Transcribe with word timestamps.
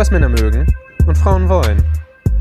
was 0.00 0.10
Männer 0.10 0.30
mögen 0.30 0.66
und 1.06 1.18
Frauen 1.18 1.50
wollen. 1.50 1.84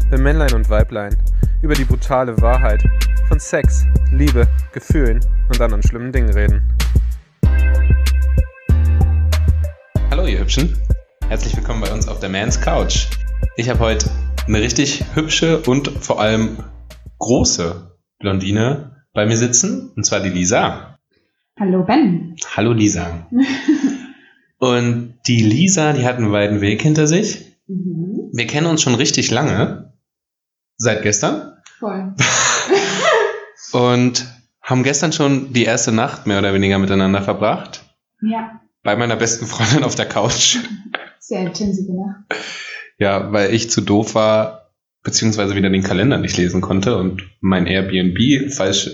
Wenn 0.09 0.23
Männlein 0.23 0.53
und 0.53 0.69
Weiblein 0.69 1.17
über 1.61 1.73
die 1.73 1.83
brutale 1.83 2.41
Wahrheit 2.41 2.81
von 3.27 3.37
Sex, 3.37 3.85
Liebe, 4.13 4.47
Gefühlen 4.71 5.19
und 5.49 5.59
anderen 5.59 5.83
schlimmen 5.83 6.13
Dingen 6.13 6.29
reden. 6.29 6.61
Hallo 10.09 10.25
ihr 10.25 10.39
Hübschen, 10.39 10.77
herzlich 11.27 11.53
willkommen 11.57 11.81
bei 11.81 11.91
uns 11.91 12.07
auf 12.07 12.21
der 12.21 12.29
Man's 12.29 12.61
Couch. 12.61 13.07
Ich 13.57 13.69
habe 13.69 13.79
heute 13.79 14.09
eine 14.47 14.61
richtig 14.61 15.03
hübsche 15.13 15.59
und 15.63 15.89
vor 15.89 16.21
allem 16.21 16.59
große 17.17 17.91
Blondine 18.19 19.03
bei 19.11 19.25
mir 19.25 19.35
sitzen, 19.35 19.91
und 19.97 20.05
zwar 20.05 20.21
die 20.21 20.29
Lisa. 20.29 20.97
Hallo 21.59 21.83
Ben. 21.83 22.37
Hallo 22.55 22.71
Lisa. 22.71 23.27
und 24.59 25.15
die 25.27 25.41
Lisa, 25.41 25.91
die 25.91 26.05
hat 26.05 26.15
einen 26.15 26.31
weiten 26.31 26.61
Weg 26.61 26.81
hinter 26.81 27.05
sich. 27.05 27.48
Mhm. 27.69 28.31
Wir 28.33 28.47
kennen 28.47 28.67
uns 28.67 28.81
schon 28.81 28.95
richtig 28.95 29.29
lange, 29.31 29.93
seit 30.77 31.03
gestern, 31.03 31.53
Voll. 31.77 32.13
und 33.71 34.25
haben 34.61 34.83
gestern 34.83 35.11
schon 35.13 35.53
die 35.53 35.63
erste 35.63 35.91
Nacht 35.91 36.27
mehr 36.27 36.39
oder 36.39 36.53
weniger 36.53 36.77
miteinander 36.79 37.21
verbracht. 37.21 37.83
Ja, 38.21 38.59
Bei 38.83 38.95
meiner 38.95 39.15
besten 39.15 39.45
Freundin 39.45 39.83
auf 39.83 39.95
der 39.95 40.05
Couch. 40.07 40.57
sehr 41.19 41.41
intensive 41.41 41.93
Nacht. 41.93 42.41
Ja, 42.97 43.31
weil 43.31 43.53
ich 43.53 43.69
zu 43.69 43.81
doof 43.81 44.15
war, 44.15 44.71
beziehungsweise 45.03 45.55
wieder 45.55 45.69
den 45.69 45.83
Kalender 45.83 46.17
nicht 46.17 46.37
lesen 46.37 46.61
konnte 46.61 46.97
und 46.97 47.23
mein 47.39 47.65
Airbnb 47.67 48.51
falsch 48.51 48.89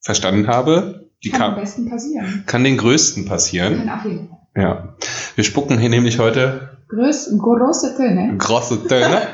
verstanden 0.00 0.48
habe. 0.48 1.10
Die 1.22 1.30
Kann 1.30 1.42
am 1.42 1.50
kann, 1.54 1.60
besten 1.60 1.88
passieren. 1.88 2.42
kann 2.46 2.64
den 2.64 2.76
größten 2.78 3.26
passieren. 3.26 3.76
Kann 3.86 3.90
auf 3.90 4.04
jeden 4.04 4.28
Fall. 4.28 4.38
Ja. 4.56 4.96
Wir 5.36 5.44
spucken 5.44 5.78
hier 5.78 5.88
nämlich 5.88 6.18
heute 6.18 6.78
Größ, 6.94 7.38
große 7.38 7.96
Töne. 7.96 8.36
große 8.36 8.86
Töne. 8.86 9.28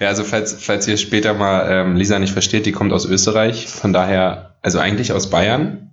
ja, 0.00 0.08
also 0.08 0.24
falls, 0.24 0.54
falls 0.54 0.88
ihr 0.88 0.96
später 0.96 1.34
mal 1.34 1.66
ähm, 1.70 1.96
Lisa 1.96 2.18
nicht 2.18 2.32
versteht, 2.32 2.64
die 2.64 2.72
kommt 2.72 2.92
aus 2.92 3.04
Österreich. 3.04 3.66
Von 3.68 3.92
daher, 3.92 4.56
also 4.62 4.78
eigentlich 4.78 5.12
aus 5.12 5.28
Bayern. 5.28 5.90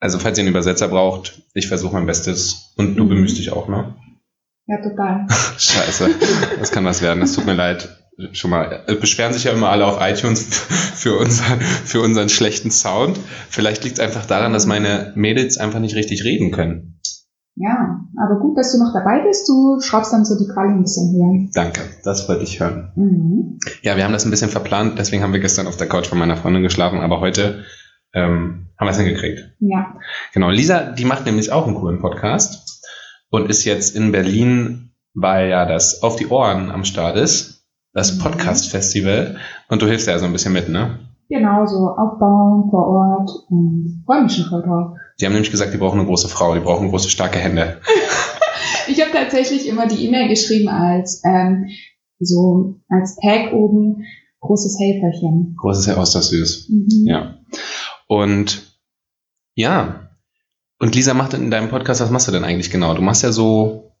Also 0.00 0.18
falls 0.18 0.38
ihr 0.38 0.42
einen 0.42 0.50
Übersetzer 0.50 0.88
braucht, 0.88 1.42
ich 1.54 1.68
versuche 1.68 1.94
mein 1.94 2.06
Bestes. 2.06 2.72
Und 2.76 2.96
du 2.96 3.04
Mhm. 3.04 3.08
bemühst 3.08 3.38
dich 3.38 3.52
auch, 3.52 3.68
ne? 3.68 3.94
Ja, 4.66 4.76
total. 4.82 5.26
Scheiße, 5.58 6.10
das 6.58 6.70
kann 6.72 6.84
was 6.84 7.00
werden. 7.02 7.20
Das 7.20 7.32
tut 7.34 7.46
mir 7.46 7.54
leid. 7.54 7.88
Schon 8.32 8.50
mal. 8.50 8.84
äh, 8.86 8.94
Beschweren 8.96 9.32
sich 9.32 9.44
ja 9.44 9.52
immer 9.52 9.70
alle 9.70 9.86
auf 9.86 9.96
iTunes 10.00 10.44
für, 10.94 11.16
unser, 11.18 11.44
für 11.84 12.02
unseren 12.02 12.28
schlechten 12.28 12.70
Sound. 12.70 13.18
Vielleicht 13.48 13.82
liegt 13.84 13.98
es 13.98 14.04
einfach 14.04 14.26
daran, 14.26 14.52
dass 14.52 14.66
meine 14.66 15.12
Mädels 15.16 15.56
einfach 15.56 15.80
nicht 15.80 15.94
richtig 15.96 16.22
reden 16.24 16.50
können. 16.50 16.99
Ja, 17.62 18.00
aber 18.16 18.40
gut, 18.40 18.56
dass 18.56 18.72
du 18.72 18.78
noch 18.78 18.92
dabei 18.94 19.22
bist. 19.26 19.46
Du 19.48 19.78
schraubst 19.80 20.12
dann 20.14 20.24
so 20.24 20.38
die 20.38 20.50
Quali 20.50 20.70
ein 20.72 20.80
bisschen 20.82 21.12
höher. 21.12 21.48
Danke, 21.54 21.82
das 22.04 22.26
wollte 22.28 22.42
ich 22.44 22.58
hören. 22.58 22.90
Mhm. 22.96 23.58
Ja, 23.82 23.96
wir 23.96 24.04
haben 24.04 24.12
das 24.14 24.24
ein 24.24 24.30
bisschen 24.30 24.48
verplant, 24.50 24.98
deswegen 24.98 25.22
haben 25.22 25.32
wir 25.34 25.40
gestern 25.40 25.66
auf 25.66 25.76
der 25.76 25.86
Couch 25.88 26.06
von 26.06 26.18
meiner 26.18 26.36
Freundin 26.38 26.62
geschlafen, 26.62 27.00
aber 27.00 27.20
heute 27.20 27.64
ähm, 28.14 28.68
haben 28.78 28.86
wir 28.86 28.90
es 28.92 28.96
hingekriegt. 28.98 29.40
Ja, 29.60 29.94
Genau, 30.32 30.48
Lisa, 30.50 30.92
die 30.92 31.04
macht 31.04 31.26
nämlich 31.26 31.52
auch 31.52 31.66
einen 31.66 31.76
coolen 31.76 32.00
Podcast 32.00 32.82
und 33.30 33.50
ist 33.50 33.64
jetzt 33.64 33.94
in 33.94 34.10
Berlin, 34.10 34.92
weil 35.14 35.50
ja 35.50 35.66
das 35.66 36.02
Auf 36.02 36.16
die 36.16 36.28
Ohren 36.28 36.70
am 36.70 36.84
Start 36.84 37.16
ist, 37.16 37.66
das 37.92 38.16
Mhm. 38.16 38.22
Podcast-Festival. 38.22 39.36
Und 39.68 39.82
du 39.82 39.86
hilfst 39.86 40.06
ja 40.08 40.18
so 40.18 40.24
ein 40.24 40.32
bisschen 40.32 40.52
mit, 40.54 40.68
ne? 40.70 40.98
genau, 41.28 41.64
so 41.64 41.76
aufbauen 41.96 42.70
vor 42.70 42.88
Ort 42.88 43.30
und 43.50 44.02
freue 44.04 44.24
mich 44.24 44.34
schon 44.34 44.46
voll 44.46 44.62
drauf. 44.62 44.96
Die 45.20 45.26
haben 45.26 45.32
nämlich 45.32 45.50
gesagt, 45.50 45.74
die 45.74 45.78
brauchen 45.78 45.98
eine 45.98 46.08
große 46.08 46.28
Frau, 46.28 46.54
die 46.54 46.60
brauchen 46.60 46.88
große, 46.88 47.10
starke 47.10 47.38
Hände. 47.38 47.80
Ich 48.88 49.00
habe 49.00 49.12
tatsächlich 49.12 49.66
immer 49.68 49.86
die 49.86 50.04
E-Mail 50.04 50.28
geschrieben 50.28 50.68
als 50.68 51.22
ähm, 51.24 51.68
so 52.18 52.80
als 52.88 53.16
Tag 53.16 53.52
oben 53.52 54.04
großes 54.40 54.78
Helferchen. 54.80 55.56
Großes 55.58 55.86
Herr 55.86 55.98
aus, 55.98 56.12
das 56.12 56.30
süß. 56.30 56.68
Mhm. 56.68 57.06
Ja. 57.06 57.38
Und 58.08 58.78
ja. 59.54 60.10
Und 60.78 60.94
Lisa 60.94 61.14
macht 61.14 61.34
in 61.34 61.50
deinem 61.50 61.68
Podcast, 61.68 62.00
was 62.00 62.10
machst 62.10 62.28
du 62.28 62.32
denn 62.32 62.44
eigentlich 62.44 62.70
genau? 62.70 62.94
Du 62.94 63.02
machst 63.02 63.22
ja 63.22 63.32
so 63.32 63.92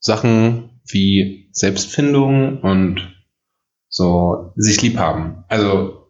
Sachen 0.00 0.80
wie 0.88 1.48
Selbstfindung 1.52 2.60
und 2.60 3.14
so 3.88 4.52
sich 4.56 4.80
lieb 4.82 4.96
haben. 4.96 5.44
Also 5.48 6.01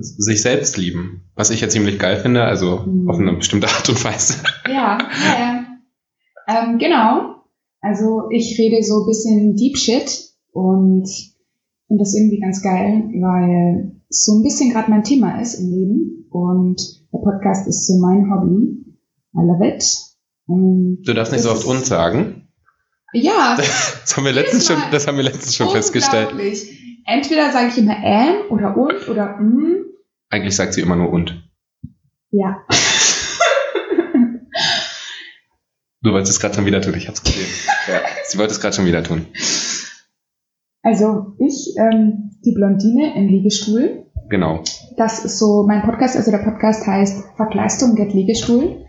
sich 0.00 0.42
selbst 0.42 0.76
lieben. 0.76 1.22
Was 1.34 1.50
ich 1.50 1.60
ja 1.60 1.68
ziemlich 1.68 1.98
geil 1.98 2.16
finde, 2.18 2.44
also 2.44 2.84
Mhm. 2.86 3.08
auf 3.10 3.18
eine 3.18 3.32
bestimmte 3.34 3.68
Art 3.68 3.88
und 3.88 4.02
Weise. 4.04 4.34
Ja, 4.68 4.98
ja, 4.98 5.38
ja. 5.38 5.66
Ähm, 6.48 6.78
genau. 6.78 7.36
Also 7.80 8.28
ich 8.30 8.58
rede 8.58 8.82
so 8.82 9.00
ein 9.02 9.06
bisschen 9.06 9.56
Deep 9.56 9.76
Shit 9.78 10.28
und 10.52 11.06
finde 11.86 12.02
das 12.02 12.14
irgendwie 12.14 12.40
ganz 12.40 12.62
geil, 12.62 13.04
weil 13.20 13.92
es 14.08 14.24
so 14.24 14.34
ein 14.38 14.42
bisschen 14.42 14.70
gerade 14.70 14.90
mein 14.90 15.02
Thema 15.02 15.40
ist 15.40 15.54
im 15.54 15.70
Leben 15.70 16.26
und 16.30 16.80
der 17.12 17.18
Podcast 17.18 17.66
ist 17.68 17.86
so 17.86 17.98
mein 18.00 18.30
Hobby. 18.30 18.84
I 19.34 19.46
love 19.46 19.66
it. 19.66 19.84
Und 20.46 21.02
Du 21.06 21.14
darfst 21.14 21.32
nicht 21.32 21.42
so 21.42 21.52
oft 21.52 21.64
uns 21.64 21.86
sagen. 21.88 22.48
Ja, 23.12 23.56
Das 24.02 24.16
haben 24.16 24.24
wir 24.24 24.32
letztens 24.32 24.66
schon, 24.66 24.76
das 24.90 25.06
haben 25.06 25.16
wir 25.16 25.24
letztens 25.24 25.54
schon 25.56 25.70
festgestellt. 25.70 26.30
Entweder 27.10 27.50
sage 27.50 27.68
ich 27.68 27.78
immer 27.78 27.96
ähm 28.04 28.50
oder 28.50 28.76
und 28.76 29.08
oder 29.08 29.36
mm. 29.38 29.84
Eigentlich 30.30 30.54
sagt 30.54 30.74
sie 30.74 30.80
immer 30.80 30.94
nur 30.96 31.10
und. 31.10 31.42
Ja. 32.30 32.64
Du 36.02 36.12
wolltest 36.12 36.32
es 36.32 36.40
gerade 36.40 36.54
schon 36.54 36.64
wieder 36.64 36.80
tun, 36.80 36.94
ich 36.94 37.08
hab's 37.08 37.22
gesehen. 37.22 37.46
Ja. 37.86 38.00
Sie 38.24 38.38
wollte 38.38 38.54
es 38.54 38.60
gerade 38.62 38.74
schon 38.74 38.86
wieder 38.86 39.04
tun. 39.04 39.26
Also 40.80 41.34
ich, 41.38 41.74
ähm, 41.76 42.30
die 42.42 42.52
Blondine 42.52 43.14
im 43.16 43.28
Liegestuhl. 43.28 44.06
Genau. 44.30 44.64
Das 44.96 45.22
ist 45.22 45.38
so 45.38 45.66
mein 45.66 45.82
Podcast. 45.82 46.16
Also 46.16 46.30
der 46.30 46.38
Podcast 46.38 46.86
heißt 46.86 47.22
Verkleistung 47.36 47.96
get 47.96 48.14
Liegestuhl. 48.14 48.86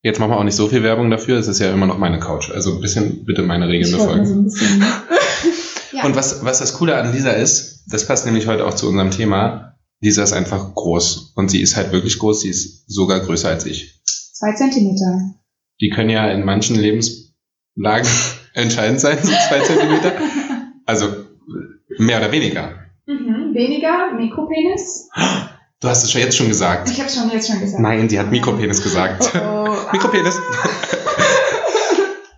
Jetzt 0.00 0.18
machen 0.18 0.30
wir 0.30 0.38
auch 0.38 0.44
nicht 0.44 0.56
so 0.56 0.68
viel 0.68 0.82
Werbung 0.82 1.10
dafür, 1.10 1.38
es 1.38 1.48
ist 1.48 1.60
ja 1.60 1.70
immer 1.70 1.86
noch 1.86 1.98
meine 1.98 2.20
Couch. 2.20 2.50
Also 2.50 2.74
ein 2.74 2.80
bisschen 2.80 3.26
bitte 3.26 3.42
meine 3.42 3.68
Regeln 3.68 3.92
befolgen. 3.92 4.24
so 4.24 4.34
ein 4.34 4.44
bisschen. 4.44 4.82
ja. 5.94 6.04
Und 6.04 6.16
was, 6.16 6.44
was 6.44 6.58
das 6.58 6.74
Coole 6.74 6.96
an 6.96 7.12
Lisa 7.12 7.30
ist, 7.30 7.84
das 7.86 8.06
passt 8.06 8.26
nämlich 8.26 8.46
heute 8.46 8.66
auch 8.66 8.74
zu 8.74 8.88
unserem 8.88 9.10
Thema. 9.10 9.76
Lisa 10.00 10.22
ist 10.22 10.32
einfach 10.32 10.74
groß. 10.74 11.32
Und 11.36 11.50
sie 11.50 11.60
ist 11.60 11.76
halt 11.76 11.92
wirklich 11.92 12.18
groß, 12.18 12.40
sie 12.42 12.50
ist 12.50 12.90
sogar 12.90 13.20
größer 13.20 13.48
als 13.48 13.64
ich. 13.66 14.02
Zwei 14.04 14.52
Zentimeter. 14.52 15.34
Die 15.80 15.90
können 15.90 16.10
ja 16.10 16.28
in 16.28 16.44
manchen 16.44 16.76
Lebenslagen 16.76 18.08
entscheidend 18.54 19.00
sein, 19.00 19.18
so 19.22 19.32
zwei 19.48 19.60
Zentimeter. 19.64 20.12
Also 20.86 21.08
mehr 21.98 22.18
oder 22.18 22.32
weniger. 22.32 22.74
Mhm. 23.06 23.54
Weniger 23.54 24.12
Mikropenis. 24.14 25.08
Du 25.80 25.88
hast 25.88 26.02
es 26.02 26.10
schon 26.10 26.20
jetzt 26.20 26.36
schon 26.36 26.48
gesagt. 26.48 26.90
Ich 26.90 27.00
habe 27.00 27.10
schon 27.10 27.30
jetzt 27.30 27.48
schon 27.48 27.60
gesagt. 27.60 27.80
Nein, 27.80 28.08
sie 28.08 28.18
hat 28.18 28.30
Mikropenis 28.30 28.82
gesagt. 28.82 29.32
Oh, 29.34 29.68
oh. 29.68 29.92
Mikropenis. 29.92 30.38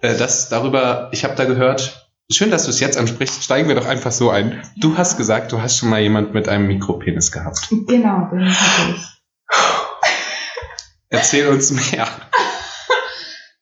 Äh, 0.02 0.18
das 0.18 0.50
darüber, 0.50 1.08
ich 1.12 1.24
habe 1.24 1.36
da 1.36 1.46
gehört, 1.46 2.05
schön, 2.30 2.50
dass 2.50 2.64
du 2.64 2.70
es 2.70 2.80
jetzt 2.80 2.98
ansprichst, 2.98 3.42
steigen 3.42 3.68
wir 3.68 3.74
doch 3.74 3.86
einfach 3.86 4.12
so 4.12 4.30
ein. 4.30 4.62
Du 4.76 4.96
hast 4.96 5.16
gesagt, 5.16 5.52
du 5.52 5.60
hast 5.60 5.78
schon 5.78 5.90
mal 5.90 6.00
jemand 6.00 6.34
mit 6.34 6.48
einem 6.48 6.66
Mikropenis 6.66 7.32
gehabt. 7.32 7.68
Genau, 7.70 8.28
den 8.30 8.48
hatte 8.48 8.94
ich. 8.94 9.02
Erzähl 11.08 11.48
uns 11.48 11.70
mehr. 11.70 12.08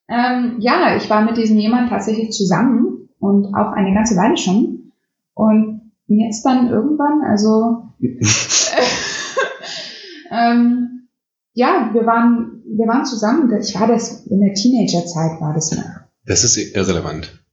Ähm, 0.08 0.56
ja, 0.60 0.97
ich 0.97 1.08
war 1.10 1.22
mit 1.22 1.36
diesem 1.36 1.58
jemand 1.58 1.91
tatsächlich 1.91 2.30
zusammen 2.30 3.08
und 3.19 3.54
auch 3.54 3.72
eine 3.72 3.94
ganze 3.94 4.16
Weile 4.16 4.36
schon. 4.36 4.92
Und 5.34 5.92
jetzt 6.06 6.44
dann 6.44 6.69
irgendwann, 6.69 7.22
also 7.28 7.88
ähm, 10.30 11.08
ja, 11.53 11.91
wir 11.92 12.06
waren, 12.06 12.62
wir 12.66 12.86
waren 12.86 13.04
zusammen. 13.04 13.53
Ich 13.60 13.78
war 13.78 13.86
das 13.86 14.27
in 14.27 14.41
der 14.41 14.54
Teenagerzeit 14.54 15.41
war 15.41 15.54
das 15.54 15.72
noch. 15.72 15.84
Das 16.27 16.44
ist 16.44 16.56
irrelevant. 16.56 17.43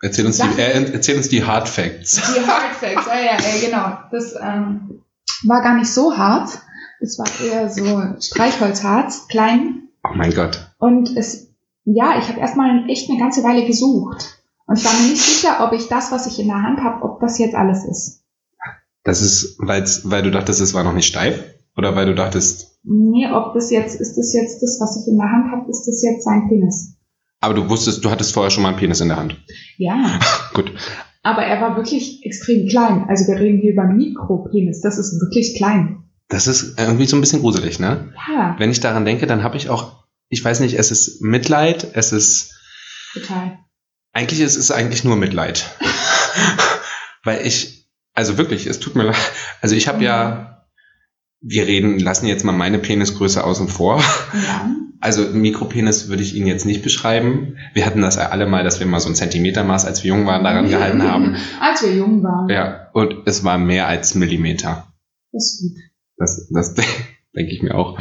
Erzähl 0.00 0.26
uns, 0.26 0.38
die, 0.38 0.60
äh, 0.60 0.92
erzähl 0.92 1.16
uns 1.16 1.28
die 1.28 1.44
Hard 1.44 1.68
Facts. 1.68 2.16
Die 2.16 2.46
Hard 2.46 2.74
Facts, 2.74 3.06
ja, 3.06 3.18
ja, 3.18 3.32
ja, 3.32 3.66
genau. 3.66 3.98
Das 4.12 4.34
ähm, 4.40 5.02
war 5.44 5.62
gar 5.62 5.76
nicht 5.76 5.90
so 5.90 6.16
hart. 6.16 6.50
Es 7.00 7.18
war 7.18 7.26
eher 7.44 7.68
so 7.70 8.20
Streichholzharz, 8.20 9.28
klein. 9.28 9.88
Oh 10.04 10.14
mein 10.14 10.34
Gott. 10.34 10.72
Und 10.78 11.16
es, 11.16 11.48
ja, 11.84 12.18
ich 12.18 12.28
habe 12.28 12.40
erstmal 12.40 12.88
echt 12.88 13.10
eine 13.10 13.18
ganze 13.18 13.42
Weile 13.42 13.66
gesucht. 13.66 14.40
Und 14.66 14.78
ich 14.78 14.84
war 14.84 14.92
mir 14.92 15.10
nicht 15.10 15.22
sicher, 15.22 15.64
ob 15.66 15.72
ich 15.72 15.88
das, 15.88 16.12
was 16.12 16.26
ich 16.26 16.38
in 16.38 16.48
der 16.48 16.62
Hand 16.62 16.80
habe, 16.80 17.02
ob 17.02 17.20
das 17.20 17.38
jetzt 17.38 17.54
alles 17.54 17.84
ist. 17.84 18.24
Das 19.04 19.22
ist, 19.22 19.56
weil's, 19.58 20.02
weil 20.10 20.22
du 20.22 20.30
dachtest, 20.30 20.60
es 20.60 20.74
war 20.74 20.84
noch 20.84 20.92
nicht 20.92 21.06
steif? 21.06 21.42
Oder 21.76 21.96
weil 21.96 22.06
du 22.06 22.14
dachtest, 22.14 22.68
Nee, 22.90 23.30
ob 23.30 23.52
das 23.54 23.70
jetzt, 23.70 24.00
ist 24.00 24.16
das 24.16 24.32
jetzt 24.32 24.62
das, 24.62 24.78
was 24.80 24.96
ich 24.96 25.08
in 25.08 25.18
der 25.18 25.30
Hand 25.30 25.50
habe, 25.50 25.70
ist 25.70 25.84
das 25.86 26.02
jetzt 26.02 26.24
sein 26.24 26.48
Penis? 26.48 26.96
Aber 27.40 27.54
du 27.54 27.68
wusstest, 27.68 28.04
du 28.04 28.10
hattest 28.10 28.32
vorher 28.32 28.50
schon 28.50 28.62
mal 28.62 28.70
einen 28.70 28.78
Penis 28.78 29.00
in 29.00 29.08
der 29.08 29.16
Hand. 29.16 29.36
Ja. 29.76 30.18
Gut. 30.54 30.72
Aber 31.22 31.42
er 31.42 31.60
war 31.60 31.76
wirklich 31.76 32.24
extrem 32.24 32.68
klein. 32.68 33.04
Also 33.08 33.26
wir 33.26 33.38
reden 33.38 33.60
hier 33.60 33.72
über 33.72 33.84
Mikropenis. 33.84 34.80
Das 34.80 34.98
ist 34.98 35.20
wirklich 35.20 35.56
klein. 35.56 36.04
Das 36.28 36.46
ist 36.46 36.78
irgendwie 36.78 37.06
so 37.06 37.16
ein 37.16 37.20
bisschen 37.20 37.40
gruselig, 37.40 37.78
ne? 37.78 38.12
Ja, 38.28 38.56
Wenn 38.58 38.70
ich 38.70 38.80
daran 38.80 39.04
denke, 39.04 39.26
dann 39.26 39.42
habe 39.42 39.56
ich 39.56 39.70
auch, 39.70 40.04
ich 40.28 40.44
weiß 40.44 40.60
nicht, 40.60 40.74
es 40.78 40.90
ist 40.90 41.22
Mitleid, 41.22 41.88
es 41.94 42.12
ist 42.12 42.54
total. 43.12 43.58
Eigentlich 44.12 44.40
ist 44.40 44.56
es 44.56 44.70
eigentlich 44.70 45.04
nur 45.04 45.16
Mitleid. 45.16 45.64
Weil 47.24 47.46
ich, 47.46 47.88
also 48.14 48.36
wirklich, 48.36 48.66
es 48.66 48.78
tut 48.78 48.94
mir 48.94 49.04
leid. 49.04 49.16
Also 49.60 49.74
ich 49.74 49.88
habe 49.88 50.02
ja, 50.04 50.57
wir 51.40 51.66
reden, 51.66 51.98
lassen 51.98 52.26
jetzt 52.26 52.44
mal 52.44 52.52
meine 52.52 52.78
Penisgröße 52.78 53.42
außen 53.44 53.68
vor. 53.68 53.98
Ja. 54.32 54.70
Also 55.00 55.22
Mikropenis 55.28 56.08
würde 56.08 56.24
ich 56.24 56.34
Ihnen 56.34 56.48
jetzt 56.48 56.66
nicht 56.66 56.82
beschreiben. 56.82 57.56
Wir 57.72 57.86
hatten 57.86 58.00
das 58.00 58.16
ja 58.16 58.30
alle 58.30 58.46
mal, 58.46 58.64
dass 58.64 58.80
wir 58.80 58.86
mal 58.88 58.98
so 58.98 59.08
ein 59.08 59.14
Zentimetermaß, 59.14 59.86
als 59.86 60.02
wir 60.02 60.08
jung 60.08 60.26
waren, 60.26 60.42
daran 60.42 60.68
gehalten 60.68 61.04
haben. 61.04 61.36
Als 61.60 61.84
wir 61.84 61.94
jung 61.94 62.20
waren. 62.24 62.48
Ja, 62.48 62.88
und 62.94 63.14
es 63.24 63.44
war 63.44 63.58
mehr 63.58 63.86
als 63.86 64.16
Millimeter. 64.16 64.88
Das 65.30 65.44
ist 65.44 65.62
gut. 65.62 65.78
Das, 66.16 66.48
das 66.52 66.74
denke 67.36 67.52
ich 67.52 67.62
mir 67.62 67.76
auch. 67.76 67.96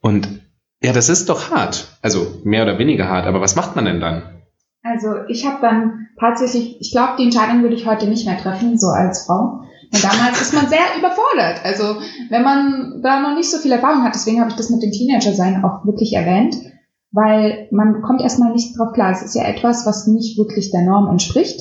Und 0.00 0.40
ja, 0.80 0.92
das 0.92 1.08
ist 1.08 1.28
doch 1.28 1.50
hart. 1.50 1.98
Also 2.00 2.40
mehr 2.44 2.62
oder 2.62 2.78
weniger 2.78 3.08
hart. 3.08 3.26
Aber 3.26 3.40
was 3.40 3.56
macht 3.56 3.74
man 3.74 3.86
denn 3.86 4.00
dann? 4.00 4.40
Also 4.82 5.08
ich 5.28 5.44
habe 5.44 5.58
dann 5.60 6.06
tatsächlich, 6.18 6.80
ich 6.80 6.92
glaube, 6.92 7.14
die 7.18 7.24
Entscheidung 7.24 7.62
würde 7.62 7.74
ich 7.74 7.86
heute 7.86 8.06
nicht 8.06 8.24
mehr 8.24 8.38
treffen, 8.38 8.78
so 8.78 8.86
als 8.86 9.26
Frau. 9.26 9.64
Und 9.92 10.04
damals 10.04 10.40
ist 10.40 10.54
man 10.54 10.68
sehr 10.68 10.96
überfordert. 10.98 11.64
Also 11.64 12.00
wenn 12.28 12.42
man 12.42 13.00
da 13.02 13.20
noch 13.20 13.34
nicht 13.34 13.50
so 13.50 13.58
viel 13.58 13.72
Erfahrung 13.72 14.04
hat, 14.04 14.14
deswegen 14.14 14.40
habe 14.40 14.50
ich 14.50 14.56
das 14.56 14.70
mit 14.70 14.82
dem 14.82 14.92
Teenager-Sein 14.92 15.64
auch 15.64 15.84
wirklich 15.84 16.12
erwähnt, 16.12 16.54
weil 17.12 17.68
man 17.72 18.00
kommt 18.02 18.20
erstmal 18.20 18.52
nicht 18.52 18.78
drauf 18.78 18.92
klar. 18.92 19.10
Es 19.10 19.22
ist 19.22 19.34
ja 19.34 19.44
etwas, 19.44 19.86
was 19.86 20.06
nicht 20.06 20.38
wirklich 20.38 20.70
der 20.70 20.82
Norm 20.82 21.08
entspricht. 21.10 21.60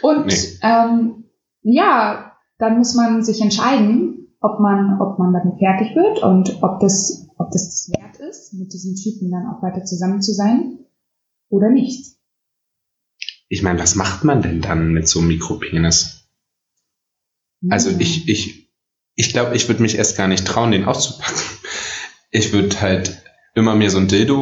Und 0.00 0.26
Nee. 0.26 0.58
ähm, 0.62 1.24
ja, 1.62 2.32
dann 2.58 2.78
muss 2.78 2.94
man 2.94 3.22
sich 3.22 3.42
entscheiden, 3.42 4.34
ob 4.40 4.58
man, 4.58 4.98
ob 5.00 5.18
man 5.18 5.34
damit 5.34 5.58
fertig 5.58 5.94
wird 5.94 6.22
und 6.22 6.62
ob 6.62 6.80
das, 6.80 7.28
ob 7.36 7.50
das 7.50 7.66
das 7.66 7.90
wert 7.92 8.16
ist, 8.26 8.54
mit 8.54 8.72
diesem 8.72 8.94
Typen 8.94 9.30
dann 9.30 9.46
auch 9.48 9.62
weiter 9.62 9.84
zusammen 9.84 10.22
zu 10.22 10.32
sein 10.32 10.78
oder 11.50 11.68
nicht. 11.68 12.16
Ich 13.48 13.62
meine, 13.62 13.80
was 13.80 13.96
macht 13.96 14.24
man 14.24 14.40
denn 14.40 14.62
dann 14.62 14.92
mit 14.92 15.08
so 15.08 15.18
einem 15.18 15.28
Mikropenis? 15.28 16.19
Also 17.68 17.90
Hm. 17.90 18.00
ich, 18.00 18.28
ich, 18.28 18.72
ich 19.14 19.32
glaube, 19.32 19.54
ich 19.56 19.68
würde 19.68 19.82
mich 19.82 19.96
erst 19.98 20.16
gar 20.16 20.28
nicht 20.28 20.46
trauen, 20.46 20.70
den 20.70 20.84
auszupacken. 20.84 21.40
Ich 22.30 22.52
würde 22.52 22.80
halt 22.80 23.22
immer 23.54 23.74
mir 23.74 23.90
so 23.90 23.98
ein 23.98 24.08
Dildo 24.08 24.40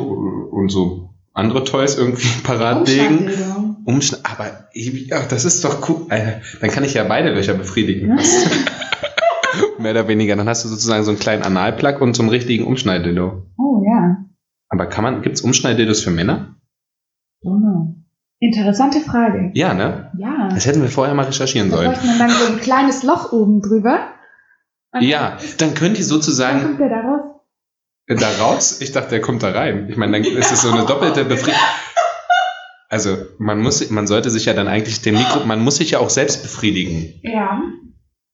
und 0.53 0.69
so 0.69 1.11
andere 1.33 1.65
Toys 1.65 1.97
irgendwie 1.97 2.29
parat 2.45 2.87
legen. 2.89 3.19
Umschlagbildung. 3.19 3.77
Umschn 3.87 4.17
aber 4.25 4.69
ich- 4.75 5.07
ja, 5.09 5.23
das 5.27 5.45
ist 5.45 5.65
doch 5.65 5.89
cool. 5.89 6.07
Alter, 6.11 6.41
dann 6.61 6.71
kann 6.71 6.85
ich 6.85 6.95
ja 6.95 7.05
beide 7.05 7.33
Löcher 7.33 7.55
befriedigen. 7.55 8.19
Mehr 9.79 9.93
oder 9.93 10.09
weniger. 10.09 10.37
Dann 10.37 10.49
hast 10.49 10.65
du 10.65 10.69
sozusagen 10.69 11.05
so 11.05 11.11
einen 11.11 11.21
kleinen 11.21 11.43
Analplug 11.43 12.01
und 12.01 12.15
so 12.15 12.23
einen 12.23 12.31
richtigen 12.31 12.65
Umschneidildo. 12.65 13.47
Oh 13.59 13.83
ja. 13.87 14.25
Aber 14.69 14.87
kann 14.87 15.05
man, 15.05 15.23
gibt's 15.23 15.41
Umschneidildos 15.41 16.03
für 16.03 16.11
Männer? 16.11 16.57
Don't 17.43 17.61
know. 17.61 17.95
Interessante 18.41 19.01
Frage. 19.01 19.51
Ja, 19.55 19.75
ne? 19.75 20.13
Ja. 20.17 20.49
Das 20.53 20.65
hätten 20.67 20.81
wir 20.83 20.89
vorher 20.89 21.15
mal 21.15 21.27
recherchieren 21.27 21.71
Da 21.71 21.77
sollen. 21.77 21.91
bräuchte 21.91 22.07
man 22.07 22.19
dann 22.19 22.31
so 22.31 22.47
ein 22.53 22.61
kleines 22.61 23.03
Loch 23.03 23.33
oben 23.33 23.61
drüber. 23.61 24.13
Ja, 25.01 25.37
dann 25.59 25.75
könnt 25.75 25.97
ihr 25.99 26.05
Dann 26.05 26.09
sozusagen 26.09 26.63
kommt 26.63 26.81
der 26.81 26.89
daraus. 26.89 27.21
da 28.39 28.43
raus. 28.45 28.81
Ich 28.81 28.93
dachte, 28.93 29.11
der 29.11 29.21
kommt 29.21 29.43
da 29.43 29.51
rein. 29.51 29.89
Ich 29.91 29.97
meine, 29.97 30.21
dann 30.23 30.33
ist 30.37 30.53
es 30.53 30.63
so 30.63 30.71
eine 30.71 30.87
doppelte 30.87 31.25
Befriedigung. 31.25 31.61
Also 32.89 33.19
man 33.39 33.61
muss, 33.61 33.91
man 33.91 34.07
sollte 34.07 34.31
sich 34.31 34.47
ja 34.47 34.55
dann 34.55 34.67
eigentlich 34.67 35.03
den 35.03 35.15
Mikro, 35.15 35.45
man 35.45 35.61
muss 35.61 35.77
sich 35.77 35.91
ja 35.91 35.99
auch 35.99 36.09
selbst 36.09 36.43
befriedigen. 36.43 37.21
Ja. 37.23 37.61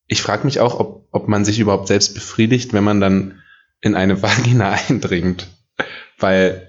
Ich 0.06 0.22
frage 0.22 0.44
mich 0.44 0.60
auch, 0.60 0.78
ob, 0.78 1.08
ob 1.10 1.28
man 1.28 1.44
sich 1.44 1.58
überhaupt 1.58 1.88
selbst 1.88 2.14
befriedigt, 2.14 2.72
wenn 2.72 2.84
man 2.84 3.00
dann 3.00 3.40
in 3.80 3.96
eine 3.96 4.22
Vagina 4.22 4.76
eindringt. 4.88 5.48
Weil 6.18 6.68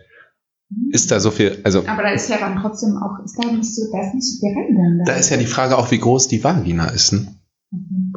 ist 0.92 1.12
da 1.12 1.20
so 1.20 1.32
viel, 1.32 1.62
also 1.64 1.86
Aber 1.88 2.04
da 2.04 2.10
ist 2.10 2.30
ja 2.30 2.38
dann 2.38 2.58
trotzdem 2.62 2.98
auch, 2.98 3.24
ist 3.24 3.38
da 3.42 3.52
nicht 3.52 3.74
so, 3.74 3.84
da 3.92 4.02
ist 4.02 4.14
nicht 4.14 4.24
so 4.28 4.40
viel 4.40 4.56
rein 4.56 5.04
da 5.06 5.14
ist 5.14 5.30
ja 5.30 5.38
die 5.38 5.46
Frage 5.46 5.78
auch, 5.78 5.92
wie 5.92 6.00
groß 6.00 6.28
die 6.28 6.44
Vagina 6.44 6.88
ist. 6.88 7.14
Ne? 7.14 7.28
Mhm. 7.72 8.14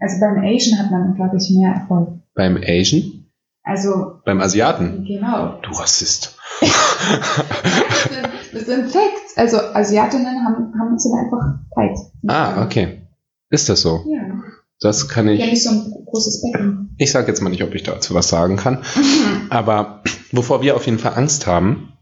Also 0.00 0.20
beim 0.20 0.38
Asian 0.44 0.78
hat 0.78 0.90
man, 0.90 1.14
glaube 1.14 1.36
ich, 1.36 1.50
mehr 1.56 1.72
Erfolg. 1.74 2.20
Beim 2.34 2.58
Asian, 2.66 3.26
Also, 3.62 4.20
beim 4.24 4.40
Asiaten. 4.40 5.04
genau. 5.04 5.60
Du 5.62 5.70
Rassist. 5.70 6.36
Das 7.04 8.12
sind, 8.12 8.28
das 8.52 8.66
sind 8.66 8.84
Facts. 8.92 9.36
Also 9.36 9.58
Asiatinnen 9.58 10.44
haben, 10.44 10.72
haben 10.78 10.98
sind 10.98 11.12
einfach 11.14 11.58
tight. 11.74 11.98
ah, 12.28 12.64
okay. 12.64 13.02
Ist 13.50 13.68
das 13.68 13.82
so? 13.82 14.04
Ja. 14.06 14.42
Das 14.80 15.08
kann 15.08 15.28
ich. 15.28 15.38
nicht 15.40 15.62
so 15.62 15.70
ein 15.70 16.03
großes 16.14 16.42
Becken. 16.42 16.94
Ich 16.98 17.10
sage 17.10 17.26
jetzt 17.28 17.40
mal 17.40 17.50
nicht, 17.50 17.62
ob 17.62 17.74
ich 17.74 17.82
dazu 17.82 18.14
was 18.14 18.28
sagen 18.28 18.56
kann. 18.56 18.84
Aber 19.50 20.02
wovor 20.32 20.62
wir 20.62 20.76
auf 20.76 20.86
jeden 20.86 20.98
Fall 20.98 21.14
Angst 21.14 21.46
haben, 21.46 21.92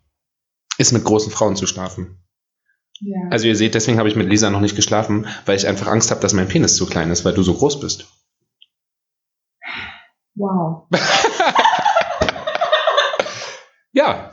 ist 0.79 0.93
mit 0.93 1.05
großen 1.05 1.33
Frauen 1.33 1.57
zu 1.57 1.67
schlafen. 1.67 2.19
Ja. 3.01 3.29
Also 3.31 3.49
ihr 3.49 3.57
seht, 3.57 3.75
deswegen 3.75 3.99
habe 3.99 4.09
ich 4.09 4.17
mit 4.17 4.29
Lisa 4.29 4.51
noch 4.51 4.61
nicht 4.61 4.77
geschlafen, 4.77 5.27
weil 5.47 5.57
ich 5.57 5.67
einfach 5.67 5.87
Angst 5.89 6.11
habe, 6.11 6.21
dass 6.21 6.35
mein 6.35 6.49
Penis 6.49 6.77
zu 6.77 6.87
klein 6.87 7.11
ist, 7.11 7.25
weil 7.25 7.35
du 7.35 7.43
so 7.43 7.55
groß 7.55 7.81
bist. 7.81 8.07
wow. 10.35 10.87
Ja, 13.95 14.31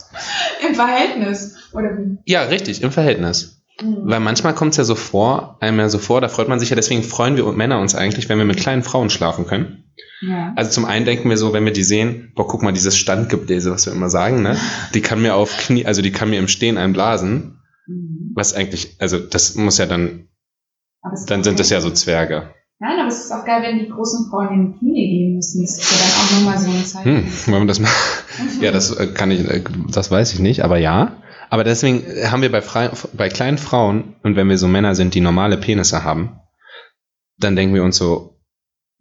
Im 0.66 0.74
Verhältnis. 0.74 1.58
Oder 1.74 1.98
wie? 1.98 2.18
ja, 2.26 2.44
richtig, 2.44 2.82
im 2.82 2.94
Verhältnis. 2.94 3.59
Mhm. 3.82 4.02
Weil 4.04 4.20
manchmal 4.20 4.54
kommt 4.54 4.72
es 4.72 4.78
ja 4.78 4.84
so 4.84 4.96
vor, 4.96 5.58
einem 5.60 5.80
ja 5.80 5.90
so 5.90 6.00
vor, 6.00 6.22
da 6.22 6.28
freut 6.28 6.48
man 6.48 6.60
sich 6.60 6.70
ja, 6.70 6.76
deswegen 6.76 7.04
freuen 7.04 7.38
wir 7.38 7.46
Männer 7.52 7.80
uns 7.80 7.96
eigentlich, 7.96 8.30
wenn 8.30 8.38
wir 8.38 8.46
mit 8.46 8.58
kleinen 8.58 8.84
Frauen 8.84 9.10
schlafen 9.10 9.46
können. 9.46 9.84
Ja. 10.22 10.54
Also 10.56 10.72
zum 10.72 10.86
einen 10.86 11.06
denken 11.06 11.30
wir 11.30 11.38
so, 11.38 11.54
wenn 11.54 11.66
wir 11.66 11.72
die 11.72 11.84
sehen, 11.84 12.34
boah, 12.36 12.48
guck 12.48 12.62
mal, 12.62 12.74
dieses 12.74 12.98
Standgebläse, 12.98 13.72
was 13.72 13.86
wir 13.86 13.94
immer 13.94 14.10
sagen, 14.10 14.42
ne? 14.42 14.58
Die 14.94 15.02
kann 15.02 15.22
mir 15.22 15.36
auf 15.36 15.56
Knie, 15.58 15.86
also 15.86 16.02
die 16.02 16.12
kann 16.12 16.30
mir 16.30 16.40
im 16.40 16.48
Stehen 16.48 16.78
einblasen. 16.78 17.60
Mhm. 17.88 18.32
Was 18.36 18.54
eigentlich, 18.54 18.98
also 19.00 19.18
das 19.18 19.56
muss 19.56 19.78
ja 19.78 19.86
dann, 19.86 20.28
dann 21.28 21.44
sind 21.44 21.60
das 21.60 21.70
ja 21.70 21.80
so 21.80 21.90
Zwerge. 21.90 22.54
Nein, 22.82 22.98
aber 22.98 23.10
es 23.10 23.26
ist 23.26 23.32
auch 23.32 23.46
geil, 23.46 23.62
wenn 23.62 23.80
die 23.80 23.90
großen 23.90 24.30
Frauen 24.30 24.54
in 24.54 24.72
die 24.72 24.80
Knie 24.80 25.10
gehen 25.10 25.36
müssen. 25.36 25.62
Das 25.62 25.78
ist 25.78 25.92
ja 25.92 25.98
dann 25.98 26.12
auch 26.16 26.32
nochmal 26.40 26.60
so 26.60 26.70
ein 26.70 26.86
Zeichen. 26.86 27.46
Hm, 27.46 27.54
wollen 27.54 27.64
wir 27.64 27.68
das 27.68 27.80
mal? 27.80 27.90
Ja, 28.62 28.72
das 28.72 28.92
äh, 28.92 29.08
kann 29.08 29.32
ich, 29.32 29.42
äh, 29.50 29.64
das 29.90 30.12
weiß 30.12 30.34
ich 30.34 30.40
nicht, 30.40 30.64
aber 30.64 30.78
ja. 30.78 31.18
Aber 31.50 31.64
deswegen 31.64 32.04
haben 32.30 32.42
wir 32.42 32.52
bei, 32.52 32.62
Frei, 32.62 32.92
bei 33.14 33.30
kleinen 33.30 33.58
Frauen, 33.58 34.16
und 34.24 34.36
wenn 34.36 34.50
wir 34.50 34.58
so 34.58 34.68
Männer 34.68 34.96
sind, 34.96 35.16
die 35.16 35.22
normale 35.22 35.58
Penisse 35.58 36.04
haben, 36.04 36.40
dann 37.40 37.56
denken 37.56 37.74
wir 37.74 37.84
uns 37.84 37.98
so, 37.98 38.40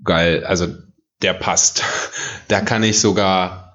geil, 0.02 0.44
also 0.44 0.66
der 1.22 1.34
passt. 1.34 1.82
Da 2.48 2.62
kann 2.62 2.82
ich 2.82 2.98
sogar, 2.98 3.74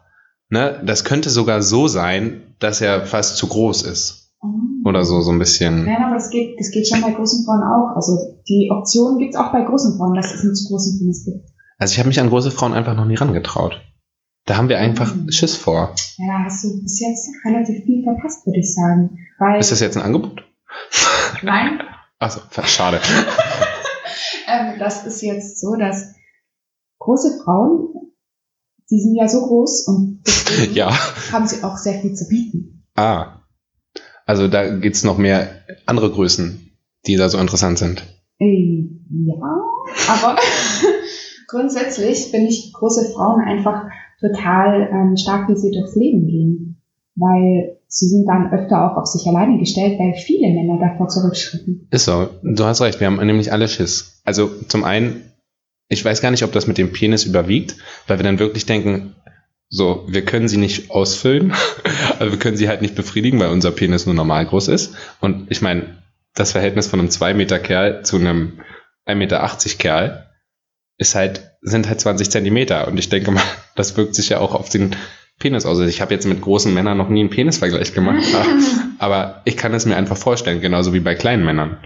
ne, 0.49 0.81
das 0.83 1.03
könnte 1.03 1.29
sogar 1.29 1.61
so 1.61 1.87
sein, 1.87 2.55
dass 2.57 2.81
er 2.81 3.05
fast 3.05 3.37
zu 3.37 3.47
groß 3.47 3.83
ist. 3.83 4.33
Mhm. 4.41 4.81
Oder 4.83 5.05
so, 5.05 5.21
so 5.21 5.31
ein 5.31 5.37
bisschen. 5.37 5.85
Nein, 5.85 6.03
aber 6.03 6.15
das 6.15 6.31
geht, 6.31 6.59
das 6.59 6.71
geht 6.71 6.87
schon 6.87 7.01
bei 7.01 7.11
großen 7.11 7.45
Frauen 7.45 7.61
auch. 7.61 7.95
Also 7.95 8.41
die 8.47 8.71
Option 8.71 9.19
gibt 9.19 9.35
es 9.35 9.39
auch 9.39 9.51
bei 9.51 9.61
großen 9.61 9.95
Frauen, 9.95 10.15
dass 10.15 10.33
es 10.33 10.41
einen 10.41 10.55
zu 10.55 10.69
großen 10.69 10.97
Penis 10.97 11.23
gibt. 11.23 11.45
Also 11.77 11.91
ich 11.91 11.99
habe 11.99 12.07
mich 12.07 12.19
an 12.19 12.29
große 12.29 12.49
Frauen 12.49 12.73
einfach 12.73 12.95
noch 12.95 13.05
nie 13.05 13.13
rangetraut. 13.13 13.79
Da 14.45 14.57
haben 14.57 14.69
wir 14.69 14.79
einfach 14.79 15.13
Mhm. 15.15 15.31
Schiss 15.31 15.55
vor. 15.55 15.95
Ja, 16.17 16.25
da 16.39 16.43
hast 16.45 16.63
du 16.63 16.81
bis 16.81 16.99
jetzt 16.99 17.29
relativ 17.45 17.83
viel 17.85 18.03
verpasst, 18.03 18.45
würde 18.45 18.59
ich 18.59 18.73
sagen. 18.73 19.17
Weil, 19.39 19.59
Ist 19.59 19.71
das 19.71 19.79
jetzt 19.79 19.95
ein 19.97 20.03
Angebot? 20.03 20.43
nein, 21.43 21.79
Achso, 22.19 22.39
schade. 22.63 23.01
ähm, 24.47 24.79
das 24.79 25.05
ist 25.05 25.21
jetzt 25.21 25.59
so, 25.59 25.75
dass 25.75 26.13
große 26.99 27.41
Frauen, 27.43 27.89
die 28.89 28.99
sind 29.01 29.15
ja 29.15 29.27
so 29.27 29.41
groß 29.45 29.87
und 29.87 30.21
Ja. 30.73 30.91
haben 31.31 31.47
sie 31.47 31.63
auch 31.63 31.77
sehr 31.77 31.99
viel 32.01 32.13
zu 32.13 32.27
bieten. 32.29 32.85
Ah. 32.95 33.41
Also 34.25 34.47
da 34.47 34.77
gibt's 34.77 35.03
noch 35.03 35.17
mehr 35.17 35.63
andere 35.85 36.09
Größen, 36.11 36.77
die 37.07 37.17
da 37.17 37.27
so 37.27 37.37
interessant 37.39 37.77
sind. 37.77 38.03
Äh, 38.39 38.87
ja, 39.09 39.35
aber 40.07 40.37
grundsätzlich 41.47 42.27
finde 42.31 42.47
ich 42.49 42.71
große 42.73 43.11
Frauen 43.13 43.41
einfach 43.41 43.83
total 44.23 44.89
ähm, 44.91 45.17
stark, 45.17 45.49
wie 45.49 45.55
sie 45.55 45.71
durchs 45.71 45.95
Leben 45.95 46.27
gehen. 46.27 46.81
Weil 47.15 47.77
sie 47.87 48.07
sind 48.07 48.25
dann 48.27 48.51
öfter 48.51 48.91
auch 48.91 48.97
auf 48.97 49.05
sich 49.05 49.27
alleine 49.27 49.59
gestellt, 49.59 49.99
weil 49.99 50.15
viele 50.15 50.51
Männer 50.51 50.79
davor 50.79 51.09
zurückschrecken. 51.09 51.87
Ist 51.91 52.05
so. 52.05 52.29
Du 52.41 52.63
hast 52.65 52.81
recht, 52.81 52.99
wir 52.99 53.07
haben 53.07 53.23
nämlich 53.23 53.51
alle 53.51 53.67
Schiss. 53.67 54.21
Also 54.23 54.49
zum 54.67 54.83
einen, 54.83 55.21
ich 55.89 56.03
weiß 56.03 56.21
gar 56.21 56.31
nicht, 56.31 56.43
ob 56.43 56.51
das 56.51 56.65
mit 56.65 56.79
dem 56.79 56.91
Penis 56.91 57.25
überwiegt, 57.25 57.75
weil 58.07 58.17
wir 58.17 58.23
dann 58.23 58.39
wirklich 58.39 58.65
denken, 58.65 59.15
so, 59.69 60.05
wir 60.07 60.25
können 60.25 60.47
sie 60.47 60.57
nicht 60.57 60.91
ausfüllen, 60.91 61.53
also 62.19 62.31
wir 62.31 62.39
können 62.39 62.57
sie 62.57 62.67
halt 62.67 62.81
nicht 62.81 62.95
befriedigen, 62.95 63.39
weil 63.39 63.49
unser 63.49 63.71
Penis 63.71 64.05
nur 64.05 64.15
normal 64.15 64.45
groß 64.45 64.69
ist. 64.69 64.95
Und 65.19 65.51
ich 65.51 65.61
meine, 65.61 65.97
das 66.33 66.51
Verhältnis 66.51 66.87
von 66.87 66.99
einem 66.99 67.09
2 67.09 67.35
Meter 67.35 67.59
Kerl 67.59 68.03
zu 68.03 68.17
einem 68.17 68.59
1,80 69.05 69.15
Meter 69.15 69.49
Kerl 69.77 70.29
ist 70.97 71.13
halt, 71.15 71.52
sind 71.63 71.87
halt 71.87 71.99
20 72.01 72.29
Zentimeter. 72.29 72.87
Und 72.87 72.97
ich 72.97 73.09
denke 73.09 73.31
mal, 73.31 73.43
das 73.75 73.95
wirkt 73.97 74.15
sich 74.15 74.29
ja 74.29 74.39
auch 74.39 74.53
auf 74.55 74.69
den 74.69 74.95
Penis 75.39 75.65
aus. 75.65 75.77
Also 75.79 75.89
ich 75.89 76.01
habe 76.01 76.13
jetzt 76.13 76.27
mit 76.27 76.41
großen 76.41 76.73
Männern 76.73 76.97
noch 76.97 77.09
nie 77.09 77.21
einen 77.21 77.29
Penisvergleich 77.29 77.93
gemacht. 77.93 78.23
Aber 78.99 79.41
ich 79.45 79.57
kann 79.57 79.73
es 79.73 79.85
mir 79.85 79.95
einfach 79.95 80.17
vorstellen, 80.17 80.61
genauso 80.61 80.93
wie 80.93 80.99
bei 80.99 81.15
kleinen 81.15 81.43
Männern. 81.43 81.77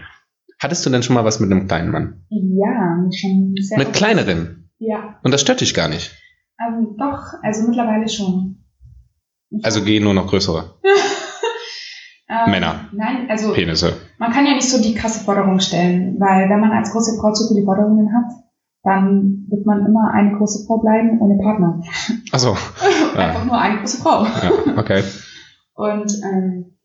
Hattest 0.60 0.86
du 0.86 0.90
denn 0.90 1.04
schon 1.04 1.14
mal 1.14 1.24
was 1.26 1.40
mit 1.40 1.52
einem 1.52 1.68
kleinen 1.68 1.92
Mann? 1.92 2.26
ja, 2.30 2.98
schon 3.16 3.54
sehr 3.60 3.78
Mit 3.78 3.94
kleineren? 3.94 4.70
Ja, 4.80 5.20
Und 5.24 5.32
das 5.34 5.42
stört 5.42 5.62
dich 5.62 5.74
gar 5.74 5.88
nicht. 5.88 6.12
ähm, 6.60 6.96
doch, 7.00 7.20
also 7.44 7.68
mittlerweile 7.68 8.10
schon. 8.10 8.64
Ich 9.50 9.64
Also 9.64 9.84
gehen 9.84 10.04
nur 10.04 10.14
noch 10.14 10.28
größere. 10.28 10.76
Ähm, 12.30 12.52
Männer. 12.52 12.90
Nein, 12.92 13.28
also 13.30 13.54
Penisse. 13.54 13.94
man 14.18 14.34
kann 14.34 14.46
ja 14.46 14.54
nicht 14.54 14.70
so 14.70 14.82
die 14.82 14.94
krasse 14.94 15.24
Forderung 15.24 15.62
stellen, 15.62 16.18
weil 16.20 16.50
wenn 16.50 16.60
man 16.60 16.74
als 16.74 16.92
große 16.92 17.18
Frau 17.22 17.32
zu 17.32 17.48
viele 17.48 17.64
Forderungen 17.64 18.10
hat, 18.14 18.34
dann 18.84 19.46
wird 19.50 19.66
man 19.66 19.86
immer 19.86 20.12
eine 20.14 20.38
große 20.38 20.66
Frau 20.66 20.78
bleiben 20.78 21.20
ohne 21.20 21.38
Partner. 21.42 21.82
Achso. 22.32 22.56
Einfach 23.16 23.46
nur 23.46 23.60
eine 23.60 23.80
große 23.80 23.98
Frau. 23.98 24.24
Ja, 24.24 24.78
okay. 24.78 25.04
Und 25.74 26.12
ähm, 26.24 26.78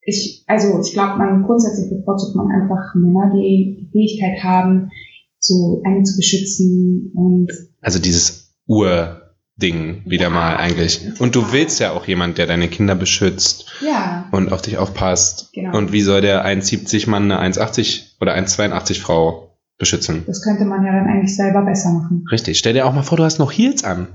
ich, 0.00 0.44
also 0.46 0.80
ich 0.80 0.92
glaube, 0.92 1.18
man 1.18 1.44
grundsätzlich 1.44 1.90
bevorzugt 1.90 2.36
man 2.36 2.50
einfach 2.50 2.94
Männer, 2.94 3.32
die 3.34 3.76
die 3.80 3.90
Fähigkeit 3.90 4.44
haben, 4.44 4.90
so 5.38 5.82
einen 5.84 6.04
zu 6.04 6.16
beschützen 6.16 7.12
und 7.14 7.48
Also 7.80 7.98
dieses 7.98 8.54
Urding 8.66 10.02
wieder 10.04 10.24
Ja. 10.24 10.30
mal 10.30 10.56
eigentlich. 10.56 11.20
Und 11.20 11.34
du 11.34 11.52
willst 11.52 11.80
ja 11.80 11.92
auch 11.92 12.06
jemand, 12.06 12.38
der 12.38 12.46
deine 12.46 12.68
Kinder 12.68 12.94
beschützt 12.94 13.66
ja, 13.80 14.26
und 14.30 14.52
auf 14.52 14.62
dich 14.62 14.78
aufpasst. 14.78 15.50
Genau. 15.52 15.76
Und 15.76 15.92
wie 15.92 16.02
soll 16.02 16.20
der 16.20 16.46
1,70 16.46 17.08
Mann 17.08 17.30
eine 17.30 17.54
1,80 17.54 18.20
oder 18.20 18.34
1,82 18.34 19.00
Frau 19.00 19.53
beschützen? 19.78 20.24
das 20.26 20.42
könnte 20.42 20.64
man 20.64 20.84
ja 20.84 20.92
dann 20.92 21.06
eigentlich 21.06 21.34
selber 21.36 21.62
besser 21.62 21.90
machen. 21.92 22.24
Richtig. 22.30 22.58
Stell 22.58 22.72
dir 22.74 22.86
auch 22.86 22.92
mal 22.92 23.02
vor, 23.02 23.18
du 23.18 23.24
hast 23.24 23.38
noch 23.38 23.52
Heels 23.52 23.84
an. 23.84 24.08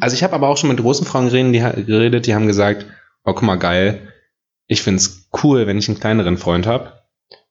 Also 0.00 0.14
ich 0.14 0.22
habe 0.22 0.34
aber 0.34 0.48
auch 0.48 0.56
schon 0.56 0.70
mit 0.70 0.78
großen 0.80 1.06
Frauen 1.06 1.26
geredet, 1.30 1.54
die, 1.54 1.62
ha- 1.62 1.70
geredet, 1.80 2.26
die 2.26 2.34
haben 2.34 2.46
gesagt, 2.46 2.84
oh 3.24 3.32
guck 3.32 3.42
mal, 3.42 3.56
geil, 3.56 4.08
ich 4.66 4.82
find's 4.82 5.28
cool, 5.42 5.66
wenn 5.66 5.78
ich 5.78 5.88
einen 5.88 5.98
kleineren 6.00 6.36
Freund 6.36 6.66
hab, 6.66 7.06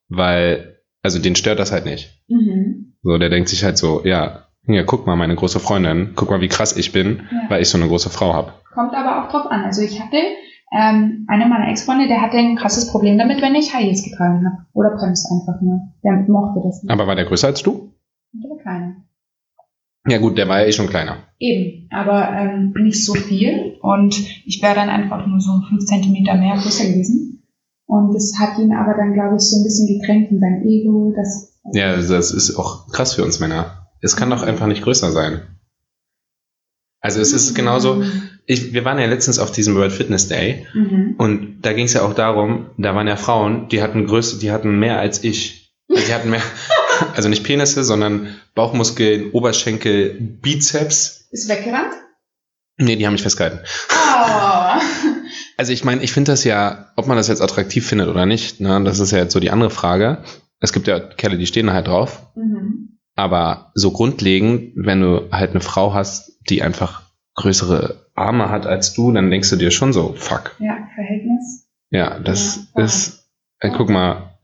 weil, 0.10 0.80
also 1.02 1.20
den 1.20 1.36
stört 1.36 1.60
das 1.60 1.72
halt 1.72 1.86
nicht. 1.86 2.12
Mhm. 2.28 2.94
So, 3.04 3.18
der 3.18 3.30
denkt 3.30 3.50
sich 3.50 3.64
halt 3.64 3.78
so, 3.78 4.02
ja, 4.06 4.46
ja, 4.68 4.84
guck 4.84 5.06
mal, 5.08 5.16
meine 5.16 5.36
große 5.36 5.60
Freundin, 5.60 6.14
guck 6.16 6.30
mal, 6.30 6.42
wie 6.42 6.48
krass 6.48 6.76
ich 6.76 6.92
bin, 6.92 7.28
Ja. 7.32 7.50
weil 7.50 7.62
ich 7.62 7.70
so 7.70 7.78
eine 7.78 7.88
große 7.88 8.10
Frau 8.10 8.34
hab. 8.34 8.64
Kommt 8.74 8.94
aber 8.94 9.24
auch 9.26 9.32
drauf 9.32 9.46
an. 9.52 9.64
Also 9.64 9.82
ich 9.82 10.00
hatte 10.00 10.18
ähm, 10.72 11.26
einer 11.28 11.48
meiner 11.48 11.70
Ex-Freunde, 11.70 12.08
der 12.08 12.22
hatte 12.22 12.38
ein 12.38 12.56
krasses 12.56 12.92
Problem 12.92 13.18
damit, 13.18 13.42
wenn 13.42 13.56
ich 13.56 13.74
High 13.74 13.86
Heels 13.86 14.04
getragen 14.04 14.46
habe. 14.46 14.66
Oder 14.74 14.98
Pumps 14.98 15.30
einfach 15.32 15.62
nur. 15.62 15.80
Der 16.04 16.26
mochte 16.28 16.62
das 16.64 16.84
nicht. 16.84 16.92
Aber 16.92 17.08
war 17.08 17.16
der 17.16 17.26
größer 17.26 17.48
als 17.48 17.62
du? 17.64 17.94
Der 18.34 18.50
war 18.50 18.58
kleiner. 18.58 18.96
Ja 20.08 20.20
gut, 20.20 20.38
der 20.38 20.48
war 20.48 20.62
ja 20.62 20.68
eh 20.68 20.72
schon 20.72 20.90
kleiner. 20.90 21.18
Eben, 21.40 21.90
aber 21.92 22.30
ähm, 22.32 22.74
nicht 22.78 23.04
so 23.04 23.14
viel. 23.14 23.78
Und 23.82 24.16
ich 24.46 24.62
wäre 24.62 24.76
dann 24.76 24.90
einfach 24.90 25.26
nur 25.26 25.40
so 25.40 25.62
fünf 25.68 25.86
Zentimeter 25.86 26.36
mehr 26.36 26.56
größer 26.56 26.86
gewesen. 26.86 27.44
Und 27.88 28.14
das 28.14 28.34
hat 28.40 28.58
ihn 28.60 28.74
aber 28.74 28.96
dann, 28.96 29.14
glaube 29.14 29.36
ich, 29.38 29.44
so 29.44 29.58
ein 29.58 29.64
bisschen 29.64 29.88
gekränkt 29.88 30.32
in 30.32 30.40
sein 30.40 30.64
Ego. 30.66 31.14
Das, 31.16 31.60
Ja, 31.74 31.92
also 31.92 32.14
das 32.14 32.32
ist 32.32 32.56
auch 32.56 32.88
krass 32.92 33.14
für 33.14 33.24
uns 33.24 33.40
Männer. 33.40 33.88
Es 34.02 34.16
kann 34.16 34.30
doch 34.30 34.44
einfach 34.44 34.68
nicht 34.68 34.84
größer 34.84 35.12
sein. 35.12 35.42
Also 37.00 37.20
es 37.20 37.34
ist 37.34 37.54
genauso, 37.54 38.04
ich, 38.48 38.74
wir 38.74 38.86
waren 38.86 39.00
ja 39.00 39.08
letztens 39.08 39.40
auf 39.40 39.52
diesem 39.52 39.76
World 39.76 39.92
Fitness 39.92 40.28
Day 40.28 40.68
Mhm. 40.74 41.16
Und 41.18 41.62
da 41.62 41.74
ging 41.74 41.86
es 41.86 41.94
ja 41.94 42.02
auch 42.04 42.14
darum, 42.14 42.70
da 42.78 42.96
waren 42.96 43.08
ja 43.08 43.16
Frauen, 43.16 43.70
die 43.70 43.82
hatten 43.82 44.06
Größe, 44.06 44.40
die 44.40 44.52
hatten 44.52 44.80
mehr 44.80 45.00
als 45.00 45.24
ich. 45.24 45.74
Also 45.90 46.06
die 46.06 46.14
hatten 46.14 46.30
mehr, 46.30 46.42
also 47.16 47.30
nicht 47.30 47.44
Penisse, 47.44 47.84
sondern 47.84 48.36
Bauchmuskeln, 48.54 49.32
Oberschenkel, 49.32 50.18
Bizeps. 50.20 51.28
Ist 51.32 51.50
weggerannt? 51.50 51.94
Nee, 52.78 52.98
die 52.98 53.06
haben 53.06 53.14
mich 53.14 53.24
festgehalten. 53.24 53.60
Oh. 53.92 54.82
Also 55.58 55.72
ich 55.72 55.86
meine, 55.86 56.04
ich 56.04 56.12
finde 56.12 56.34
das 56.34 56.44
ja, 56.44 56.92
ob 56.98 57.08
man 57.08 57.16
das 57.16 57.30
jetzt 57.30 57.42
attraktiv 57.42 57.88
findet 57.88 58.10
oder 58.10 58.26
nicht, 58.26 58.60
ne, 58.60 58.82
das 58.84 59.00
ist 59.00 59.12
ja 59.12 59.20
jetzt 59.20 59.32
so 59.32 59.40
die 59.40 59.52
andere 59.52 59.70
Frage. 59.70 60.24
Es 60.60 60.74
gibt 60.74 60.86
ja 60.88 61.00
Kerle, 61.00 61.38
die 61.38 61.48
stehen 61.48 61.68
da 61.68 61.74
halt 61.74 61.88
drauf. 61.88 62.28
Mhm. 62.36 63.00
Aber 63.16 63.72
so 63.74 63.92
grundlegend, 63.92 64.74
wenn 64.76 65.00
du 65.00 65.30
halt 65.32 65.52
eine 65.52 65.62
Frau 65.62 65.94
hast, 65.94 66.40
die 66.50 66.62
einfach 66.62 67.04
größere 67.36 68.05
Arme 68.16 68.50
hat 68.50 68.66
als 68.66 68.94
du, 68.94 69.12
dann 69.12 69.30
denkst 69.30 69.50
du 69.50 69.56
dir 69.58 69.72
schon 69.72 69.94
so, 69.94 70.14
fuck. 70.18 70.56
Ja, 70.60 70.78
Verhältnis. 70.96 71.68
Ja, 71.92 72.18
das 72.20 72.68
Ja, 72.76 72.84
ist, 72.84 73.28
äh, 73.60 73.70
guck 73.76 73.90
mal, 73.90 74.38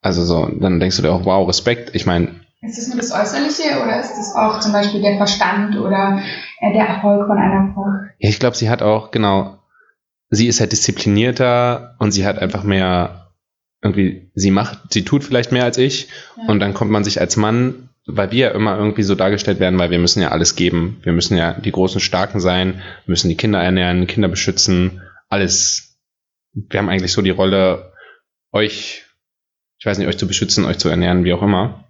also 0.00 0.24
so, 0.24 0.46
dann 0.60 0.78
denkst 0.78 0.96
du 0.96 1.02
dir 1.02 1.12
auch, 1.12 1.24
wow, 1.24 1.48
Respekt. 1.48 1.94
Ich 1.94 2.06
meine, 2.06 2.40
Ist 2.60 2.78
das 2.78 2.88
nur 2.88 2.96
das 2.98 3.10
Äußerliche 3.12 3.82
oder 3.82 3.98
ist 4.00 4.12
das 4.16 4.34
auch 4.36 4.60
zum 4.60 4.72
Beispiel 4.72 5.00
der 5.02 5.16
Verstand 5.16 5.76
oder 5.76 6.20
äh, 6.60 6.72
der 6.72 6.86
Erfolg 6.86 7.26
von 7.26 7.38
einer 7.38 7.72
Frau? 7.74 7.86
ja, 8.18 8.28
ich 8.28 8.38
glaube, 8.38 8.56
sie 8.56 8.68
hat 8.70 8.82
auch, 8.82 9.10
genau, 9.10 9.58
sie 10.30 10.46
ist 10.46 10.60
halt 10.60 10.72
disziplinierter 10.72 11.96
und 11.98 12.12
sie 12.12 12.26
hat 12.26 12.38
einfach 12.38 12.62
mehr, 12.64 13.30
irgendwie, 13.82 14.30
sie 14.34 14.50
macht, 14.50 14.92
sie 14.92 15.04
tut 15.04 15.24
vielleicht 15.24 15.52
mehr 15.52 15.64
als 15.64 15.78
ich 15.78 16.08
Ja. 16.36 16.44
und 16.48 16.60
dann 16.60 16.74
kommt 16.74 16.90
man 16.90 17.04
sich 17.04 17.20
als 17.20 17.36
Mann, 17.36 17.88
weil 18.08 18.32
wir 18.32 18.38
ja 18.38 18.50
immer 18.52 18.76
irgendwie 18.76 19.02
so 19.02 19.14
dargestellt 19.14 19.60
werden, 19.60 19.78
weil 19.78 19.90
wir 19.90 19.98
müssen 19.98 20.22
ja 20.22 20.30
alles 20.30 20.56
geben. 20.56 20.98
Wir 21.02 21.12
müssen 21.12 21.36
ja 21.36 21.52
die 21.52 21.70
großen 21.70 22.00
Starken 22.00 22.40
sein, 22.40 22.82
müssen 23.06 23.28
die 23.28 23.36
Kinder 23.36 23.62
ernähren, 23.62 24.06
Kinder 24.06 24.28
beschützen, 24.28 25.02
alles. 25.28 25.98
Wir 26.52 26.80
haben 26.80 26.88
eigentlich 26.88 27.12
so 27.12 27.20
die 27.20 27.30
Rolle, 27.30 27.92
euch, 28.50 29.04
ich 29.78 29.86
weiß 29.86 29.98
nicht, 29.98 30.08
euch 30.08 30.16
zu 30.16 30.26
beschützen, 30.26 30.64
euch 30.64 30.78
zu 30.78 30.88
ernähren, 30.88 31.24
wie 31.24 31.34
auch 31.34 31.42
immer. 31.42 31.84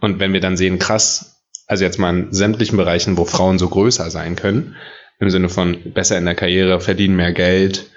Und 0.00 0.18
wenn 0.20 0.32
wir 0.32 0.40
dann 0.40 0.56
sehen, 0.56 0.78
krass, 0.78 1.44
also 1.66 1.84
jetzt 1.84 1.98
mal 1.98 2.16
in 2.16 2.32
sämtlichen 2.32 2.78
Bereichen, 2.78 3.18
wo 3.18 3.26
Frauen 3.26 3.58
so 3.58 3.68
größer 3.68 4.10
sein 4.10 4.36
können, 4.36 4.74
im 5.20 5.28
Sinne 5.28 5.50
von 5.50 5.92
besser 5.92 6.16
in 6.16 6.24
der 6.24 6.34
Karriere, 6.34 6.80
verdienen 6.80 7.16
mehr 7.16 7.32
Geld, 7.32 7.90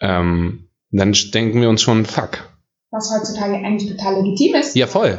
ähm, 0.00 0.68
dann 0.92 1.12
denken 1.34 1.60
wir 1.60 1.68
uns 1.68 1.82
schon, 1.82 2.06
fuck. 2.06 2.48
Was 2.92 3.10
heutzutage 3.10 3.54
eigentlich 3.54 3.90
total 3.90 4.22
legitim 4.22 4.54
ist. 4.54 4.76
Ja, 4.76 4.86
voll. 4.86 5.18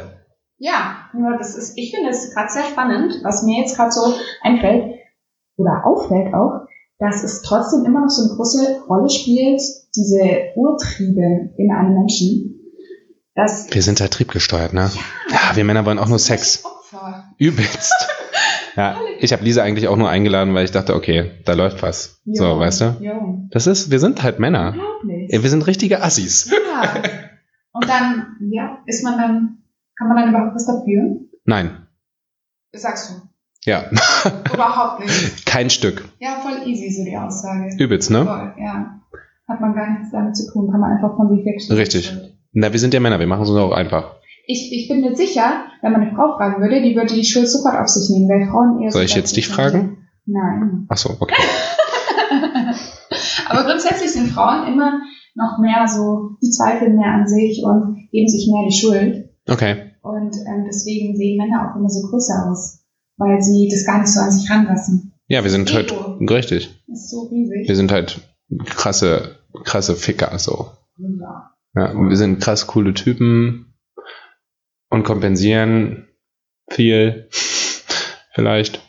Ja, 0.58 1.10
das 1.38 1.56
ist, 1.56 1.76
ich 1.76 1.90
finde 1.94 2.10
es 2.10 2.32
gerade 2.32 2.50
sehr 2.50 2.64
spannend, 2.64 3.20
was 3.22 3.42
mir 3.42 3.60
jetzt 3.60 3.76
gerade 3.76 3.90
so 3.90 4.14
einfällt 4.42 4.94
oder 5.56 5.82
auffällt 5.84 6.32
auch, 6.34 6.66
dass 6.98 7.22
es 7.24 7.42
trotzdem 7.42 7.84
immer 7.84 8.00
noch 8.02 8.08
so 8.08 8.22
eine 8.22 8.36
große 8.36 8.82
Rolle 8.88 9.10
spielt, 9.10 9.60
diese 9.96 10.52
Urtriebe 10.56 11.50
in 11.56 11.72
einem 11.72 11.94
Menschen. 11.94 12.60
Dass 13.34 13.72
Wir 13.72 13.82
sind 13.82 14.00
halt 14.00 14.12
triebgesteuert, 14.12 14.72
ne? 14.72 14.90
Ja, 15.28 15.56
wir 15.56 15.64
Männer 15.64 15.84
wollen 15.84 15.98
auch 15.98 16.08
nur 16.08 16.20
Sex. 16.20 16.64
Opfer. 16.64 17.24
Übelst. 17.38 17.92
Ja, 18.76 18.98
ich 19.20 19.32
habe 19.32 19.44
Lisa 19.44 19.62
eigentlich 19.62 19.86
auch 19.86 19.96
nur 19.96 20.10
eingeladen, 20.10 20.52
weil 20.52 20.64
ich 20.64 20.72
dachte, 20.72 20.96
okay, 20.96 21.30
da 21.44 21.52
läuft 21.52 21.82
was. 21.82 22.20
So, 22.24 22.44
Jo, 22.44 22.58
weißt 22.58 22.80
du? 22.80 22.96
Jo. 23.00 23.46
Das 23.50 23.68
ist, 23.68 23.92
wir 23.92 24.00
sind 24.00 24.24
halt 24.24 24.40
Männer. 24.40 24.74
Ja, 24.76 25.42
Wir 25.42 25.48
sind 25.48 25.64
richtige 25.68 26.02
Assis. 26.02 26.50
Ja. 26.50 26.94
Und 27.72 27.88
dann, 27.88 28.36
ja, 28.50 28.78
ist 28.86 29.04
man 29.04 29.16
dann, 29.16 29.58
kann 29.96 30.08
man 30.08 30.16
dann 30.16 30.30
überhaupt 30.30 30.54
was 30.54 30.66
dafür? 30.66 31.20
Nein. 31.44 31.86
Sagst 32.72 33.10
du. 33.10 33.14
Ja, 33.64 33.84
Überhaupt 34.52 35.00
nicht. 35.00 35.46
kein 35.46 35.70
Stück. 35.70 36.04
Ja, 36.18 36.36
voll 36.42 36.66
easy, 36.68 36.90
so 36.90 37.02
die 37.04 37.16
Aussage. 37.16 37.74
Übelst, 37.78 38.10
ne? 38.10 38.24
Voll, 38.26 38.54
ja. 38.58 39.00
Hat 39.48 39.60
man 39.60 39.74
gar 39.74 39.90
nichts 39.92 40.10
damit 40.12 40.36
zu 40.36 40.50
tun, 40.52 40.70
kann 40.70 40.80
man 40.80 40.92
einfach 40.92 41.16
von 41.16 41.34
sich 41.34 41.44
wegstellen. 41.46 41.80
Richtig. 41.80 42.12
Na, 42.52 42.72
wir 42.72 42.78
sind 42.80 42.92
ja 42.92 43.00
Männer, 43.00 43.20
wir 43.20 43.26
machen 43.26 43.42
es 43.42 43.50
uns 43.50 43.58
auch 43.58 43.72
einfach. 43.72 44.16
Ich, 44.46 44.70
ich 44.72 44.88
bin 44.88 45.00
mir 45.00 45.16
sicher, 45.16 45.64
wenn 45.80 45.92
man 45.92 46.02
eine 46.02 46.14
Frau 46.14 46.36
fragen 46.36 46.60
würde, 46.60 46.82
die 46.82 46.94
würde 46.94 47.14
die 47.14 47.24
Schuld 47.24 47.48
sofort 47.48 47.76
auf 47.76 47.88
sich 47.88 48.10
nehmen, 48.10 48.28
weil 48.28 48.46
Frauen 48.50 48.82
eher 48.82 48.90
so 48.90 48.98
Soll 48.98 49.06
ich 49.06 49.14
jetzt 49.14 49.36
dich 49.36 49.48
fragen? 49.48 50.08
Nein. 50.26 50.86
Ach 50.90 50.96
so, 50.98 51.16
okay. 51.18 51.34
Aber 53.48 53.64
grundsätzlich 53.64 54.12
sind 54.12 54.28
Frauen 54.28 54.66
immer 54.66 55.00
noch 55.34 55.58
mehr 55.58 55.86
so, 55.88 56.36
die 56.42 56.50
zweifeln 56.50 56.96
mehr 56.96 57.12
an 57.12 57.26
sich 57.26 57.62
und 57.64 58.08
geben 58.10 58.28
sich 58.28 58.48
mehr 58.50 58.66
die 58.68 58.74
Schuld. 58.76 59.30
Okay. 59.48 59.92
Und 60.02 60.36
ähm, 60.46 60.64
deswegen 60.66 61.16
sehen 61.16 61.36
Männer 61.36 61.70
auch 61.70 61.76
immer 61.76 61.88
so 61.88 62.08
größer 62.08 62.50
aus, 62.50 62.84
weil 63.16 63.40
sie 63.42 63.68
das 63.70 63.86
gar 63.86 64.00
nicht 64.00 64.12
so 64.12 64.20
an 64.20 64.32
sich 64.32 64.50
ranlassen. 64.50 65.12
Ja, 65.26 65.42
wir 65.42 65.50
sind 65.50 65.72
halt, 65.72 65.92
richtig. 66.30 66.82
Das 66.86 67.00
ist 67.00 67.10
so 67.10 67.22
riesig. 67.22 67.66
Wir 67.68 67.76
sind 67.76 67.90
halt 67.90 68.20
krasse, 68.66 69.38
krasse 69.64 69.96
Ficker, 69.96 70.38
so. 70.38 70.70
Ja. 70.98 71.50
Ja, 71.74 71.92
wir 71.92 72.16
sind 72.16 72.40
krass 72.40 72.66
coole 72.66 72.94
Typen 72.94 73.74
und 74.90 75.02
kompensieren 75.02 76.08
viel. 76.68 77.28
Vielleicht. 78.32 78.80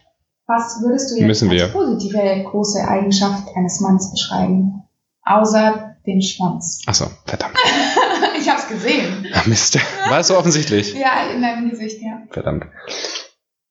Was 0.48 0.82
würdest 0.84 1.12
du 1.12 1.16
jetzt 1.16 1.28
Müssen 1.28 1.50
wir. 1.50 1.64
als 1.64 1.74
positive 1.74 2.44
große 2.44 2.88
Eigenschaft 2.88 3.48
eines 3.56 3.80
Mannes 3.80 4.12
beschreiben? 4.12 4.84
Außer 5.24 5.96
den 6.06 6.22
Schwanz. 6.22 6.84
Ach 6.86 6.94
so, 6.94 7.06
verdammt. 7.26 7.56
ich 8.46 8.52
hab's 8.52 8.68
gesehen. 8.68 9.28
Ah, 9.34 9.44
Mist. 9.48 9.78
War 10.10 10.20
es 10.20 10.28
so 10.28 10.38
offensichtlich? 10.38 10.94
Ja, 10.94 11.30
in 11.34 11.42
deinem 11.42 11.70
Gesicht, 11.70 12.02
ja. 12.02 12.24
Verdammt. 12.32 12.68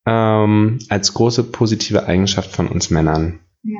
Ähm, 0.07 0.78
als 0.90 1.14
große 1.14 1.45
positive 1.45 2.07
Eigenschaft 2.07 2.50
von 2.54 2.69
uns 2.69 2.90
Männern. 2.90 3.40
Ja. 3.62 3.78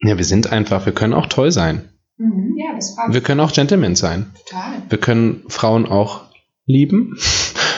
Ja, 0.00 0.18
wir 0.18 0.24
sind 0.24 0.50
einfach, 0.52 0.84
wir 0.86 0.92
können 0.92 1.14
auch 1.14 1.26
toll 1.26 1.50
sein. 1.52 1.88
Mhm, 2.18 2.54
ja, 2.56 2.74
das 2.74 2.94
frage 2.94 3.14
Wir 3.14 3.20
können 3.22 3.40
auch 3.40 3.52
Gentlemen 3.52 3.94
sein. 3.96 4.32
total. 4.48 4.82
Wir 4.88 4.98
können 4.98 5.44
Frauen 5.48 5.86
auch 5.86 6.24
lieben. 6.66 7.16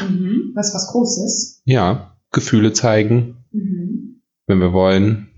Mhm. 0.09 0.53
Was 0.55 0.75
was 0.75 0.91
Großes. 0.93 1.63
Ja, 1.65 2.17
Gefühle 2.33 2.73
zeigen, 2.73 3.45
Mhm. 3.53 4.23
wenn 4.47 4.59
wir 4.61 4.73
wollen. 4.73 5.29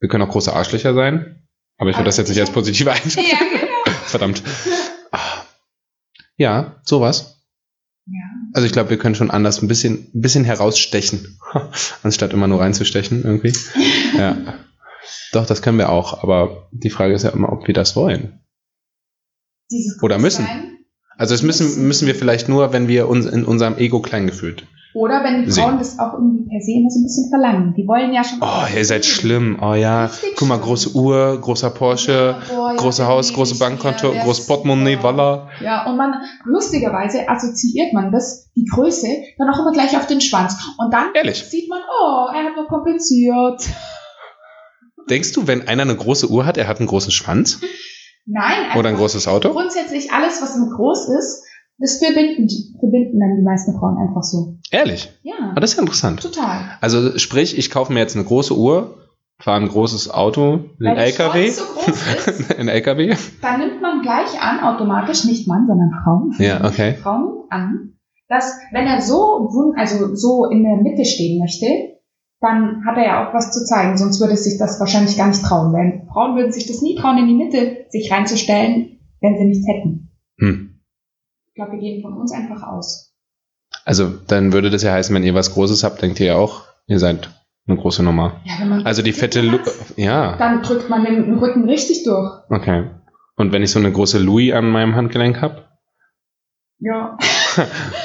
Wir 0.00 0.08
können 0.08 0.22
auch 0.24 0.30
große 0.30 0.52
Arschlöcher 0.52 0.94
sein. 0.94 1.46
Aber 1.76 1.90
ich 1.90 1.96
würde 1.96 2.06
das 2.06 2.16
jetzt 2.18 2.28
nicht 2.28 2.40
als 2.40 2.50
positive 2.50 2.90
Eigenschaft. 2.92 3.26
Ja, 3.26 3.38
genau. 3.38 3.96
Verdammt. 4.04 4.42
Ja, 6.40 6.80
sowas. 6.84 7.44
Ja. 8.06 8.14
Also 8.54 8.64
ich 8.64 8.72
glaube, 8.72 8.88
wir 8.88 8.96
können 8.96 9.14
schon 9.14 9.30
anders 9.30 9.60
ein 9.60 9.68
bisschen, 9.68 10.10
ein 10.14 10.22
bisschen 10.22 10.44
herausstechen, 10.44 11.38
anstatt 12.02 12.32
immer 12.32 12.48
nur 12.48 12.60
reinzustechen 12.60 13.22
irgendwie. 13.22 13.52
Ja. 14.16 14.36
Doch, 15.32 15.46
das 15.46 15.62
können 15.62 15.78
wir 15.78 15.90
auch. 15.90 16.22
Aber 16.22 16.68
die 16.72 16.90
Frage 16.90 17.14
ist 17.14 17.22
ja 17.22 17.30
immer, 17.30 17.52
ob 17.52 17.66
wir 17.66 17.74
das 17.74 17.94
wollen. 17.94 18.40
Dieses 19.70 20.02
Oder 20.02 20.18
müssen. 20.18 20.44
Großsein. 20.46 20.78
Also 21.16 21.34
das 21.34 21.42
müssen, 21.42 21.86
müssen 21.86 22.06
wir 22.06 22.14
vielleicht 22.14 22.48
nur, 22.48 22.72
wenn 22.72 22.88
wir 22.88 23.08
uns 23.08 23.26
in 23.26 23.44
unserem 23.44 23.76
Ego 23.76 24.00
klein 24.00 24.26
gefühlt. 24.26 24.66
Oder 24.92 25.22
wenn 25.22 25.44
die. 25.44 25.52
Frauen 25.52 25.78
das 25.78 25.98
auch 26.00 26.14
irgendwie 26.14 26.48
per 26.48 26.60
se 26.60 26.72
immer 26.72 26.90
so 26.90 26.98
ein 26.98 27.04
bisschen 27.04 27.28
verlangen. 27.28 27.74
Die 27.76 27.86
wollen 27.86 28.12
ja 28.12 28.24
schon. 28.24 28.40
Oh, 28.40 28.76
ihr 28.76 28.84
seid 28.84 29.04
schlimm. 29.04 29.58
Oh 29.62 29.74
ja. 29.74 30.06
Richtig 30.06 30.34
Guck 30.36 30.48
mal, 30.48 30.58
große 30.58 30.96
Uhr, 30.96 31.38
großer 31.40 31.70
Porsche, 31.70 32.36
ja, 32.50 32.74
große 32.74 33.02
der 33.02 33.08
Haus, 33.08 33.32
große 33.32 33.58
Bankkonto, 33.58 34.10
der 34.10 34.24
großes 34.24 34.46
Portemonnaie, 34.46 34.96
super. 34.96 35.16
Walla. 35.16 35.48
Ja, 35.60 35.86
und 35.86 35.96
man, 35.96 36.14
lustigerweise 36.44 37.28
assoziiert 37.28 37.92
man 37.92 38.10
das, 38.10 38.50
die 38.56 38.64
Größe, 38.64 39.06
dann 39.38 39.48
auch 39.48 39.60
immer 39.60 39.72
gleich 39.72 39.96
auf 39.96 40.06
den 40.06 40.20
Schwanz. 40.20 40.56
Und 40.78 40.92
dann 40.92 41.14
Ehrlich. 41.14 41.44
sieht 41.44 41.68
man, 41.68 41.80
oh, 41.80 42.26
er 42.34 42.44
hat 42.44 42.56
nur 42.56 42.66
kompensiert. 42.66 43.62
Denkst 45.08 45.32
du, 45.32 45.46
wenn 45.46 45.68
einer 45.68 45.82
eine 45.82 45.96
große 45.96 46.28
Uhr 46.28 46.46
hat, 46.46 46.56
er 46.56 46.66
hat 46.66 46.78
einen 46.78 46.88
großen 46.88 47.12
Schwanz? 47.12 47.60
Nein, 48.26 48.78
Oder 48.78 48.90
ein 48.90 48.96
großes 48.96 49.26
Auto? 49.28 49.50
grundsätzlich 49.50 50.12
alles, 50.12 50.40
was 50.42 50.54
im 50.56 50.70
groß 50.70 51.08
ist, 51.08 51.42
das 51.80 51.96
verbinden, 51.98 52.46
verbinden 52.78 53.18
dann 53.18 53.36
die 53.36 53.42
meisten 53.42 53.72
Frauen 53.78 53.96
einfach 53.98 54.22
so. 54.22 54.56
Ehrlich? 54.70 55.10
Ja, 55.22 55.34
Ah, 55.54 55.60
das 55.60 55.70
ist 55.72 55.76
ja 55.76 55.82
interessant. 55.82 56.20
total. 56.22 56.60
Also 56.80 57.18
sprich, 57.18 57.56
ich 57.58 57.70
kaufe 57.70 57.92
mir 57.92 58.00
jetzt 58.00 58.14
eine 58.16 58.24
große 58.24 58.56
Uhr, 58.56 58.98
fahre 59.38 59.62
ein 59.62 59.68
großes 59.68 60.10
Auto, 60.10 60.60
einen 60.78 60.96
LKW, 60.96 61.48
so 61.48 61.62
ist, 61.86 62.54
einen 62.58 62.68
LKW. 62.68 63.16
dann 63.42 63.60
nimmt 63.60 63.80
man 63.80 64.02
gleich 64.02 64.40
an, 64.40 64.60
automatisch, 64.60 65.24
nicht 65.24 65.48
Mann, 65.48 65.66
sondern 65.66 65.90
Frauen. 66.04 66.34
Ja, 66.38 66.64
okay. 66.64 66.94
Frauen 67.02 67.44
an, 67.50 67.94
dass 68.28 68.58
wenn 68.72 68.86
er 68.86 69.00
so, 69.00 69.48
also 69.76 70.14
so 70.14 70.44
in 70.46 70.62
der 70.62 70.76
Mitte 70.76 71.04
stehen 71.04 71.40
möchte, 71.40 71.66
dann 72.42 72.84
hat 72.86 72.96
er 72.96 73.04
ja 73.04 73.28
auch 73.28 73.34
was 73.34 73.52
zu 73.52 73.64
zeigen, 73.64 73.96
sonst 73.98 74.20
würde 74.20 74.36
sich 74.36 74.58
das 74.58 74.78
wahrscheinlich 74.80 75.16
gar 75.16 75.28
nicht 75.28 75.42
trauen. 75.42 75.72
Weil 75.72 76.06
Frauen 76.12 76.36
würden 76.36 76.52
sich 76.52 76.66
das 76.66 76.80
nie 76.80 76.94
trauen, 76.94 77.18
in 77.18 77.26
die 77.26 77.34
Mitte 77.34 77.86
sich 77.90 78.10
reinzustellen, 78.12 78.98
wenn 79.20 79.36
sie 79.36 79.44
nichts 79.44 79.66
hätten. 79.66 80.10
Hm. 80.38 80.69
Ich 81.60 81.66
glaube, 81.66 81.72
wir 81.78 81.80
gehen 81.90 82.00
von 82.00 82.14
uns 82.14 82.32
einfach 82.32 82.62
aus. 82.66 83.12
Also 83.84 84.08
dann 84.08 84.54
würde 84.54 84.70
das 84.70 84.82
ja 84.82 84.92
heißen, 84.92 85.14
wenn 85.14 85.22
ihr 85.24 85.34
was 85.34 85.52
Großes 85.52 85.84
habt, 85.84 86.00
denkt 86.00 86.18
ihr 86.18 86.26
ja 86.28 86.36
auch, 86.36 86.62
ihr 86.86 86.98
seid 86.98 87.28
eine 87.66 87.76
große 87.76 88.02
Nummer. 88.02 88.40
Ja, 88.46 88.54
wenn 88.60 88.70
man 88.70 88.86
Also 88.86 89.02
die 89.02 89.12
fette, 89.12 89.42
Lu 89.42 89.58
ja, 89.96 90.38
dann 90.38 90.62
drückt 90.62 90.88
man 90.88 91.04
den 91.04 91.34
Rücken 91.38 91.68
richtig 91.68 92.04
durch. 92.04 92.30
okay. 92.48 92.88
Und 93.36 93.52
wenn 93.52 93.62
ich 93.62 93.70
so 93.72 93.78
eine 93.78 93.92
große 93.92 94.18
Louis 94.18 94.54
an 94.54 94.70
meinem 94.70 94.94
Handgelenk 94.96 95.42
habe? 95.42 95.66
Ja. 96.78 97.18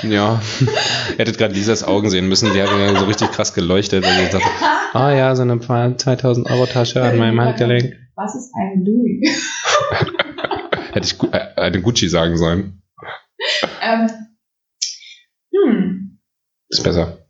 Ja. 0.04 0.42
Ihr 0.62 0.68
hättet 1.18 1.38
gerade 1.38 1.54
Lisas 1.54 1.84
Augen 1.86 2.10
sehen 2.10 2.28
müssen, 2.28 2.52
die 2.52 2.58
ja 2.58 2.66
so 2.98 3.06
richtig 3.06 3.32
krass 3.32 3.54
geleuchtet, 3.54 4.04
weil 4.04 4.26
sie 4.26 4.32
sagte, 4.32 4.48
ah 4.94 5.14
ja, 5.14 5.34
so 5.36 5.44
eine 5.44 5.60
2000 5.62 6.50
Euro 6.50 6.66
Tasche 6.66 7.02
an 7.04 7.18
meinem 7.18 7.40
Handgelenk. 7.40 7.94
Was 8.16 8.36
ist 8.36 8.52
ein 8.56 8.84
Louis? 8.84 9.54
Hätte 10.94 11.06
ich 11.08 11.18
Gu- 11.18 11.28
äh, 11.32 11.62
eine 11.62 11.80
Gucci 11.82 12.10
sagen 12.10 12.38
sollen. 12.38 12.82
ähm, 13.82 14.10
hm, 15.54 16.20
Ist 16.70 16.84
besser. 16.84 17.28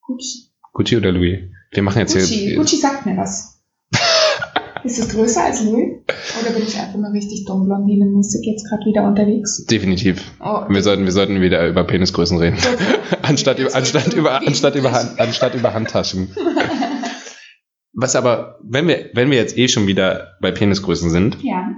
Gucci. 0.00 0.50
Gucci 0.72 0.96
oder 0.96 1.12
Louis? 1.12 1.40
Wir 1.72 1.82
machen 1.82 1.98
jetzt 2.00 2.14
Gucci. 2.14 2.34
hier. 2.34 2.56
Gucci 2.56 2.76
sagt 2.76 3.06
mir 3.06 3.16
was. 3.16 3.62
Ist 4.84 4.98
es 4.98 5.08
größer 5.08 5.42
als 5.44 5.64
Louis? 5.64 6.02
Oder 6.42 6.50
bin 6.50 6.62
ich 6.62 6.78
einfach 6.78 6.98
nur 6.98 7.10
richtig 7.12 7.46
dumm 7.46 7.64
blondinenmäßig 7.64 8.44
jetzt 8.44 8.68
gerade 8.68 8.84
wieder 8.84 9.04
unterwegs? 9.06 9.64
Definitiv. 9.64 10.22
Oh, 10.40 10.66
Wir 10.68 10.82
sollten, 10.82 11.04
wir 11.04 11.12
sollten 11.12 11.40
wieder 11.40 11.66
über 11.66 11.84
Penisgrößen 11.84 12.36
reden. 12.38 12.58
anstatt, 13.22 13.58
über, 13.58 13.74
anstatt, 13.74 14.12
über, 14.12 14.42
anstatt, 14.46 14.74
über, 14.74 14.92
Hand- 14.92 15.18
anstatt 15.18 15.54
über 15.54 15.72
Handtaschen. 15.72 16.34
Was 17.94 18.14
aber, 18.16 18.58
wenn 18.62 18.86
wir, 18.88 19.10
wenn 19.14 19.30
wir 19.30 19.38
jetzt 19.38 19.56
eh 19.56 19.68
schon 19.68 19.86
wieder 19.86 20.36
bei 20.42 20.50
Penisgrößen 20.50 21.08
sind, 21.10 21.38
Ja, 21.42 21.70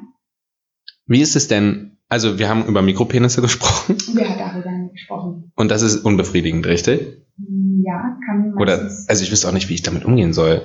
wie 1.06 1.20
ist 1.20 1.36
es 1.36 1.46
denn, 1.46 1.95
also 2.08 2.38
wir 2.38 2.48
haben 2.48 2.66
über 2.66 2.82
Mikropenisse 2.82 3.40
gesprochen 3.42 3.96
hat 4.18 4.38
darüber 4.40 4.70
gesprochen? 4.92 5.52
und 5.56 5.70
das 5.70 5.82
ist 5.82 6.04
unbefriedigend, 6.04 6.66
richtig? 6.66 7.22
Ja, 7.84 8.18
kann 8.26 8.54
Oder, 8.58 8.82
meistens. 8.82 9.08
also 9.08 9.22
ich 9.22 9.30
wüsste 9.30 9.48
auch 9.48 9.52
nicht, 9.52 9.68
wie 9.68 9.74
ich 9.74 9.82
damit 9.82 10.04
umgehen 10.04 10.32
soll. 10.32 10.62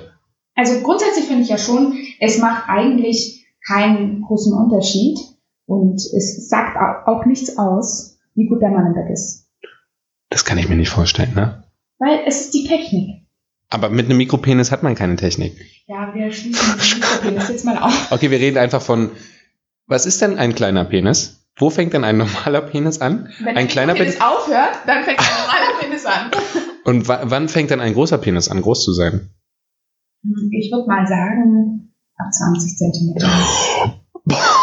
Also 0.54 0.80
grundsätzlich 0.82 1.26
finde 1.26 1.42
ich 1.42 1.48
ja 1.48 1.58
schon, 1.58 1.94
es 2.20 2.38
macht 2.38 2.64
eigentlich 2.68 3.46
keinen 3.66 4.22
großen 4.22 4.52
Unterschied 4.52 5.18
und 5.66 5.94
es 5.96 6.48
sagt 6.48 6.76
au- 6.76 7.10
auch 7.12 7.24
nichts 7.26 7.56
aus, 7.58 8.18
wie 8.34 8.46
gut 8.48 8.60
der 8.62 8.70
Mann 8.70 8.86
im 8.86 8.94
Bett 8.94 9.10
ist. 9.12 9.48
Das 10.30 10.44
kann 10.44 10.58
ich 10.58 10.68
mir 10.68 10.76
nicht 10.76 10.88
vorstellen, 10.90 11.34
ne? 11.34 11.64
Weil 11.98 12.20
es 12.26 12.40
ist 12.42 12.54
die 12.54 12.66
Technik. 12.66 13.22
Aber 13.68 13.88
mit 13.88 14.06
einem 14.06 14.18
Mikropenis 14.18 14.70
hat 14.72 14.82
man 14.82 14.94
keine 14.94 15.16
Technik. 15.16 15.54
Ja, 15.86 16.12
wir 16.14 16.30
schließen 16.32 16.78
den 16.78 16.98
Mikropenis 17.00 17.48
jetzt 17.48 17.64
mal 17.64 17.78
auf. 17.78 18.10
Okay, 18.12 18.30
wir 18.30 18.38
reden 18.40 18.58
einfach 18.58 18.82
von, 18.82 19.10
was 19.92 20.06
ist 20.06 20.22
denn 20.22 20.38
ein 20.38 20.54
kleiner 20.54 20.84
Penis? 20.84 21.46
Wo 21.56 21.68
fängt 21.68 21.92
denn 21.92 22.02
ein 22.02 22.16
normaler 22.16 22.62
Penis 22.62 23.00
an? 23.00 23.28
Wenn 23.40 23.56
Ein 23.56 23.68
kleiner 23.68 23.92
Mikropenis 23.92 24.20
aufhört, 24.20 24.78
dann 24.86 25.04
fängt 25.04 25.20
ein 25.20 25.26
normaler 25.42 25.78
Penis 25.80 26.06
an. 26.06 26.30
Und 26.84 27.08
wa 27.08 27.20
wann 27.24 27.48
fängt 27.48 27.70
denn 27.70 27.80
ein 27.80 27.92
großer 27.92 28.18
Penis 28.18 28.48
an, 28.48 28.62
groß 28.62 28.84
zu 28.84 28.92
sein? 28.92 29.30
Ich 30.50 30.72
würde 30.72 30.88
mal 30.88 31.06
sagen, 31.06 31.92
ab 32.16 32.32
20 32.32 32.76
Zentimeter. 32.76 33.28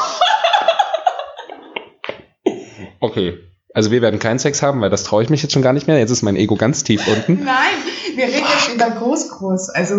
Okay. 3.02 3.38
Also 3.74 3.92
wir 3.92 4.02
werden 4.02 4.20
keinen 4.20 4.39
Sex 4.39 4.62
haben, 4.62 4.82
weil 4.82 4.89
das 4.89 5.04
traue 5.04 5.24
ich 5.24 5.30
mich 5.30 5.42
jetzt 5.42 5.54
schon 5.54 5.62
gar 5.62 5.72
nicht 5.72 5.88
mehr. 5.88 5.98
Jetzt 5.98 6.12
ist 6.12 6.22
mein 6.22 6.36
Ego 6.36 6.56
ganz 6.56 6.84
tief 6.84 7.08
unten. 7.08 7.44
Nein, 7.46 7.78
wir 8.15 8.26
reden 8.26 8.46
jetzt 8.46 8.76
über 8.76 8.89
groß-groß, 8.89 9.70
also 9.70 9.96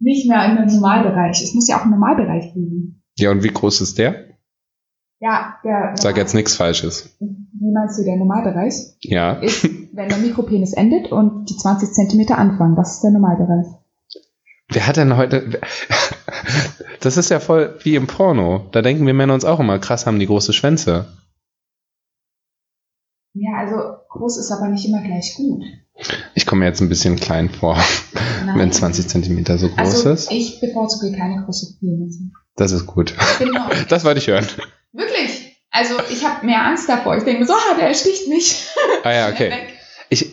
nicht 0.00 0.28
mehr 0.28 0.44
in 0.44 0.58
einem 0.58 0.66
Normalbereich. 0.66 1.40
Es 1.40 1.54
muss 1.54 1.68
ja 1.68 1.78
auch 1.78 1.84
im 1.84 1.92
Normalbereich 1.92 2.52
liegen. 2.56 3.04
Ja, 3.18 3.30
und 3.30 3.44
wie 3.44 3.48
groß 3.48 3.80
ist 3.80 3.98
der? 3.98 4.31
Ja, 5.24 5.54
der 5.62 5.94
Sag 6.00 6.16
jetzt 6.16 6.34
nichts 6.34 6.56
Falsches. 6.56 7.14
Wie 7.20 7.72
meinst 7.72 7.96
du, 7.96 8.02
der 8.02 8.16
Normalbereich 8.16 8.74
Ja. 9.02 9.34
ist, 9.34 9.62
wenn 9.92 10.08
der 10.08 10.18
Mikropenis 10.18 10.72
endet 10.72 11.12
und 11.12 11.48
die 11.48 11.56
20 11.56 11.92
Zentimeter 11.92 12.38
anfangen. 12.38 12.74
Das 12.74 12.94
ist 12.96 13.02
der 13.02 13.12
Normalbereich. 13.12 13.66
Wer 14.68 14.86
hat 14.86 14.96
denn 14.96 15.16
heute. 15.16 15.60
Das 17.00 17.16
ist 17.16 17.30
ja 17.30 17.40
voll 17.40 17.76
wie 17.82 17.96
im 17.96 18.06
Porno. 18.06 18.68
Da 18.70 18.80
denken 18.80 19.06
wir 19.06 19.14
Männer 19.14 19.34
uns 19.34 19.44
auch 19.44 19.58
immer, 19.58 19.80
krass, 19.80 20.06
haben 20.06 20.20
die 20.20 20.26
große 20.26 20.52
Schwänze. 20.52 21.06
Ja, 23.34 23.58
also 23.58 23.74
groß 24.08 24.38
ist 24.38 24.52
aber 24.52 24.68
nicht 24.68 24.86
immer 24.86 25.02
gleich 25.02 25.34
gut. 25.36 25.64
Ich 26.36 26.46
komme 26.46 26.60
mir 26.60 26.66
jetzt 26.66 26.80
ein 26.80 26.88
bisschen 26.88 27.16
klein 27.16 27.48
vor, 27.50 27.76
Nein. 28.46 28.58
wenn 28.58 28.72
20 28.72 29.08
Zentimeter 29.08 29.58
so 29.58 29.68
groß 29.68 29.78
also 29.78 30.10
ist. 30.10 30.30
ich 30.30 30.60
bevorzuge 30.60 31.10
keine 31.16 31.42
große 31.44 31.76
Penisse. 31.80 32.30
Das 32.54 32.70
ist 32.72 32.86
gut. 32.86 33.14
Genau. 33.40 33.66
Das 33.88 34.04
wollte 34.04 34.18
ich 34.20 34.28
hören. 34.28 34.46
Wirklich. 34.92 35.56
Also 35.70 35.94
ich 36.10 36.24
habe 36.24 36.44
mehr 36.44 36.64
Angst 36.64 36.88
davor. 36.88 37.16
Ich 37.16 37.24
denke 37.24 37.40
mir 37.40 37.46
so, 37.46 37.54
ah, 37.54 37.74
der 37.78 37.88
ersticht 37.88 38.28
mich. 38.28 38.66
Ah 39.04 39.12
ja, 39.12 39.28
okay. 39.32 39.52
Ich, 40.10 40.30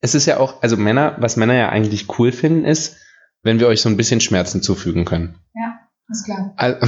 es 0.00 0.14
ist 0.14 0.26
ja 0.26 0.38
auch, 0.38 0.62
also 0.62 0.76
Männer, 0.76 1.16
was 1.18 1.36
Männer 1.36 1.54
ja 1.54 1.68
eigentlich 1.68 2.06
cool 2.18 2.32
finden, 2.32 2.64
ist, 2.64 2.96
wenn 3.42 3.60
wir 3.60 3.68
euch 3.68 3.80
so 3.82 3.88
ein 3.88 3.96
bisschen 3.96 4.20
Schmerzen 4.20 4.62
zufügen 4.62 5.04
können. 5.04 5.38
Ist 6.10 6.24
klar. 6.24 6.54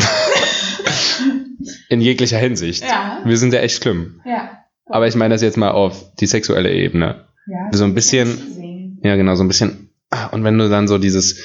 In 1.90 2.00
jeglicher 2.00 2.38
Hinsicht. 2.38 2.82
Ja. 2.82 3.20
Wir 3.24 3.36
sind 3.36 3.52
ja 3.52 3.60
echt 3.60 3.82
schlimm. 3.82 4.22
Ja. 4.24 4.64
Aber 4.86 5.06
ich 5.06 5.14
meine 5.14 5.34
das 5.34 5.42
jetzt 5.42 5.58
mal 5.58 5.70
auf 5.70 6.14
die 6.14 6.26
sexuelle 6.26 6.72
Ebene. 6.72 7.26
ja. 7.46 7.68
So 7.72 7.84
ein 7.84 7.94
bisschen, 7.94 8.98
ja 9.02 9.16
genau, 9.16 9.34
so 9.34 9.44
ein 9.44 9.48
bisschen. 9.48 9.90
Und 10.32 10.42
wenn 10.42 10.56
du 10.56 10.68
dann 10.70 10.88
so 10.88 10.96
dieses, 10.98 11.38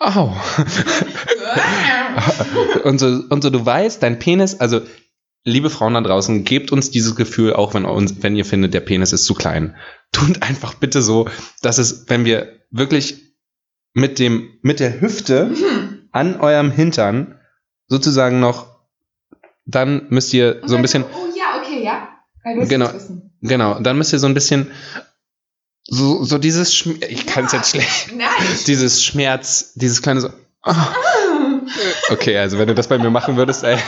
au, 0.00 0.32
und 2.84 2.98
so, 2.98 3.06
und 3.28 3.42
so 3.42 3.50
du 3.50 3.64
weißt, 3.64 4.02
dein 4.02 4.18
Penis, 4.18 4.60
also 4.60 4.80
liebe 5.44 5.70
Frauen 5.70 5.94
da 5.94 6.00
draußen, 6.00 6.44
gebt 6.44 6.72
uns 6.72 6.90
dieses 6.90 7.16
Gefühl, 7.16 7.52
auch 7.54 7.74
wenn, 7.74 7.84
uns, 7.84 8.22
wenn 8.22 8.36
ihr 8.36 8.44
findet, 8.44 8.74
der 8.74 8.80
Penis 8.80 9.12
ist 9.12 9.24
zu 9.24 9.34
klein. 9.34 9.76
Tut 10.12 10.42
einfach 10.42 10.74
bitte 10.74 11.02
so, 11.02 11.28
dass 11.62 11.78
es, 11.78 12.08
wenn 12.08 12.24
wir 12.24 12.48
wirklich 12.70 13.22
mit 13.94 14.18
dem, 14.18 14.58
mit 14.62 14.80
der 14.80 15.00
Hüfte 15.00 15.52
an 16.12 16.40
eurem 16.40 16.70
Hintern 16.70 17.38
sozusagen 17.86 18.40
noch, 18.40 18.78
dann 19.64 20.06
müsst 20.10 20.32
ihr 20.32 20.60
so 20.64 20.76
ein 20.76 20.82
bisschen, 20.82 21.04
Oh 21.04 21.28
ja, 21.36 21.60
okay, 21.60 21.84
ja. 21.84 22.08
Genau. 22.66 22.90
genau, 23.42 23.78
dann 23.80 23.98
müsst 23.98 24.12
ihr 24.12 24.18
so 24.18 24.26
ein 24.26 24.34
bisschen, 24.34 24.70
so, 25.90 26.22
so 26.24 26.38
dieses, 26.38 26.72
Schm- 26.74 27.02
ich 27.04 27.26
kann 27.26 27.46
es 27.46 27.52
Ja. 27.52 27.58
jetzt 27.58 27.70
schlecht, 27.70 28.14
Nein. 28.14 28.28
dieses 28.66 29.02
Schmerz, 29.02 29.72
dieses 29.74 30.02
kleine 30.02 30.20
so, 30.20 30.30
ah. 30.62 30.88
okay, 32.10 32.36
also 32.38 32.58
wenn 32.58 32.68
du 32.68 32.74
das 32.74 32.86
bei 32.88 32.98
mir 32.98 33.10
machen 33.10 33.36
würdest, 33.36 33.64
ey, 33.64 33.78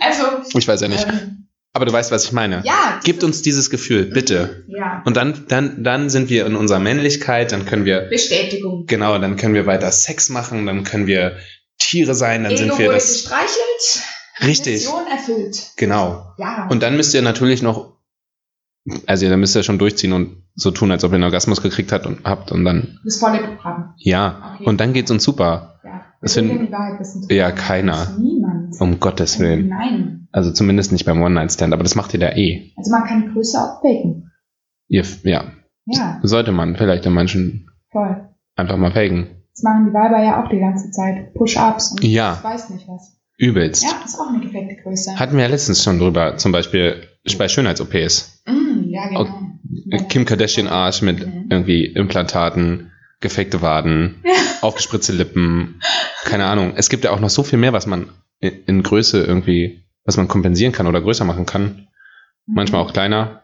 Also, 0.00 0.24
ich 0.58 0.66
weiß 0.66 0.80
ja 0.80 0.88
nicht, 0.88 1.06
ähm, 1.06 1.48
aber 1.72 1.84
du 1.86 1.92
weißt, 1.92 2.10
was 2.10 2.24
ich 2.24 2.32
meine. 2.32 2.62
ja. 2.64 2.98
Gebt 3.04 3.22
uns 3.22 3.42
dieses 3.42 3.70
Gefühl, 3.70 4.06
bitte. 4.06 4.64
Ja. 4.68 5.02
Und 5.04 5.16
dann, 5.16 5.44
dann, 5.48 5.84
dann 5.84 6.10
sind 6.10 6.28
wir 6.28 6.46
in 6.46 6.56
unserer 6.56 6.80
Männlichkeit, 6.80 7.52
dann 7.52 7.64
können 7.66 7.84
wir, 7.84 8.02
Bestätigung. 8.02 8.86
genau, 8.86 9.18
dann 9.18 9.36
können 9.36 9.54
wir 9.54 9.66
weiter 9.66 9.90
Sex 9.92 10.28
machen, 10.30 10.66
dann 10.66 10.84
können 10.84 11.06
wir 11.06 11.36
Tiere 11.78 12.14
sein, 12.14 12.42
dann 12.44 12.52
Ego 12.52 12.58
sind 12.62 12.78
wir 12.78 12.86
wurde 12.86 12.94
das, 12.96 13.12
gestreichelt. 13.12 14.02
richtig, 14.42 14.74
Mission 14.84 15.06
erfüllt. 15.06 15.70
genau. 15.76 16.32
Ja. 16.38 16.66
Und 16.68 16.82
dann 16.82 16.96
müsst 16.96 17.14
ihr 17.14 17.22
natürlich 17.22 17.62
noch, 17.62 17.89
also 19.06 19.28
dann 19.28 19.40
müsst 19.40 19.54
ihr 19.56 19.62
schon 19.62 19.78
durchziehen 19.78 20.12
und 20.12 20.42
so 20.54 20.70
tun, 20.70 20.90
als 20.90 21.04
ob 21.04 21.12
ihr 21.12 21.16
einen 21.16 21.24
Orgasmus 21.24 21.62
gekriegt 21.62 21.92
habt 21.92 22.06
und 22.06 22.24
habt 22.24 22.50
und 22.52 22.64
dann, 22.64 22.98
das 23.04 23.18
volle 23.18 23.38
Programm. 23.38 23.94
ja. 23.98 24.54
Okay. 24.56 24.64
Und 24.66 24.80
dann 24.80 24.92
geht's 24.92 25.10
uns 25.10 25.22
super. 25.24 25.78
Ja. 25.84 26.02
Das 26.20 26.36
werden 26.36 26.66
die 26.66 26.72
Wahrheit 26.72 27.00
wissen. 27.00 27.26
Ja, 27.30 27.50
keiner. 27.50 28.08
Niemand. 28.18 28.74
Um 28.80 29.00
Gottes 29.00 29.38
Willen. 29.38 29.68
Nein. 29.68 30.28
Also 30.32 30.52
zumindest 30.52 30.92
nicht 30.92 31.06
beim 31.06 31.22
One-Night-Stand, 31.22 31.72
aber 31.72 31.82
das 31.82 31.94
macht 31.94 32.12
ihr 32.14 32.20
da 32.20 32.30
eh. 32.32 32.72
Also 32.76 32.90
man 32.90 33.04
kann 33.04 33.32
Größe 33.32 33.58
auch 33.58 33.80
faken. 33.80 34.30
Ihr, 34.88 35.04
ja, 35.22 35.44
Ja, 35.86 36.20
sollte 36.22 36.52
man 36.52 36.76
vielleicht 36.76 37.06
in 37.06 37.12
manchen 37.12 37.70
voll. 37.90 38.28
einfach 38.56 38.76
mal 38.76 38.92
faken. 38.92 39.28
Das 39.54 39.62
machen 39.62 39.86
die 39.88 39.94
Weiber 39.94 40.22
ja 40.22 40.42
auch 40.44 40.48
die 40.48 40.58
ganze 40.58 40.90
Zeit. 40.90 41.32
Push-Ups 41.34 41.92
und 41.92 42.04
Ja. 42.04 42.34
ich 42.38 42.44
weiß 42.44 42.70
nicht 42.70 42.86
was. 42.88 43.16
Übelst. 43.38 43.82
Ja, 43.82 43.90
ist 44.04 44.18
auch 44.20 44.28
eine 44.28 44.40
gefakte 44.40 44.76
Größe. 44.82 45.18
Hatten 45.18 45.36
wir 45.36 45.44
ja 45.44 45.48
letztens 45.48 45.82
schon 45.82 45.98
drüber, 45.98 46.36
zum 46.36 46.52
Beispiel 46.52 47.02
bei 47.38 47.48
Schönheits-OPs. 47.48 48.42
Mm, 48.46 48.69
ja, 49.00 49.22
genau. 49.22 50.06
Kim 50.08 50.24
Kardashian 50.24 50.68
Arsch 50.68 51.02
mit 51.02 51.24
Mhm. 51.26 51.46
irgendwie 51.50 51.84
Implantaten, 51.86 52.90
gefakte 53.20 53.62
Waden, 53.62 54.22
aufgespritzte 54.62 55.12
Lippen, 55.12 55.80
keine 56.24 56.46
Ahnung. 56.46 56.72
Es 56.76 56.88
gibt 56.88 57.04
ja 57.04 57.10
auch 57.10 57.20
noch 57.20 57.30
so 57.30 57.42
viel 57.42 57.58
mehr, 57.58 57.72
was 57.72 57.86
man 57.86 58.10
in, 58.40 58.82
Größe 58.82 59.22
irgendwie, 59.22 59.84
was 60.04 60.16
man 60.16 60.28
kompensieren 60.28 60.72
kann 60.72 60.86
oder 60.86 61.02
größer 61.02 61.24
machen 61.24 61.46
kann. 61.46 61.88
Manchmal 62.46 62.82
auch 62.82 62.92
kleiner. 62.92 63.42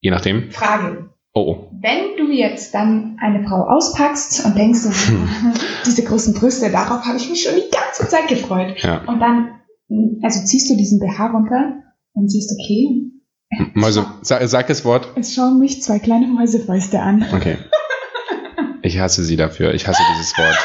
Je 0.00 0.10
nachdem. 0.10 0.50
Frage. 0.50 1.10
Oh, 1.34 1.40
oh. 1.40 1.70
Wenn 1.80 2.16
du 2.16 2.30
jetzt 2.32 2.74
dann 2.74 3.16
eine 3.20 3.42
Frau 3.46 3.66
auspackst 3.68 4.44
und 4.44 4.56
denkst, 4.56 4.80
so, 4.80 4.90
diese 5.86 6.04
großen 6.04 6.34
Brüste, 6.34 6.70
darauf 6.70 7.04
habe 7.04 7.16
ich 7.16 7.28
mich 7.28 7.42
schon 7.42 7.54
die 7.56 7.70
ganze 7.70 8.08
Zeit 8.08 8.28
gefreut. 8.28 8.78
Ja. 8.82 9.04
Und 9.04 9.20
dann, 9.20 9.60
also 10.22 10.44
ziehst 10.44 10.70
du 10.70 10.76
diesen 10.76 11.00
BH 11.00 11.26
runter 11.28 11.82
und 12.12 12.30
siehst, 12.30 12.52
okay, 12.52 13.10
Mäuse, 13.74 14.06
sag, 14.22 14.46
sag 14.48 14.66
das 14.68 14.84
Wort. 14.84 15.08
es 15.16 15.34
schauen 15.34 15.58
mich 15.58 15.82
zwei 15.82 15.98
kleine 15.98 16.26
Mäusefäuste 16.26 17.00
an. 17.00 17.26
Okay. 17.34 17.58
Ich 18.82 18.98
hasse 18.98 19.22
sie 19.24 19.36
dafür. 19.36 19.74
Ich 19.74 19.86
hasse 19.86 20.02
dieses 20.14 20.36
Wort. 20.38 20.56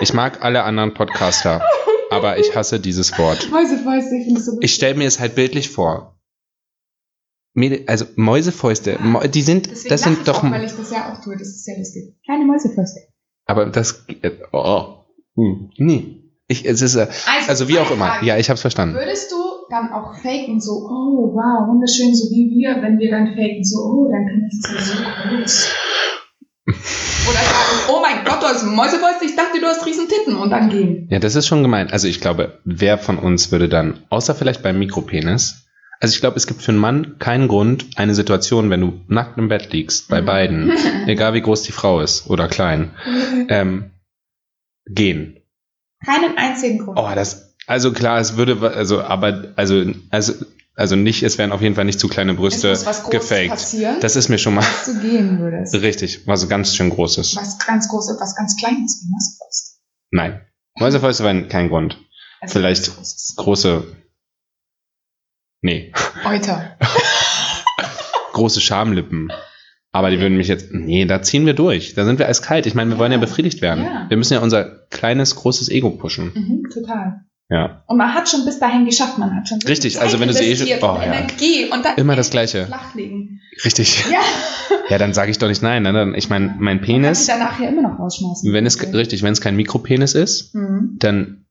Ich 0.00 0.12
mag 0.12 0.42
alle 0.44 0.64
anderen 0.64 0.92
Podcaster, 0.94 1.62
aber 2.10 2.38
ich 2.38 2.54
hasse 2.56 2.80
dieses 2.80 3.16
Wort. 3.18 3.48
Mäusefäuste, 3.50 4.16
ich 4.16 4.24
finde 4.24 4.40
es 4.40 4.46
so 4.46 4.58
Ich 4.60 4.74
stelle 4.74 4.94
mir 4.96 5.06
es 5.06 5.20
halt 5.20 5.34
bildlich 5.34 5.70
vor. 5.70 6.18
Also 7.86 8.06
Mäusefäuste, 8.16 8.96
Mäu- 8.98 9.28
die 9.28 9.42
sind, 9.42 9.70
Deswegen 9.70 9.88
das 9.90 10.02
sind 10.02 10.18
ich 10.20 10.24
doch, 10.24 10.42
auch, 10.42 10.50
weil 10.50 10.64
ich 10.64 10.72
das 10.72 10.90
ja 10.90 11.12
auch 11.12 11.22
tue, 11.22 11.36
das 11.36 11.48
ist 11.48 11.66
ja 11.66 11.76
lustig. 11.76 12.14
Kleine 12.24 12.44
Mäusefäuste. 12.46 13.00
aber 13.46 13.66
das, 13.66 14.04
äh, 14.22 14.30
oh, 14.52 15.04
hm, 15.36 15.70
nee. 15.76 16.21
Ich, 16.52 16.66
es 16.66 16.82
ist, 16.82 16.96
äh, 16.96 17.06
also 17.48 17.66
wie 17.68 17.78
auch 17.78 17.90
immer. 17.90 18.06
Frage. 18.06 18.26
Ja, 18.26 18.36
ich 18.36 18.50
hab's 18.50 18.60
verstanden. 18.60 18.94
Würdest 18.94 19.32
du 19.32 19.36
dann 19.70 19.90
auch 19.90 20.14
faken, 20.14 20.60
so, 20.60 20.72
oh, 20.72 21.32
wow, 21.34 21.66
wunderschön, 21.68 22.14
so 22.14 22.30
wie 22.30 22.50
wir, 22.50 22.82
wenn 22.82 22.98
wir 22.98 23.10
dann 23.10 23.28
faken, 23.28 23.64
so, 23.64 23.78
oh, 23.78 24.10
dann 24.12 24.26
bin 24.26 24.48
ich 24.52 24.70
ja 24.70 24.80
so 24.80 25.02
groß. 25.02 25.70
Oder 26.66 27.38
sagen, 27.38 27.78
oh 27.88 28.00
mein 28.02 28.24
Gott, 28.24 28.42
du 28.42 28.46
hast 28.46 28.64
Mäusefäuste, 28.64 29.24
ich 29.24 29.34
dachte, 29.34 29.60
du 29.60 29.66
hast 29.66 29.86
riesen 29.86 30.08
Titten 30.08 30.36
und 30.36 30.50
dann 30.50 30.68
gehen. 30.68 31.08
Ja, 31.10 31.18
das 31.18 31.34
ist 31.34 31.46
schon 31.46 31.62
gemein. 31.62 31.90
Also 31.90 32.06
ich 32.06 32.20
glaube, 32.20 32.58
wer 32.64 32.98
von 32.98 33.18
uns 33.18 33.50
würde 33.50 33.68
dann, 33.68 34.00
außer 34.10 34.34
vielleicht 34.34 34.62
beim 34.62 34.78
Mikropenis, 34.78 35.66
also 36.00 36.14
ich 36.14 36.20
glaube, 36.20 36.36
es 36.36 36.46
gibt 36.46 36.60
für 36.60 36.72
einen 36.72 36.80
Mann 36.80 37.18
keinen 37.18 37.48
Grund, 37.48 37.86
eine 37.96 38.14
Situation, 38.14 38.68
wenn 38.68 38.80
du 38.80 39.00
nackt 39.08 39.38
im 39.38 39.48
Bett 39.48 39.72
liegst, 39.72 40.08
bei 40.08 40.20
beiden, 40.20 40.72
egal 41.06 41.32
wie 41.32 41.40
groß 41.40 41.62
die 41.62 41.72
Frau 41.72 42.00
ist 42.00 42.28
oder 42.28 42.48
klein, 42.48 42.90
ähm, 43.48 43.92
gehen. 44.86 45.41
Keinen 46.04 46.36
einzigen 46.36 46.78
Grund. 46.78 46.98
Oh, 46.98 47.10
das, 47.14 47.54
also 47.66 47.92
klar, 47.92 48.18
es 48.20 48.36
würde, 48.36 48.74
also, 48.74 49.02
aber, 49.02 49.52
also, 49.56 49.84
also, 50.10 50.34
also 50.74 50.96
nicht, 50.96 51.22
es 51.22 51.38
wären 51.38 51.52
auf 51.52 51.60
jeden 51.60 51.74
Fall 51.74 51.84
nicht 51.84 52.00
zu 52.00 52.08
kleine 52.08 52.34
Brüste 52.34 52.72
gefaked. 53.10 53.50
passieren, 53.50 54.00
Das 54.00 54.16
ist 54.16 54.28
mir 54.28 54.38
schon 54.38 54.54
mal 54.54 54.62
dass 54.62 54.86
du 54.86 55.00
gehen 55.00 55.38
würdest. 55.38 55.74
richtig, 55.82 56.26
was 56.26 56.48
ganz 56.48 56.74
schön 56.74 56.90
Großes. 56.90 57.36
Was 57.36 57.58
ganz 57.58 57.88
Großes, 57.88 58.18
was 58.20 58.34
ganz 58.34 58.56
Kleines 58.56 59.02
wie 59.02 59.10
Mäusefäuste. 59.10 59.78
Nein. 60.10 60.40
Mäusefäuste 60.78 61.24
waren 61.24 61.48
kein 61.48 61.68
Grund. 61.68 61.98
Also 62.40 62.54
Vielleicht-. 62.54 62.90
Große, 63.36 63.84
nee, 65.60 65.92
Euter. 66.24 66.76
große 68.32 68.60
Schamlippen. 68.60 69.30
Aber 69.94 70.10
die 70.10 70.20
würden 70.20 70.38
mich 70.38 70.48
jetzt, 70.48 70.72
nee, 70.72 71.04
da 71.04 71.20
ziehen 71.20 71.44
wir 71.44 71.52
durch. 71.54 71.94
Da 71.94 72.04
sind 72.06 72.18
wir 72.18 72.26
eiskalt. 72.28 72.64
Ich 72.66 72.74
meine, 72.74 72.90
wir 72.90 72.98
wollen 72.98 73.12
ja 73.12 73.18
Ja. 73.18 73.24
befriedigt 73.24 73.60
werden. 73.60 73.84
Ja. 73.84 74.06
Wir 74.08 74.16
müssen 74.16 74.32
ja 74.32 74.40
unser 74.40 74.86
kleines, 74.88 75.36
großes 75.36 75.68
Ego 75.68 75.90
pushen. 75.90 76.32
Mhm, 76.34 76.70
total. 76.72 77.20
Ja. 77.50 77.82
Und 77.86 77.98
man 77.98 78.14
hat 78.14 78.26
schon 78.30 78.46
bis 78.46 78.58
dahin 78.58 78.86
geschafft, 78.86 79.18
man 79.18 79.36
hat 79.36 79.46
schon 79.48 79.58
Richtig, 79.60 79.94
viel 79.94 80.02
also 80.02 80.18
wenn 80.18 80.28
du 80.28 80.34
sie 80.34 80.44
eh 80.44 80.56
schon- 80.56 80.66
oh, 80.80 80.96
ja. 80.96 81.02
Energie 81.02 81.66
und 81.70 81.84
dann 81.84 81.96
Immer 81.98 82.16
das 82.16 82.30
Gleiche. 82.30 82.64
flachlegen. 82.66 83.40
Richtig. 83.64 84.04
Ja. 84.10 84.18
Ja, 84.88 84.98
dann 84.98 85.14
sage 85.14 85.30
ich 85.30 85.38
doch 85.38 85.48
nicht 85.48 85.62
nein. 85.62 85.84
Ne? 85.84 85.92
Dann, 85.92 86.14
ich 86.14 86.28
meine, 86.28 86.54
mein 86.58 86.80
Penis, 86.82 87.24
du 87.26 87.32
danach 87.32 87.58
ja 87.60 87.68
immer 87.68 87.82
noch 87.82 87.98
rausschmeißen. 87.98 88.52
wenn 88.52 88.66
es, 88.66 88.82
richtig, 88.92 89.22
wenn 89.22 89.32
es 89.32 89.40
kein 89.40 89.56
Mikropenis 89.56 90.14
ist, 90.14 90.54
Mhm. 90.54 90.96
dann 90.98 91.46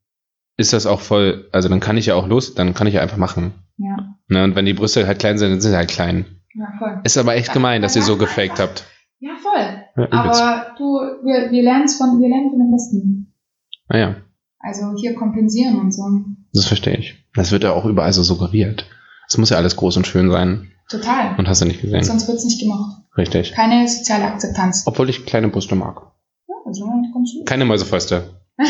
ist 0.58 0.74
das 0.74 0.86
auch 0.86 1.00
voll, 1.02 1.48
also 1.52 1.68
dann 1.70 1.80
kann 1.80 1.98
ich 1.98 2.08
ja 2.08 2.16
auch 2.16 2.28
los, 2.28 2.54
dann 2.54 2.74
kann 2.76 2.86
ich 2.88 2.96
ja 2.96 3.02
einfach 3.02 3.18
machen. 3.18 3.54
Ja, 3.78 4.16
Ne? 4.28 4.44
Und 4.44 4.56
wenn 4.56 4.66
die 4.66 4.74
Brüste 4.74 5.08
halt 5.08 5.18
klein 5.20 5.38
sind, 5.40 5.50
dann 5.52 5.62
sind 5.62 5.72
sie 5.72 5.78
halt 5.78 5.90
klein. 5.90 6.26
Ja, 6.56 6.74
voll. 6.78 7.02
Ist 7.04 7.18
aber 7.18 7.36
echt 7.36 7.48
Ja, 7.50 7.54
gemein, 7.54 7.82
dass 7.82 7.96
ihr 7.96 8.02
so 8.04 8.18
gefaked 8.18 8.60
ja. 8.60 8.66
habt. 8.66 8.86
Ja, 9.20 9.32
voll. 9.42 10.04
Ja. 10.04 10.12
Aber 10.12 10.76
du, 10.78 10.84
wir, 11.26 11.52
wir 11.52 11.64
lernen 11.64 11.88
von, 11.88 12.20
wir 12.20 12.30
lernen 12.30 12.50
von 12.50 12.60
den 12.60 12.72
Besten. 12.72 13.34
Naja, 13.90 14.16
Also 14.60 14.94
hier 14.98 15.16
kompensieren 15.16 15.80
und 15.80 15.94
so. 15.94 16.04
das 16.54 16.66
verstehe 16.66 16.98
ich. 16.98 17.16
Das 17.34 17.52
wird 17.52 17.64
ja 17.64 17.74
auch 17.74 17.86
überall 17.86 18.14
so 18.14 18.24
suggeriert. 18.24 18.86
Es 19.28 19.38
muss 19.38 19.50
ja 19.50 19.58
alles 19.58 19.76
groß 19.76 19.98
und 19.98 20.08
schön 20.08 20.32
sein. 20.32 20.72
Total. 20.90 21.36
Und 21.38 21.48
hast 21.48 21.62
du 21.62 21.66
nicht 21.66 21.82
gesehen. 21.82 22.04
Sonst 22.04 22.28
wird's 22.28 22.44
nicht 22.44 22.60
gemacht. 22.60 23.02
Richtig. 23.18 23.52
Keine 23.54 23.88
soziale 23.88 24.26
Akzeptanz. 24.26 24.84
Obwohl 24.88 25.10
ich 25.10 25.26
kleine 25.26 25.48
Brüste 25.50 25.76
mag. 25.76 26.02
Ja, 26.48 26.56
also 26.66 26.86
ganz 26.86 27.32
gut. 27.34 27.46
Keine 27.46 27.66
Mäusefäuste. 27.66 28.41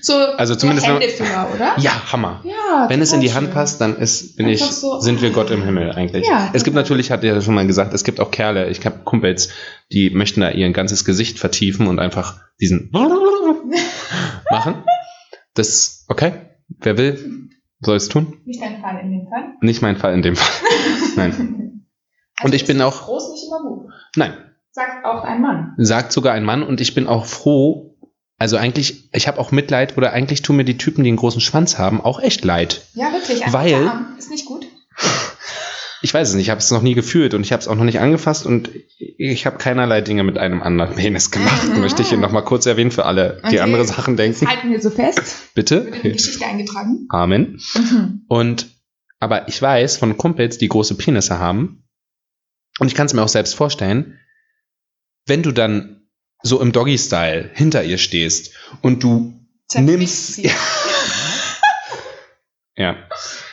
So, 0.00 0.14
Also 0.14 0.54
zumindest 0.54 0.86
Händefinger, 0.86 1.48
oder? 1.54 1.74
Ja, 1.78 2.12
Hammer. 2.12 2.42
Ja. 2.44 2.88
Wenn 2.88 3.00
es 3.00 3.12
in 3.12 3.20
die 3.20 3.26
total 3.28 3.36
Hand 3.42 3.46
schön. 3.48 3.54
passt, 3.54 3.80
dann 3.80 3.96
ist, 3.96 4.36
bin 4.36 4.48
ich, 4.48 4.62
so- 4.62 5.00
sind 5.00 5.22
wir 5.22 5.30
Gott 5.30 5.50
im 5.50 5.62
Himmel 5.64 5.92
eigentlich. 5.92 6.26
Ja, 6.26 6.50
es 6.52 6.62
gibt 6.64 6.74
natürlich, 6.76 7.10
hat 7.10 7.24
er 7.24 7.34
ja 7.34 7.40
schon 7.40 7.54
mal 7.54 7.66
gesagt, 7.66 7.94
es 7.94 8.04
gibt 8.04 8.20
auch 8.20 8.30
Kerle, 8.30 8.68
ich 8.68 8.84
habe 8.84 8.98
Kumpels, 9.04 9.48
die 9.92 10.10
möchten 10.10 10.40
da 10.40 10.50
ihr 10.50 10.70
ganzes 10.72 11.04
Gesicht 11.04 11.38
vertiefen 11.38 11.86
und 11.86 11.98
einfach 11.98 12.40
diesen 12.60 12.90
machen. 14.50 14.84
Das, 15.54 16.04
okay, 16.08 16.32
wer 16.80 16.98
will, 16.98 17.48
soll 17.80 17.96
es 17.96 18.08
tun. 18.08 18.38
Nicht 18.44 18.62
dein 18.62 18.80
Fall 18.80 19.00
in 19.02 19.10
dem 19.10 19.28
Fall. 19.28 19.54
Nicht 19.60 19.82
mein 19.82 19.96
Fall 19.96 20.14
in 20.14 20.22
dem 20.22 20.36
Fall. 20.36 20.68
Nein. 21.16 21.32
Also 22.36 22.46
Und 22.46 22.54
ich 22.54 22.66
bin 22.66 22.80
auch- 22.82 23.02
Groß 23.06 23.30
nicht 23.32 23.44
immer 23.46 23.60
gut. 23.62 23.90
Nein, 24.16 24.34
Sagt 24.72 25.04
auch 25.04 25.22
ein 25.22 25.40
Mann. 25.40 25.74
sagt 25.78 26.12
sogar 26.12 26.34
ein 26.34 26.44
Mann 26.44 26.62
und 26.64 26.80
ich 26.80 26.94
bin 26.94 27.06
auch 27.06 27.26
froh, 27.26 27.93
also 28.38 28.56
eigentlich, 28.56 29.08
ich 29.12 29.28
habe 29.28 29.38
auch 29.38 29.52
Mitleid 29.52 29.96
oder 29.96 30.12
eigentlich 30.12 30.42
tun 30.42 30.56
mir 30.56 30.64
die 30.64 30.78
Typen, 30.78 31.04
die 31.04 31.08
einen 31.08 31.16
großen 31.16 31.40
Schwanz 31.40 31.78
haben, 31.78 32.00
auch 32.00 32.20
echt 32.20 32.44
leid. 32.44 32.82
Ja, 32.94 33.12
wirklich. 33.12 33.42
Weil- 33.52 33.90
Ist 34.18 34.30
nicht 34.30 34.44
gut. 34.46 34.66
Ich 36.02 36.12
weiß 36.12 36.28
es 36.28 36.34
nicht, 36.34 36.46
ich 36.46 36.50
habe 36.50 36.58
es 36.58 36.70
noch 36.70 36.82
nie 36.82 36.92
gefühlt 36.94 37.32
und 37.32 37.40
ich 37.42 37.52
habe 37.52 37.62
es 37.62 37.68
auch 37.68 37.76
noch 37.76 37.84
nicht 37.84 37.98
angefasst 37.98 38.44
und 38.44 38.68
ich 38.98 39.46
habe 39.46 39.56
keinerlei 39.56 40.02
Dinge 40.02 40.22
mit 40.22 40.36
einem 40.36 40.62
anderen 40.62 40.94
Penis 40.96 41.30
gemacht. 41.30 41.66
Mhm. 41.66 41.80
Möchte 41.80 42.02
ich 42.02 42.08
hier 42.10 42.18
nochmal 42.18 42.44
kurz 42.44 42.66
erwähnen 42.66 42.90
für 42.90 43.06
alle, 43.06 43.40
die 43.44 43.46
Okay. 43.46 43.60
andere 43.60 43.86
Sachen 43.86 44.16
denken. 44.18 44.46
Halten 44.46 44.70
wir 44.70 44.82
so 44.82 44.90
fest. 44.90 45.22
Bitte. 45.54 45.86
Wird 45.86 45.96
in 45.96 46.02
die 46.02 46.12
Geschichte 46.12 46.44
eingetragen. 46.44 47.06
Amen. 47.08 47.58
Mhm. 47.74 48.24
Und 48.28 48.66
aber 49.18 49.48
ich 49.48 49.62
weiß 49.62 49.96
von 49.96 50.18
Kumpels, 50.18 50.58
die 50.58 50.68
große 50.68 50.96
Penisse 50.96 51.38
haben, 51.38 51.86
und 52.80 52.88
ich 52.88 52.94
kann 52.94 53.06
es 53.06 53.14
mir 53.14 53.22
auch 53.22 53.28
selbst 53.28 53.54
vorstellen, 53.54 54.18
wenn 55.26 55.42
du 55.42 55.52
dann 55.52 55.93
so 56.44 56.60
im 56.60 56.70
Doggy-Style 56.72 57.50
hinter 57.54 57.82
ihr 57.82 57.98
stehst 57.98 58.52
und 58.82 59.02
du 59.02 59.34
nimmst. 59.74 60.34
sie. 60.34 60.50
Ja. 62.76 62.96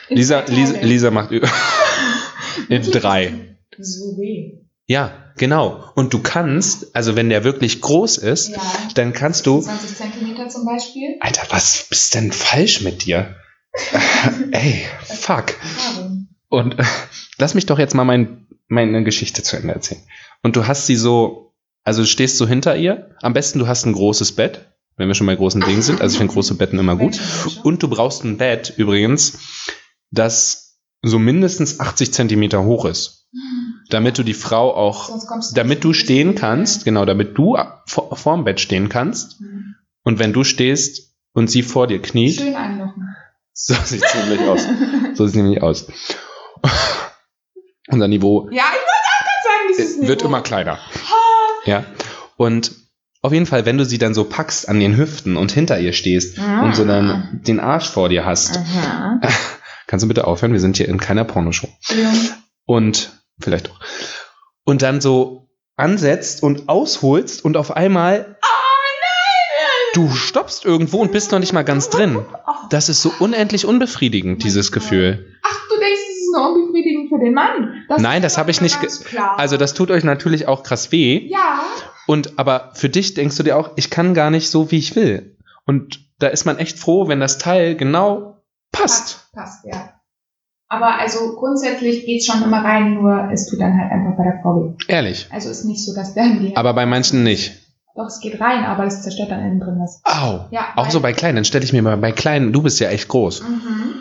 In 0.08 0.16
Lisa, 0.16 0.40
Lisa. 0.48 0.74
Lisa 0.80 1.10
macht 1.12 1.30
in 2.68 2.82
drei. 2.90 3.56
So 3.78 4.18
weh. 4.18 4.58
Ja, 4.86 5.32
genau. 5.36 5.90
Und 5.94 6.12
du 6.12 6.18
kannst, 6.20 6.94
also 6.96 7.14
wenn 7.14 7.28
der 7.30 7.44
wirklich 7.44 7.80
groß 7.80 8.18
ist, 8.18 8.48
Ja. 8.48 8.60
dann 8.94 9.12
kannst 9.12 9.46
du. 9.46 9.60
20 9.62 9.96
Zentimeter 9.96 10.48
zum 10.48 10.64
Beispiel. 10.66 11.16
Alter, 11.20 11.42
was 11.50 11.86
ist 11.90 12.14
denn 12.14 12.32
falsch 12.32 12.80
mit 12.80 13.04
dir? 13.04 13.36
Ey, 14.50 14.84
fuck. 15.04 15.54
Und 16.48 16.78
äh, 16.78 16.84
lass 17.38 17.54
mich 17.54 17.66
doch 17.66 17.78
jetzt 17.78 17.94
mal 17.94 18.04
mein, 18.04 18.48
meine 18.66 19.04
Geschichte 19.04 19.42
zu 19.44 19.56
Ende 19.56 19.72
erzählen. 19.72 20.02
Und 20.42 20.56
du 20.56 20.66
hast 20.66 20.86
sie 20.86 20.96
so, 20.96 21.51
also 21.84 22.02
du 22.02 22.06
stehst 22.08 22.36
so 22.38 22.46
hinter 22.46 22.76
ihr. 22.76 23.10
Am 23.22 23.32
besten 23.32 23.58
du 23.58 23.66
hast 23.66 23.84
ein 23.86 23.92
großes 23.92 24.32
Bett, 24.32 24.72
wenn 24.96 25.08
wir 25.08 25.14
schon 25.14 25.26
bei 25.26 25.36
großen 25.36 25.60
Dingen 25.60 25.82
sind. 25.82 26.00
Also 26.00 26.14
ich 26.14 26.18
finde 26.18 26.32
große 26.32 26.54
Betten 26.54 26.78
immer 26.78 26.96
gut. 26.96 27.18
Und 27.62 27.82
du 27.82 27.88
brauchst 27.88 28.24
ein 28.24 28.36
Bett 28.38 28.72
übrigens, 28.76 29.38
das 30.10 30.78
so 31.02 31.18
mindestens 31.18 31.80
80 31.80 32.12
Zentimeter 32.12 32.64
hoch 32.64 32.84
ist. 32.84 33.28
Damit 33.88 34.16
du 34.18 34.22
die 34.22 34.34
Frau 34.34 34.74
auch, 34.74 35.10
damit 35.54 35.84
du 35.84 35.92
stehen 35.92 36.34
kannst, 36.34 36.84
genau, 36.84 37.04
damit 37.04 37.36
du 37.36 37.56
vor, 37.86 38.16
vorm 38.16 38.44
Bett 38.44 38.60
stehen 38.60 38.88
kannst. 38.88 39.40
Mhm. 39.40 39.74
Und 40.04 40.18
wenn 40.18 40.32
du 40.32 40.44
stehst 40.44 41.14
und 41.32 41.50
sie 41.50 41.62
vor 41.62 41.86
dir 41.86 42.00
kniet, 42.00 42.36
Schön 42.36 42.54
einlochen. 42.54 43.14
so 43.52 43.74
sieht's 43.84 44.14
nämlich 44.14 44.40
aus. 44.48 44.66
So 45.14 45.26
sieht's 45.26 45.36
nämlich 45.36 45.62
aus. 45.62 45.86
Unser 47.88 48.08
Niveau 48.08 48.48
Ja, 48.50 48.62
ich 48.62 48.80
wollte 48.80 49.08
auch 49.08 49.24
gerade 49.24 49.42
sagen, 49.44 49.68
dieses 49.76 50.08
wird 50.08 50.20
Niveau. 50.20 50.28
immer 50.28 50.40
kleiner. 50.42 50.76
Ha. 50.78 51.21
Ja. 51.64 51.84
Und 52.36 52.72
Auf 53.24 53.32
jeden 53.32 53.46
Fall, 53.46 53.64
wenn 53.66 53.78
du 53.78 53.84
sie 53.84 53.98
dann 53.98 54.14
so 54.14 54.24
packst 54.24 54.68
an 54.68 54.80
den 54.80 54.96
Hüften 54.96 55.36
und 55.36 55.52
hinter 55.52 55.78
ihr 55.78 55.92
stehst 55.92 56.38
und 56.38 56.74
so 56.74 56.84
dann 56.84 57.40
den 57.46 57.60
Arsch 57.60 57.88
vor 57.88 58.08
dir 58.08 58.24
hast, 58.26 58.56
Aha. 58.56 59.20
kannst 59.86 60.02
du 60.02 60.08
bitte 60.08 60.26
aufhören? 60.26 60.52
Wir 60.52 60.60
sind 60.60 60.76
hier 60.76 60.88
in 60.88 60.98
keiner 60.98 61.24
Pornoshow. 61.24 61.68
Entschuldigung. 61.76 62.18
Und 62.66 63.12
vielleicht 63.40 63.68
doch. 63.68 63.78
Und 64.64 64.82
dann 64.82 65.00
so 65.00 65.48
ansetzt 65.76 66.42
und 66.42 66.68
ausholst 66.68 67.44
und 67.44 67.56
auf 67.56 67.70
einmal 67.76 68.38
du 69.94 70.08
stoppst 70.10 70.64
irgendwo 70.64 70.98
und 70.98 71.12
bist 71.12 71.32
noch 71.32 71.38
nicht 71.38 71.52
mal 71.52 71.64
ganz 71.64 71.90
drin. 71.90 72.24
Das 72.70 72.88
ist 72.88 73.02
so 73.02 73.12
unendlich 73.20 73.66
unbefriedigend, 73.66 74.42
dieses 74.42 74.72
Gefühl. 74.72 75.36
Ach, 75.42 75.58
du 75.68 75.78
denkst, 75.78 76.00
es 76.10 76.16
ist 76.22 76.32
nur 76.34 76.50
unbefriedigend 76.54 77.01
für 77.12 77.22
den 77.24 77.34
Mann. 77.34 77.84
Nein, 77.98 78.22
ist 78.22 78.32
das 78.32 78.38
hab 78.38 78.48
ich 78.48 78.60
nicht. 78.60 78.78
Also 79.36 79.56
das 79.56 79.74
tut 79.74 79.90
euch 79.90 80.04
natürlich 80.04 80.48
auch 80.48 80.62
krass 80.62 80.92
weh. 80.92 81.26
ja, 81.28 81.60
Und 82.06 82.38
aber 82.38 82.70
für 82.74 82.88
dich 82.88 83.14
denkst 83.14 83.36
du 83.36 83.42
dir 83.42 83.56
auch, 83.56 83.70
ich 83.76 83.90
kann 83.90 84.14
gar 84.14 84.30
nicht 84.30 84.50
so, 84.50 84.70
wie 84.70 84.78
ich 84.78 84.96
will. 84.96 85.36
Und 85.66 86.00
da 86.18 86.28
ist 86.28 86.44
man 86.44 86.58
echt 86.58 86.78
froh, 86.78 87.08
wenn 87.08 87.20
das 87.20 87.38
Teil 87.38 87.76
genau 87.76 88.42
passt. 88.72 89.30
passt, 89.32 89.32
passt, 89.32 89.64
ja. 89.66 89.94
Aber 90.68 90.98
also 90.98 91.34
grundsätzlich 91.36 92.06
geht's 92.06 92.26
schon 92.26 92.42
immer 92.42 92.64
rein, 92.64 92.94
nur 92.94 93.28
es 93.30 93.46
tut 93.46 93.60
dann 93.60 93.78
halt 93.78 93.92
einfach 93.92 94.16
bei 94.16 94.24
der 94.24 94.40
Frau 94.42 94.56
weh. 94.56 94.74
Ehrlich. 94.88 95.28
Also 95.30 95.50
ist 95.50 95.64
nicht 95.64 95.84
so, 95.84 95.94
dass 95.94 96.14
dann 96.14 96.40
die. 96.40 96.56
Aber 96.56 96.72
bei 96.72 96.86
manchen 96.86 97.22
nicht. 97.24 97.52
Doch, 97.94 98.06
es 98.06 98.20
geht 98.20 98.40
rein, 98.40 98.64
aber 98.64 98.86
es 98.86 99.02
zerstört 99.02 99.30
dann 99.30 99.40
innen 99.40 99.60
drin 99.60 99.78
was. 99.78 100.00
Au. 100.04 100.46
Ja, 100.50 100.72
Auch 100.76 100.90
so 100.90 101.00
bei 101.00 101.12
kleinen, 101.12 101.36
dann 101.36 101.44
stelle 101.44 101.62
ich 101.64 101.74
mir 101.74 101.82
mal 101.82 101.98
bei 101.98 102.12
kleinen, 102.12 102.52
du 102.54 102.62
bist 102.62 102.80
ja 102.80 102.88
echt 102.88 103.08
groß. 103.08 103.42
Mhm. 103.42 103.94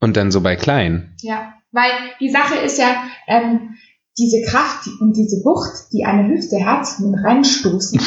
Und 0.00 0.16
dann 0.18 0.30
so 0.30 0.42
bei 0.42 0.54
kleinen. 0.56 1.16
Ja, 1.22 1.54
weil 1.72 1.90
die 2.20 2.30
Sache 2.30 2.56
ist 2.56 2.78
ja, 2.78 3.04
ähm, 3.26 3.74
diese 4.18 4.42
Kraft 4.42 4.88
und 5.00 5.16
diese 5.16 5.42
Wucht, 5.44 5.92
die 5.92 6.04
eine 6.04 6.28
Hüfte 6.28 6.64
hat, 6.64 6.86
mit 7.00 7.24
reinstoßen, 7.24 8.00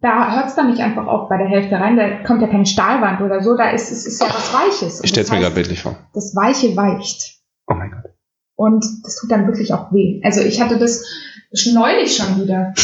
da 0.00 0.36
hört's 0.36 0.54
dann 0.54 0.70
nicht 0.70 0.80
einfach 0.80 1.06
auf 1.06 1.28
bei 1.28 1.36
der 1.36 1.48
Hälfte 1.48 1.74
rein, 1.76 1.96
da 1.96 2.22
kommt 2.22 2.40
ja 2.40 2.48
keine 2.48 2.66
Stahlwand 2.66 3.20
oder 3.20 3.42
so, 3.42 3.56
da 3.56 3.70
ist 3.70 3.90
es 3.90 4.06
ist 4.06 4.20
ja 4.20 4.28
was 4.28 4.54
Weiches. 4.54 5.02
Ich 5.02 5.10
stell's 5.10 5.30
mir 5.30 5.40
gerade 5.40 5.54
bildlich 5.54 5.82
vor. 5.82 5.98
Das 6.14 6.34
Weiche 6.34 6.76
weicht. 6.76 7.40
Oh 7.66 7.74
mein 7.74 7.90
Gott. 7.90 8.12
Und 8.56 8.84
das 9.02 9.16
tut 9.16 9.30
dann 9.30 9.46
wirklich 9.46 9.74
auch 9.74 9.92
weh. 9.92 10.20
Also 10.22 10.40
ich 10.40 10.60
hatte 10.60 10.78
das 10.78 11.04
neulich 11.72 12.16
schon 12.16 12.42
wieder. 12.42 12.72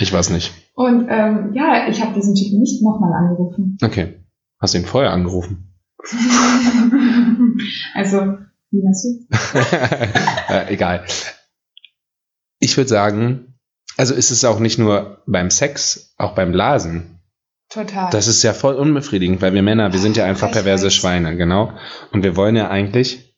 Ich 0.00 0.12
weiß 0.12 0.30
nicht. 0.30 0.52
Und 0.74 1.08
ähm, 1.10 1.54
ja, 1.54 1.88
ich 1.88 2.00
habe 2.00 2.14
diesen 2.14 2.36
Typen 2.36 2.60
nicht 2.60 2.82
nochmal 2.84 3.12
angerufen. 3.12 3.76
Okay. 3.82 4.24
Hast 4.60 4.74
du 4.74 4.78
ihn 4.78 4.84
vorher 4.84 5.10
angerufen? 5.10 5.74
also, 7.94 8.38
wie 8.70 8.82
meinst 8.82 9.04
du? 9.04 9.26
egal. 10.68 11.04
Ich 12.60 12.76
würde 12.76 12.88
sagen, 12.88 13.58
also 13.96 14.14
ist 14.14 14.30
es 14.30 14.44
auch 14.44 14.60
nicht 14.60 14.78
nur 14.78 15.22
beim 15.26 15.50
Sex, 15.50 16.14
auch 16.16 16.34
beim 16.34 16.52
Blasen. 16.52 17.20
Total. 17.68 18.10
Das 18.10 18.28
ist 18.28 18.42
ja 18.42 18.54
voll 18.54 18.74
unbefriedigend, 18.76 19.42
weil 19.42 19.52
wir 19.52 19.62
Männer, 19.62 19.92
wir 19.92 20.00
sind 20.00 20.16
ja 20.16 20.24
einfach 20.24 20.50
perverse 20.50 20.90
Schweine, 20.90 21.36
genau. 21.36 21.76
Und 22.12 22.22
wir 22.22 22.34
wollen 22.34 22.56
ja 22.56 22.70
eigentlich, 22.70 23.36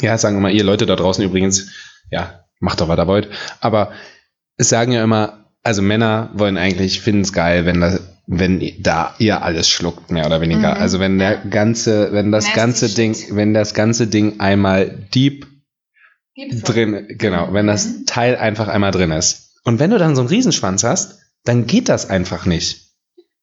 ja, 0.00 0.16
sagen 0.16 0.36
wir 0.36 0.40
mal, 0.40 0.52
ihr 0.52 0.64
Leute 0.64 0.86
da 0.86 0.96
draußen 0.96 1.22
übrigens, 1.22 1.72
ja, 2.10 2.44
macht 2.60 2.80
doch, 2.80 2.88
was 2.88 2.98
ihr 2.98 3.06
wollt. 3.06 3.28
Aber 3.60 3.92
es 4.56 4.70
sagen 4.70 4.92
ja 4.92 5.04
immer, 5.04 5.39
also 5.62 5.82
Männer 5.82 6.30
wollen 6.34 6.56
eigentlich, 6.56 7.00
finden 7.00 7.22
es 7.22 7.32
geil, 7.32 7.66
wenn 7.66 7.80
da, 7.80 7.98
wenn 8.26 8.60
da 8.80 9.14
ihr 9.18 9.42
alles 9.42 9.68
schluckt, 9.68 10.10
mehr 10.10 10.26
oder 10.26 10.40
weniger. 10.40 10.74
Mhm. 10.74 10.80
Also 10.80 11.00
wenn 11.00 11.18
der 11.18 11.36
ganze, 11.38 12.12
wenn 12.12 12.32
das 12.32 12.44
Nasty 12.44 12.58
ganze 12.60 12.88
shit. 12.88 12.98
Ding, 12.98 13.16
wenn 13.32 13.54
das 13.54 13.74
ganze 13.74 14.06
Ding 14.06 14.40
einmal 14.40 14.88
deep 15.14 15.46
Gibt's 16.34 16.62
drin, 16.62 17.06
genau, 17.18 17.52
wenn 17.52 17.66
das 17.66 17.86
Mhm. 17.86 18.06
Teil 18.06 18.36
einfach 18.36 18.68
einmal 18.68 18.92
drin 18.92 19.10
ist. 19.10 19.58
Und 19.64 19.78
wenn 19.78 19.90
du 19.90 19.98
dann 19.98 20.14
so 20.14 20.22
einen 20.22 20.28
Riesenschwanz 20.28 20.84
hast, 20.84 21.20
dann 21.44 21.66
geht 21.66 21.88
das 21.88 22.08
einfach 22.08 22.46
nicht. 22.46 22.88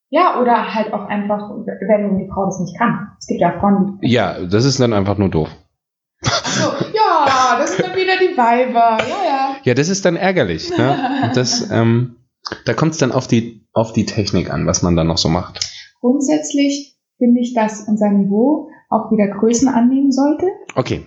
Ja, 0.10 0.40
oder 0.40 0.74
halt 0.74 0.94
auch 0.94 1.06
einfach, 1.08 1.50
wenn 1.66 2.18
die 2.18 2.30
Frau 2.34 2.46
das 2.46 2.60
nicht 2.60 2.78
kann. 2.78 3.12
Es 3.20 3.28
gibt 3.28 3.42
ja 3.42 3.60
Frauen, 3.60 4.00
die. 4.02 4.08
Ja, 4.08 4.40
das 4.40 4.64
ist 4.64 4.80
dann 4.80 4.94
einfach 4.94 5.18
nur 5.18 5.30
doof. 5.30 5.50
So, 6.22 6.64
ja, 6.96 7.58
das 7.60 7.76
sind 7.76 7.86
dann 7.88 7.94
Weiber. 8.38 8.98
Ja, 9.08 9.24
ja. 9.26 9.56
Ja, 9.64 9.74
das 9.74 9.90
ist 9.90 10.06
dann 10.06 10.16
ärgerlich. 10.16 10.70
Ne? 10.78 11.32
Das, 11.36 11.70
ähm, 11.72 12.16
da 12.66 12.74
kommt 12.74 12.94
es 12.94 12.98
dann 13.00 13.12
auf 13.12 13.28
die, 13.28 13.68
auf 13.74 13.92
die 13.94 14.06
Technik 14.06 14.50
an, 14.52 14.66
was 14.68 14.82
man 14.82 14.96
dann 14.96 15.08
noch 15.08 15.18
so 15.18 15.30
macht. 15.30 15.60
Grundsätzlich 16.00 16.96
finde 17.18 17.42
ich, 17.42 17.54
dass 17.54 17.82
unser 17.88 18.10
Niveau 18.10 18.70
auch 18.90 19.12
wieder 19.12 19.28
Größen 19.28 19.68
annehmen 19.68 20.12
sollte. 20.12 20.46
Okay. 20.76 21.04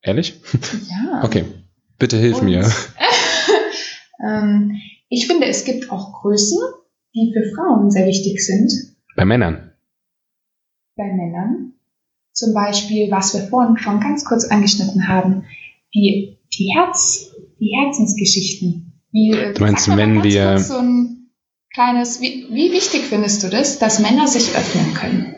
Ehrlich? 0.00 0.40
Ja. 0.88 1.22
Okay. 1.24 1.44
Bitte 1.98 2.16
hilf 2.16 2.38
Und- 2.38 2.46
mir. 2.46 2.64
ähm, 4.26 4.80
ich 5.08 5.26
finde, 5.26 5.46
es 5.46 5.64
gibt 5.64 5.90
auch 5.90 6.20
Größen, 6.22 6.58
die 7.14 7.32
für 7.34 7.54
Frauen 7.54 7.90
sehr 7.90 8.06
wichtig 8.06 8.44
sind. 8.44 8.72
Bei 9.16 9.24
Männern. 9.24 9.72
bei 10.96 11.04
Männern. 11.04 11.74
Zum 12.32 12.54
Beispiel, 12.54 13.10
was 13.10 13.34
wir 13.34 13.42
vorhin 13.42 13.76
schon 13.76 14.00
ganz 14.00 14.24
kurz 14.24 14.46
angeschnitten 14.46 15.06
haben, 15.08 15.44
die, 15.94 16.38
die 16.58 16.72
Herz, 16.74 17.34
die 17.60 17.72
Herzensgeschichten. 17.82 19.00
Wie, 19.12 19.30
äh, 19.32 19.54
Du 19.54 19.62
meinst, 19.62 19.88
wenn 19.96 20.22
wir- 20.22 20.58
So 20.58 20.78
ein 20.78 21.30
kleines, 21.74 22.20
wie, 22.20 22.46
wie 22.50 22.72
wichtig 22.72 23.02
findest 23.02 23.42
du 23.42 23.48
das, 23.48 23.78
dass 23.78 23.98
Männer 23.98 24.26
sich 24.28 24.54
öffnen 24.54 24.94
können? 24.94 25.34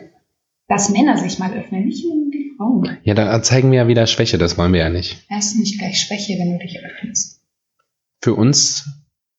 Dass 0.67 0.89
Männer 0.89 1.17
sich 1.17 1.37
mal 1.39 1.53
öffnen, 1.53 1.85
nicht 1.85 2.03
nur 2.05 2.31
die 2.31 2.53
Frauen. 2.57 2.97
Ja, 3.03 3.13
da 3.13 3.41
zeigen 3.43 3.71
wir 3.71 3.79
ja 3.79 3.87
wieder 3.87 4.07
Schwäche, 4.07 4.37
das 4.37 4.57
wollen 4.57 4.73
wir 4.73 4.79
ja 4.81 4.89
nicht. 4.89 5.25
Das 5.29 5.47
ist 5.47 5.57
nicht 5.59 5.77
gleich 5.77 5.99
Schwäche, 5.99 6.33
wenn 6.39 6.57
du 6.57 6.65
dich 6.65 6.79
öffnest. 6.83 7.41
Für 8.21 8.33
uns 8.33 8.85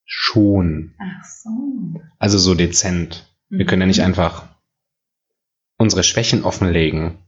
schon. 0.04 0.94
Ach 0.98 1.24
so. 1.24 2.00
Also 2.18 2.38
so 2.38 2.54
dezent. 2.54 3.26
Wir 3.48 3.64
können 3.66 3.82
ja 3.82 3.86
nicht 3.86 4.02
einfach 4.02 4.48
unsere 5.78 6.04
Schwächen 6.04 6.44
offenlegen. 6.44 7.18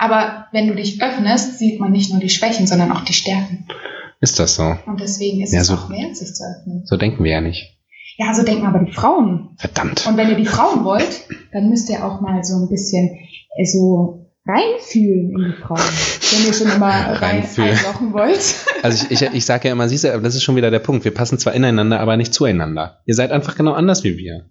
Aber 0.00 0.46
wenn 0.52 0.66
du 0.68 0.74
dich 0.74 1.02
öffnest, 1.02 1.58
sieht 1.58 1.78
man 1.78 1.92
nicht 1.92 2.10
nur 2.10 2.20
die 2.20 2.30
Schwächen, 2.30 2.66
sondern 2.66 2.90
auch 2.92 3.02
die 3.04 3.12
Stärken. 3.12 3.66
Ist 4.20 4.38
das 4.38 4.54
so? 4.56 4.76
Und 4.86 4.98
deswegen 5.00 5.42
ist 5.42 5.52
Ja, 5.52 5.60
es 5.60 5.66
so- 5.66 5.74
auch 5.74 5.90
wert, 5.90 6.16
sich 6.16 6.34
zu 6.34 6.42
öffnen. 6.42 6.82
So 6.86 6.96
denken 6.96 7.22
wir 7.22 7.32
ja 7.32 7.40
nicht. 7.40 7.76
Ja, 8.16 8.34
so 8.34 8.42
denken 8.42 8.66
aber 8.66 8.80
die 8.84 8.92
Frauen. 8.92 9.50
Verdammt. 9.58 10.06
Und 10.06 10.16
wenn 10.16 10.28
ihr 10.28 10.36
die 10.36 10.46
Frauen 10.46 10.84
wollt, 10.84 11.26
dann 11.52 11.68
müsst 11.70 11.88
ihr 11.90 12.04
auch 12.04 12.20
mal 12.20 12.42
so 12.44 12.56
ein 12.56 12.68
bisschen 12.68 13.08
äh, 13.56 13.64
so 13.64 14.26
reinfühlen 14.46 15.30
in 15.30 15.44
die 15.52 15.62
Frauen. 15.62 15.78
Wenn 15.78 16.46
ihr 16.46 16.52
schon 16.54 16.70
immer 16.70 16.86
rein 16.86 17.14
Reinfühlen. 17.20 17.70
einlochen 17.76 18.12
wollt. 18.12 18.54
Also 18.82 19.06
ich, 19.10 19.20
ich, 19.22 19.34
ich 19.34 19.44
sage 19.44 19.68
ja 19.68 19.72
immer, 19.74 19.90
siehst 19.90 20.04
du, 20.04 20.20
das 20.22 20.34
ist 20.34 20.42
schon 20.42 20.56
wieder 20.56 20.70
der 20.70 20.78
Punkt. 20.78 21.04
Wir 21.04 21.12
passen 21.12 21.36
zwar 21.38 21.52
ineinander, 21.52 22.00
aber 22.00 22.16
nicht 22.16 22.32
zueinander. 22.32 23.00
Ihr 23.04 23.14
seid 23.14 23.30
einfach 23.30 23.54
genau 23.54 23.72
anders 23.74 24.04
wie 24.04 24.16
wir. 24.16 24.46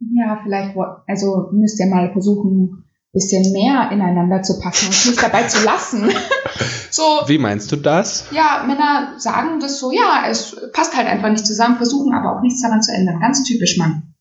Ja, 0.00 0.38
vielleicht, 0.44 0.76
also 1.06 1.48
müsst 1.52 1.80
ihr 1.80 1.86
mal 1.86 2.12
versuchen, 2.12 2.84
bisschen 3.12 3.52
mehr 3.52 3.90
ineinander 3.90 4.42
zu 4.42 4.58
passen 4.60 4.86
und 4.86 5.06
nicht 5.06 5.22
dabei 5.22 5.42
zu 5.44 5.64
lassen. 5.64 6.10
so, 6.90 7.02
Wie 7.26 7.38
meinst 7.38 7.72
du 7.72 7.76
das? 7.76 8.26
ja, 8.30 8.64
Männer 8.66 9.18
sagen 9.18 9.58
das 9.60 9.80
so, 9.80 9.90
ja, 9.90 10.24
es 10.28 10.56
passt 10.72 10.96
halt 10.96 11.08
einfach 11.08 11.30
nicht 11.30 11.46
zusammen, 11.46 11.76
versuchen 11.76 12.14
aber 12.14 12.36
auch 12.36 12.42
nichts 12.42 12.62
daran 12.62 12.82
zu 12.82 12.92
ändern. 12.92 13.20
Ganz 13.20 13.42
typisch 13.44 13.76
Mann. 13.78 14.14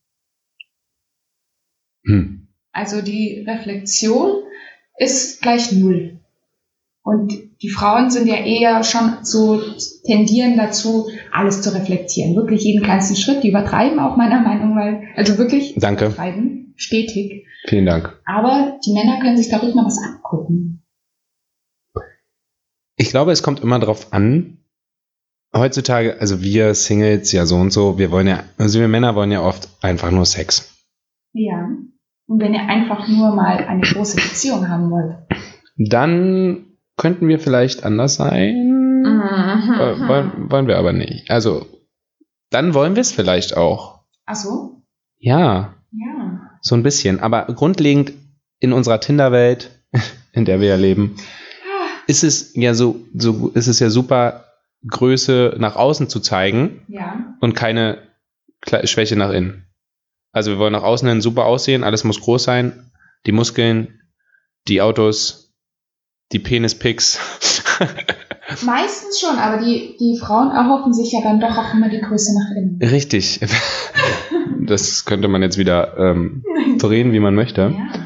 Hm. 2.05 2.47
Also 2.71 3.01
die 3.01 3.45
Reflexion 3.47 4.43
ist 4.97 5.41
gleich 5.41 5.71
null. 5.71 6.19
Und 7.09 7.33
die 7.63 7.69
Frauen 7.69 8.11
sind 8.11 8.27
ja 8.27 8.35
eher 8.35 8.83
schon 8.83 9.23
so 9.23 9.59
tendieren 10.05 10.57
dazu, 10.57 11.09
alles 11.31 11.63
zu 11.63 11.73
reflektieren. 11.73 12.35
Wirklich 12.35 12.63
jeden 12.63 12.83
kleinsten 12.83 13.15
Schritt. 13.15 13.43
Die 13.43 13.49
übertreiben 13.49 13.99
auch 13.99 14.15
meiner 14.15 14.41
Meinung 14.41 14.75
nach. 14.75 15.01
Also 15.15 15.39
wirklich 15.39 15.73
Danke. 15.75 16.05
übertreiben. 16.05 16.75
Stetig. 16.75 17.47
Vielen 17.65 17.87
Dank. 17.87 18.21
Aber 18.25 18.77
die 18.85 18.93
Männer 18.93 19.19
können 19.21 19.37
sich 19.37 19.49
dadurch 19.49 19.73
mal 19.73 19.87
was 19.87 19.97
angucken. 19.97 20.83
Ich 22.95 23.09
glaube, 23.09 23.31
es 23.31 23.41
kommt 23.41 23.61
immer 23.61 23.79
drauf 23.79 24.13
an. 24.13 24.59
Heutzutage, 25.51 26.17
also 26.19 26.43
wir 26.43 26.75
Singles 26.75 27.31
ja 27.31 27.47
so 27.47 27.55
und 27.55 27.73
so, 27.73 27.97
wir 27.97 28.11
wollen 28.11 28.27
ja, 28.27 28.43
also 28.59 28.79
wir 28.79 28.87
Männer 28.87 29.15
wollen 29.15 29.31
ja 29.31 29.41
oft 29.41 29.67
einfach 29.81 30.11
nur 30.11 30.27
Sex. 30.27 30.77
Ja. 31.33 31.69
Und 32.27 32.39
wenn 32.39 32.53
ihr 32.53 32.67
einfach 32.69 33.07
nur 33.07 33.33
mal 33.33 33.65
eine 33.65 33.81
große 33.81 34.17
Beziehung 34.17 34.69
haben 34.69 34.91
wollt. 34.91 35.15
Dann 35.75 36.68
könnten 36.99 37.27
wir 37.27 37.39
vielleicht 37.39 37.83
anders 37.83 38.15
sein. 38.15 39.03
Äh, 39.05 40.07
wollen, 40.07 40.51
wollen 40.51 40.67
wir 40.67 40.77
aber 40.77 40.93
nicht. 40.93 41.31
Also, 41.31 41.65
dann 42.51 42.73
wollen 42.73 42.95
wir 42.95 43.01
es 43.01 43.11
vielleicht 43.11 43.55
auch. 43.57 44.01
Ach 44.25 44.35
so? 44.35 44.83
Ja, 45.17 45.75
Ja. 45.91 46.41
so 46.61 46.75
ein 46.75 46.83
bisschen. 46.83 47.19
Aber 47.19 47.45
grundlegend 47.45 48.13
in 48.59 48.73
unserer 48.73 48.99
Tinder-Welt, 48.99 49.71
in 50.33 50.45
der 50.45 50.59
wir 50.59 50.67
ja 50.67 50.75
leben, 50.75 51.15
ist 52.07 52.23
es 52.23 52.53
ja 52.55 52.73
so, 52.73 52.99
so 53.15 53.49
ist 53.55 53.67
es 53.67 53.79
ja 53.79 53.89
super, 53.89 54.45
Größe 54.87 55.55
nach 55.57 55.75
außen 55.75 56.07
zu 56.09 56.19
zeigen 56.19 56.83
Ja. 56.87 57.35
und 57.41 57.53
keine 57.53 57.97
Schwäche 58.83 59.15
nach 59.15 59.31
innen. 59.31 59.65
Also 60.31 60.51
wir 60.51 60.59
wollen 60.59 60.73
nach 60.73 60.83
außen 60.83 61.07
hin 61.07 61.21
super 61.21 61.45
aussehen, 61.45 61.83
alles 61.83 62.03
muss 62.03 62.21
groß 62.21 62.43
sein, 62.43 62.91
die 63.25 63.31
Muskeln, 63.31 63.99
die 64.67 64.81
Autos, 64.81 65.48
die 66.31 66.39
Penispics. 66.39 67.19
Meistens 68.65 69.19
schon, 69.19 69.37
aber 69.37 69.63
die, 69.63 69.95
die 69.99 70.17
Frauen 70.19 70.51
erhoffen 70.51 70.93
sich 70.93 71.11
ja 71.11 71.21
dann 71.21 71.39
doch 71.39 71.57
auch 71.57 71.73
immer 71.73 71.89
die 71.89 72.01
Größe 72.01 72.33
nach 72.37 72.55
innen. 72.55 72.79
Richtig. 72.81 73.39
Das 74.61 75.05
könnte 75.05 75.27
man 75.27 75.41
jetzt 75.41 75.57
wieder 75.57 75.97
ähm, 75.97 76.43
drehen, 76.77 77.11
wie 77.11 77.19
man 77.19 77.33
möchte. 77.33 77.73
Ja. 77.75 78.03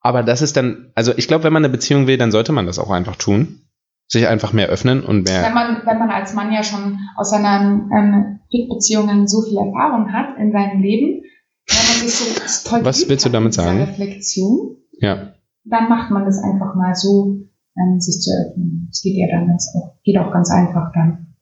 Aber 0.00 0.24
das 0.24 0.42
ist 0.42 0.56
dann, 0.56 0.90
also 0.96 1.12
ich 1.16 1.28
glaube, 1.28 1.44
wenn 1.44 1.52
man 1.52 1.64
eine 1.64 1.72
Beziehung 1.72 2.08
will, 2.08 2.18
dann 2.18 2.32
sollte 2.32 2.50
man 2.50 2.66
das 2.66 2.80
auch 2.80 2.90
einfach 2.90 3.14
tun. 3.14 3.60
Sich 4.08 4.26
einfach 4.26 4.52
mehr 4.52 4.68
öffnen 4.68 5.04
und 5.04 5.22
mehr. 5.22 5.44
Wenn 5.44 5.54
man, 5.54 5.82
wenn 5.84 5.98
man 5.98 6.10
als 6.10 6.34
Mann 6.34 6.52
ja 6.52 6.64
schon 6.64 6.98
aus 7.16 7.30
seinen 7.30 7.90
ähm, 7.92 8.40
Beziehungen 8.68 9.28
so 9.28 9.42
viel 9.42 9.56
Erfahrung 9.56 10.12
hat 10.12 10.36
in 10.38 10.50
seinem 10.50 10.80
Leben, 10.80 11.22
wenn 11.68 11.76
man 11.76 12.08
sich 12.08 12.14
so 12.14 12.68
toll 12.68 12.84
Was 12.84 13.08
willst 13.08 13.24
du 13.24 13.28
damit 13.28 13.54
sagen? 13.54 13.82
Reflexion, 13.82 14.78
Ja. 14.98 15.32
Dann 15.68 15.88
macht 15.88 16.10
man 16.10 16.24
das 16.24 16.38
einfach 16.38 16.74
mal 16.74 16.94
so, 16.94 17.40
ähm, 17.76 18.00
sich 18.00 18.20
zu 18.20 18.30
öffnen. 18.30 18.88
Es 18.90 19.02
geht 19.02 19.16
ja 19.16 19.26
dann 19.30 19.48
ganz, 19.48 19.72
geht 20.04 20.18
auch 20.18 20.32
ganz 20.32 20.50
einfach 20.50 20.92
dann. 20.94 21.34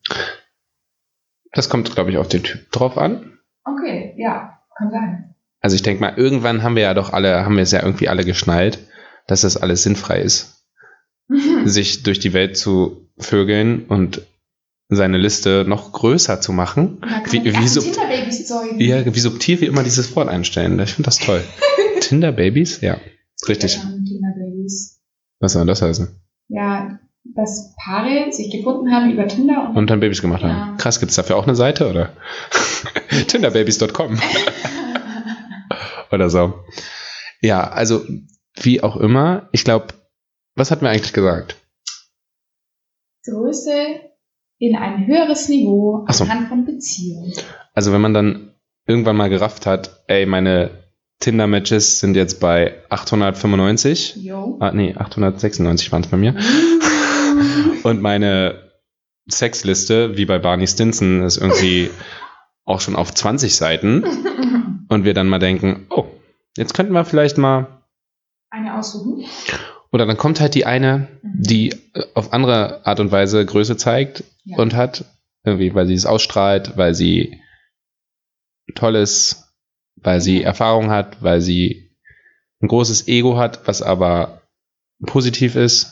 Das 1.53 1.69
kommt, 1.69 1.93
glaube 1.93 2.11
ich, 2.11 2.17
auf 2.17 2.27
den 2.27 2.43
Typ 2.43 2.71
drauf 2.71 2.97
an. 2.97 3.39
Okay, 3.63 4.13
ja, 4.17 4.59
kann 4.77 4.91
sein. 4.91 5.35
Also 5.61 5.75
ich 5.75 5.83
denke 5.83 6.01
mal, 6.01 6.13
irgendwann 6.15 6.63
haben 6.63 6.75
wir 6.75 6.83
ja 6.83 6.93
doch 6.93 7.13
alle, 7.13 7.45
haben 7.45 7.55
wir 7.55 7.63
es 7.63 7.71
ja 7.71 7.81
irgendwie 7.81 8.09
alle 8.09 8.25
geschnallt, 8.25 8.79
dass 9.27 9.41
das 9.41 9.57
alles 9.57 9.83
sinnfrei 9.83 10.21
ist. 10.21 10.65
Sich 11.65 12.03
durch 12.03 12.19
die 12.19 12.33
Welt 12.33 12.57
zu 12.57 13.09
vögeln 13.17 13.85
und 13.85 14.21
seine 14.89 15.17
Liste 15.17 15.65
noch 15.67 15.91
größer 15.91 16.41
zu 16.41 16.51
machen. 16.51 17.01
Wie, 17.31 17.43
wie, 17.43 17.67
sub 17.67 17.83
ja, 18.77 19.05
wie 19.05 19.19
subtil 19.19 19.61
wir 19.61 19.67
immer 19.67 19.81
dieses 19.81 20.15
Wort 20.15 20.29
einstellen. 20.29 20.79
Ich 20.79 20.93
finde 20.93 21.07
das 21.07 21.17
toll. 21.17 21.43
Tinder-Babys? 22.01 22.81
Ja, 22.81 22.99
richtig. 23.47 23.77
Ja, 23.77 23.94
Tinderbabys. 24.65 25.01
Was 25.39 25.53
soll 25.53 25.65
das 25.65 25.81
heißen? 25.81 26.21
Ja, 26.49 26.99
dass 27.23 27.75
Paare 27.83 28.31
sich 28.31 28.51
gefunden 28.51 28.93
haben 28.93 29.11
über 29.11 29.27
Tinder 29.27 29.69
und, 29.69 29.77
Und 29.77 29.89
dann 29.89 29.99
Babys 29.99 30.21
gemacht 30.21 30.43
haben. 30.43 30.49
Ja. 30.49 30.75
Krass, 30.77 30.99
gibt's 30.99 31.15
dafür 31.15 31.37
auch 31.37 31.43
eine 31.47 31.55
Seite, 31.55 31.89
oder? 31.89 32.13
Tinderbabies.com 33.27 34.19
oder 36.11 36.29
so. 36.29 36.53
Ja, 37.41 37.67
also 37.67 38.05
wie 38.61 38.81
auch 38.81 38.95
immer, 38.95 39.49
ich 39.51 39.63
glaube, 39.63 39.87
was 40.55 40.71
hatten 40.71 40.83
wir 40.83 40.89
eigentlich 40.89 41.13
gesagt? 41.13 41.57
Größe 43.25 43.99
in 44.59 44.75
ein 44.75 45.07
höheres 45.07 45.49
Niveau 45.49 46.05
Ach 46.07 46.13
so. 46.13 46.23
anhand 46.23 46.47
von 46.47 46.65
Beziehungen. 46.65 47.33
Also 47.73 47.91
wenn 47.91 48.01
man 48.01 48.13
dann 48.13 48.55
irgendwann 48.85 49.17
mal 49.17 49.29
gerafft 49.29 49.65
hat, 49.65 50.03
ey, 50.07 50.25
meine 50.25 50.84
Tinder-Matches 51.19 51.99
sind 51.99 52.15
jetzt 52.15 52.39
bei 52.39 52.75
895. 52.89 54.17
Jo. 54.17 54.57
Ah, 54.59 54.71
nee, 54.71 54.93
896 54.95 55.91
waren 55.91 56.03
es 56.03 56.09
bei 56.09 56.17
mir. 56.17 56.35
Und 57.83 58.01
meine 58.01 58.71
Sexliste, 59.29 60.17
wie 60.17 60.25
bei 60.25 60.39
Barney 60.39 60.67
Stinson, 60.67 61.23
ist 61.23 61.37
irgendwie 61.37 61.89
auch 62.65 62.81
schon 62.81 62.95
auf 62.95 63.13
20 63.13 63.55
Seiten. 63.55 64.03
Und 64.87 65.03
wir 65.03 65.13
dann 65.13 65.27
mal 65.27 65.39
denken, 65.39 65.87
oh, 65.89 66.05
jetzt 66.57 66.73
könnten 66.73 66.93
wir 66.93 67.05
vielleicht 67.05 67.37
mal. 67.37 67.81
Eine 68.49 68.77
aussuchen. 68.77 69.25
Oder 69.91 70.05
dann 70.05 70.17
kommt 70.17 70.39
halt 70.39 70.53
die 70.55 70.65
eine, 70.65 71.07
die 71.23 71.69
äh, 71.93 72.03
auf 72.13 72.33
andere 72.33 72.85
Art 72.85 72.99
und 72.99 73.11
Weise 73.11 73.45
Größe 73.45 73.77
zeigt 73.77 74.23
Ja. 74.43 74.57
und 74.57 74.75
hat, 74.75 75.05
irgendwie, 75.43 75.73
weil 75.73 75.87
sie 75.87 75.93
es 75.93 76.05
ausstrahlt, 76.05 76.73
weil 76.77 76.93
sie 76.93 77.39
toll 78.75 78.95
ist, 78.95 79.44
weil 79.97 80.21
sie 80.21 80.43
Erfahrung 80.43 80.89
hat, 80.89 81.21
weil 81.21 81.41
sie 81.41 81.91
ein 82.61 82.67
großes 82.67 83.07
Ego 83.07 83.37
hat, 83.37 83.67
was 83.67 83.81
aber 83.81 84.41
positiv 85.05 85.55
ist, 85.55 85.91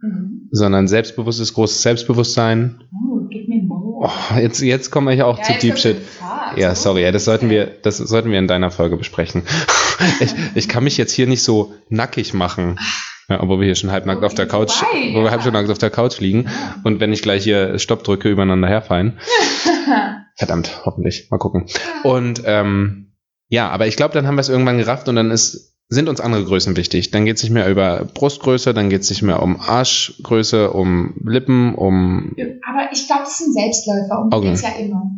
Mhm. 0.00 0.48
sondern 0.50 0.86
selbstbewusstes, 0.88 1.54
großes 1.54 1.80
Selbstbewusstsein. 1.82 2.82
Oh, 2.92 3.26
gib 3.30 3.48
mir 3.48 3.62
more. 3.62 4.08
Oh, 4.10 4.38
jetzt, 4.38 4.60
jetzt 4.60 4.90
komme 4.90 5.14
ich 5.14 5.22
auch 5.22 5.40
zu 5.40 5.52
jetzt 5.52 5.62
Deep 5.62 5.78
Shit. 5.78 5.96
Ja, 6.56 6.74
So. 6.74 6.90
sorry, 6.90 7.02
ja, 7.02 7.12
das 7.12 7.24
sollten 7.24 7.48
wir, 7.48 7.66
das 7.82 7.96
sollten 7.98 8.30
wir 8.30 8.38
in 8.38 8.48
deiner 8.48 8.70
Folge 8.70 8.96
besprechen. 8.96 9.42
ich, 10.20 10.34
ich 10.54 10.68
kann 10.68 10.84
mich 10.84 10.96
jetzt 10.98 11.12
hier 11.12 11.26
nicht 11.26 11.42
so 11.42 11.72
nackig 11.88 12.34
machen, 12.34 12.78
ja, 13.28 13.40
obwohl 13.42 13.60
wir 13.60 13.66
hier 13.66 13.76
schon 13.76 13.92
halbnackt 13.92 14.18
Okay, 14.18 14.26
auf 14.26 14.34
der 14.34 14.46
Couch, 14.46 14.72
vorbei, 14.72 15.10
wo 15.12 15.18
wir 15.20 15.24
ja. 15.26 15.30
halb 15.30 15.42
schon 15.42 15.52
nackt 15.54 15.70
auf 15.70 15.78
der 15.78 15.90
Couch 15.90 16.20
liegen. 16.20 16.42
Ja. 16.44 16.74
Und 16.84 17.00
wenn 17.00 17.12
ich 17.12 17.22
gleich 17.22 17.44
hier 17.44 17.78
Stopp 17.78 18.04
drücke, 18.04 18.28
übereinander 18.28 18.68
herfallen. 18.68 19.18
Verdammt, 20.36 20.82
hoffentlich. 20.84 21.28
Mal 21.30 21.38
gucken. 21.38 21.66
Und 22.02 22.42
ähm, 22.44 23.13
ja, 23.54 23.68
aber 23.70 23.86
ich 23.86 23.96
glaube, 23.96 24.14
dann 24.14 24.26
haben 24.26 24.34
wir 24.36 24.40
es 24.40 24.48
irgendwann 24.48 24.78
gerafft 24.78 25.08
und 25.08 25.16
dann 25.16 25.30
ist, 25.30 25.74
sind 25.88 26.08
uns 26.08 26.20
andere 26.20 26.44
Größen 26.44 26.76
wichtig. 26.76 27.10
Dann 27.12 27.24
geht 27.24 27.36
es 27.36 27.42
nicht 27.42 27.52
mehr 27.52 27.68
über 27.70 28.04
Brustgröße, 28.04 28.74
dann 28.74 28.90
geht 28.90 29.02
es 29.02 29.10
nicht 29.10 29.22
mehr 29.22 29.42
um 29.42 29.60
Arschgröße, 29.60 30.70
um 30.70 31.14
Lippen, 31.24 31.74
um 31.74 32.34
Aber 32.68 32.88
ich 32.92 33.06
glaube, 33.06 33.22
das 33.24 33.38
sind 33.38 33.52
Selbstläufer 33.52 34.20
und 34.22 34.32
Augen. 34.32 34.48
geht's 34.48 34.62
ja 34.62 34.70
immer. 34.78 35.10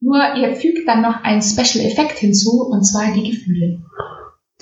Nur 0.00 0.18
ihr 0.36 0.54
fügt 0.56 0.86
dann 0.86 1.02
noch 1.02 1.22
einen 1.24 1.42
Special 1.42 1.84
Effekt 1.84 2.18
hinzu 2.18 2.62
und 2.70 2.84
zwar 2.84 3.12
die 3.12 3.30
Gefühle. 3.30 3.82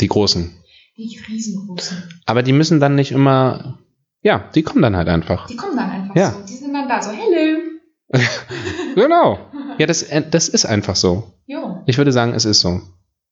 die 0.01 0.09
Großen. 0.09 0.51
Die 0.97 1.19
riesengroßen. 1.29 1.97
Aber 2.27 2.43
die 2.43 2.53
müssen 2.53 2.79
dann 2.81 2.95
nicht 2.95 3.11
immer, 3.13 3.79
ja, 4.23 4.49
die 4.55 4.63
kommen 4.63 4.81
dann 4.83 4.97
halt 4.97 5.09
einfach. 5.09 5.47
Die 5.49 5.57
kommen 5.57 5.77
dann 5.77 5.91
einfach 5.91 6.15
Ja. 6.17 6.31
so. 6.33 6.39
Die 6.49 6.55
sind 6.57 6.73
dann 6.73 6.89
da 6.89 7.03
so, 7.03 7.11
hello. 7.11 7.61
Genau. 8.95 9.39
Ja, 9.79 9.87
das, 9.87 10.03
äh, 10.05 10.23
das 10.31 10.49
ist 10.49 10.65
einfach 10.67 10.95
so. 10.97 11.33
Jo, 11.47 11.74
Ich 11.87 11.99
würde 11.99 12.13
sagen, 12.13 12.33
es 12.35 12.45
ist 12.45 12.61
so. 12.61 12.81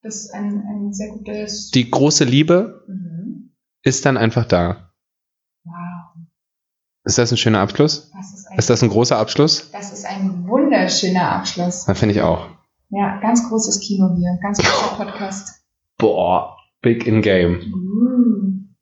das 0.01 0.15
ist 0.15 0.33
ein, 0.33 0.63
ein 0.67 0.93
sehr 0.93 1.09
gutes. 1.09 1.71
Die 1.71 1.89
große 1.89 2.23
Liebe 2.25 2.83
Mhm. 2.87 3.51
ist 3.83 4.05
dann 4.05 4.17
einfach 4.17 4.45
da. 4.45 4.91
Wow, 5.63 5.73
Ist 7.05 7.17
das 7.17 7.31
ein 7.31 7.37
schöner 7.37 7.59
Abschluss? 7.59 8.11
das 8.15 8.33
ist 8.33 8.47
ein, 8.51 8.57
Ist 8.59 8.69
das 8.69 8.83
ein 8.83 8.89
großer 8.89 9.17
Abschluss? 9.17 9.71
das 9.71 9.91
ist 9.93 10.05
ein 10.05 10.47
wunderschöner 10.47 11.31
Abschluss. 11.31 11.85
Das 11.85 11.97
finde 11.99 12.15
ich 12.15 12.21
auch. 12.21 12.47
Ja, 12.89 13.19
ganz 13.21 13.47
großes 13.49 13.79
Kino 13.79 14.13
hier, 14.15 14.37
ganz 14.41 14.59
großer 14.59 14.95
Podcast. 14.97 15.61
Boah, 15.97 16.57
big 16.81 17.07
in 17.07 17.21
game. 17.21 17.59
Mm. 17.71 18.75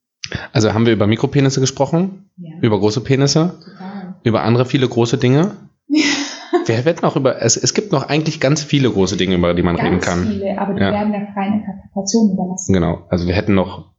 Also 0.53 0.73
haben 0.73 0.85
wir 0.85 0.93
über 0.93 1.07
Mikropenisse 1.07 1.59
gesprochen, 1.61 2.29
Ja, 2.37 2.57
über 2.61 2.79
große 2.79 3.01
Penisse, 3.01 3.59
total. 3.63 4.15
über 4.23 4.43
andere 4.43 4.65
viele 4.65 4.87
große 4.89 5.17
Dinge. 5.17 5.55
Wir 6.77 6.85
werden 6.85 6.99
noch 7.01 7.15
über, 7.15 7.41
es, 7.41 7.57
es 7.57 7.73
gibt 7.73 7.91
noch 7.91 8.07
eigentlich 8.09 8.39
ganz 8.39 8.63
viele 8.63 8.89
große 8.89 9.17
Dinge, 9.17 9.35
über 9.35 9.53
die 9.53 9.63
man 9.63 9.75
reden 9.75 9.99
Ganz 9.99 10.05
kann. 10.05 10.27
viele, 10.27 10.57
aber 10.59 10.73
die 10.73 10.81
Ja. 10.81 10.91
werden 10.91 11.11
der 11.11 11.27
freien 11.33 11.53
Interpretation 11.61 12.31
überlassen. 12.33 12.73
Genau. 12.73 13.05
Also 13.09 13.27
wir 13.27 13.33
hätten 13.35 13.53
noch 13.55 13.91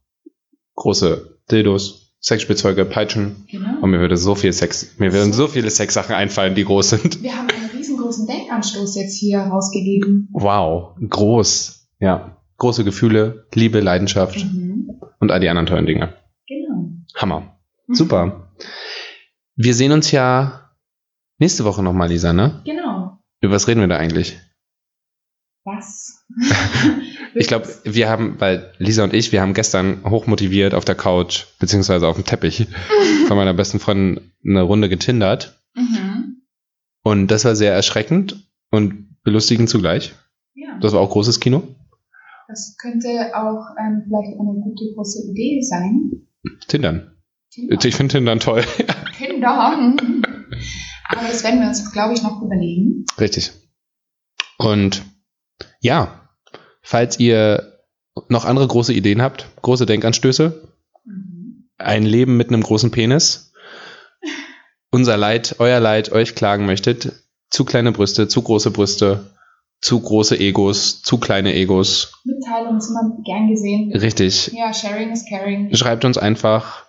große 0.75 1.39
Dildos, 1.51 2.15
Sexspielzeuge, 2.21 2.85
Peitschen. 2.85 3.45
Genau. 3.51 3.81
Und 3.81 3.91
mir 3.91 3.99
würde 3.99 4.17
so 4.17 4.35
viel 4.35 4.53
Sex, 4.53 4.95
mir 4.97 5.11
würden 5.13 5.33
so 5.33 5.47
viele 5.47 5.69
Sexsachen 5.69 6.15
einfallen, 6.15 6.55
die 6.55 6.63
groß 6.63 6.89
sind. 6.91 7.21
Wir 7.21 7.33
haben 7.37 7.47
einen 7.49 7.69
riesengroßen 7.75 8.27
Denkanstoß 8.27 8.95
jetzt 8.95 9.17
hier 9.17 9.39
rausgegeben. 9.39 10.29
Wow, 10.31 10.95
groß. 11.09 11.89
Ja. 11.99 12.37
Große 12.57 12.83
Gefühle, 12.85 13.45
Liebe, 13.53 13.79
Leidenschaft 13.81 14.37
Mhm. 14.45 14.89
und 15.19 15.31
all 15.31 15.39
die 15.41 15.49
anderen 15.49 15.65
tollen 15.65 15.85
Dinge. 15.85 16.13
Genau. 16.47 16.89
Hammer. 17.15 17.57
Super. 17.89 18.49
Wir 19.55 19.73
sehen 19.73 19.91
uns 19.91 20.11
ja 20.11 20.62
nächste 21.43 21.65
Woche 21.65 21.83
nochmal, 21.83 22.07
Lisa, 22.07 22.31
ne? 22.31 22.61
Genau. 22.63 23.19
Über 23.41 23.53
was 23.53 23.67
reden 23.67 23.81
wir 23.81 23.87
da 23.87 23.97
eigentlich? 23.97 24.39
Was? 25.65 26.25
Ich 27.35 27.47
glaube, 27.47 27.67
wir 27.83 28.09
haben, 28.09 28.39
weil 28.39 28.71
Lisa 28.77 29.03
und 29.03 29.11
ich, 29.11 29.31
wir 29.31 29.41
haben 29.41 29.55
gestern 29.55 30.03
hochmotiviert 30.07 30.75
auf 30.75 30.85
der 30.85 30.93
Couch, 30.93 31.45
beziehungsweise 31.57 32.07
auf 32.07 32.15
dem 32.15 32.25
Teppich 32.25 32.67
von 33.27 33.35
meiner 33.35 33.55
besten 33.55 33.79
Freundin 33.79 34.31
eine 34.45 34.61
Runde 34.61 34.87
getindert. 34.87 35.59
Mhm. 35.73 36.43
Und 37.03 37.29
das 37.29 37.43
war 37.43 37.55
sehr 37.55 37.73
erschreckend 37.73 38.47
und 38.69 39.17
belustigend 39.23 39.67
zugleich. 39.67 40.13
Ja. 40.53 40.77
Das 40.79 40.93
war 40.93 41.01
auch 41.01 41.09
großes 41.09 41.39
Kino. 41.39 41.63
Das 42.47 42.77
könnte 42.79 43.31
auch 43.33 43.65
ähm, 43.79 44.03
vielleicht 44.05 44.39
eine 44.39 44.61
gute 44.61 44.93
große 44.93 45.31
Idee 45.31 45.59
sein. 45.63 46.11
Tindern. 46.67 47.13
Tinder. 47.49 47.83
Ich 47.83 47.95
finde 47.95 48.11
Tindern 48.11 48.39
toll. 48.39 48.63
Tinder. 49.17 49.95
Aber 51.17 51.27
das 51.27 51.43
werden 51.43 51.59
wir 51.61 51.67
uns, 51.67 51.91
glaube 51.91 52.13
ich, 52.13 52.23
noch 52.23 52.41
überlegen. 52.41 53.05
Richtig. 53.19 53.51
Und 54.57 55.03
ja, 55.79 56.29
falls 56.81 57.19
ihr 57.19 57.79
noch 58.29 58.45
andere 58.45 58.67
große 58.67 58.93
Ideen 58.93 59.21
habt, 59.21 59.47
große 59.61 59.85
Denkanstöße, 59.85 60.69
Mhm. 61.05 61.69
ein 61.77 62.03
Leben 62.03 62.37
mit 62.37 62.49
einem 62.49 62.61
großen 62.63 62.91
Penis, 62.91 63.51
unser 64.91 65.17
Leid, 65.17 65.55
euer 65.59 65.79
Leid, 65.79 66.11
euch 66.11 66.35
klagen 66.35 66.65
möchtet, 66.65 67.11
zu 67.49 67.65
kleine 67.65 67.91
Brüste, 67.91 68.27
zu 68.27 68.41
große 68.41 68.71
Brüste, 68.71 69.31
zu 69.81 69.99
große 69.99 70.39
Egos, 70.39 71.01
zu 71.01 71.17
kleine 71.17 71.53
Egos, 71.53 72.13
Mitteilungen 72.23 72.79
sind 72.79 72.91
immer 72.97 73.17
gern 73.25 73.49
gesehen. 73.49 73.91
richtig, 73.97 74.51
Ja, 74.53 74.73
sharing 74.73 75.11
is 75.11 75.25
caring. 75.27 75.73
schreibt 75.75 76.05
uns 76.05 76.17
einfach, 76.17 76.85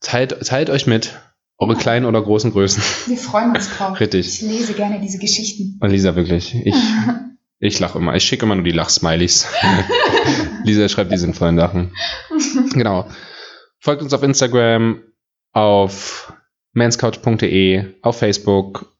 teilt, 0.00 0.46
teilt 0.46 0.70
euch 0.70 0.86
mit, 0.86 1.18
eure 1.58 1.76
kleinen 1.76 2.06
oder 2.06 2.22
großen 2.22 2.52
Größen. 2.52 2.82
Wir 3.06 3.16
freuen 3.16 3.54
uns 3.54 3.70
drauf. 3.70 3.98
Richtig. 4.00 4.26
Ich 4.26 4.42
lese 4.42 4.74
gerne 4.74 5.00
diese 5.00 5.18
Geschichten. 5.18 5.78
Und 5.80 5.90
Lisa, 5.90 6.14
wirklich, 6.16 6.54
ich, 6.54 6.74
ich 7.58 7.78
lache 7.80 7.98
immer, 7.98 8.14
ich 8.14 8.24
schicke 8.24 8.44
immer 8.44 8.54
nur 8.54 8.64
die 8.64 8.72
Lachsmileys. 8.72 9.46
Lisa 10.64 10.88
schreibt 10.88 11.12
die 11.12 11.16
sinnvollen 11.16 11.56
Sachen. 11.56 11.92
Genau. 12.72 13.08
Folgt 13.78 14.02
uns 14.02 14.12
auf 14.12 14.22
Instagram, 14.22 15.02
auf 15.52 16.32
manscouch.de, 16.72 17.94
auf 18.02 18.18
Facebook. 18.18 18.96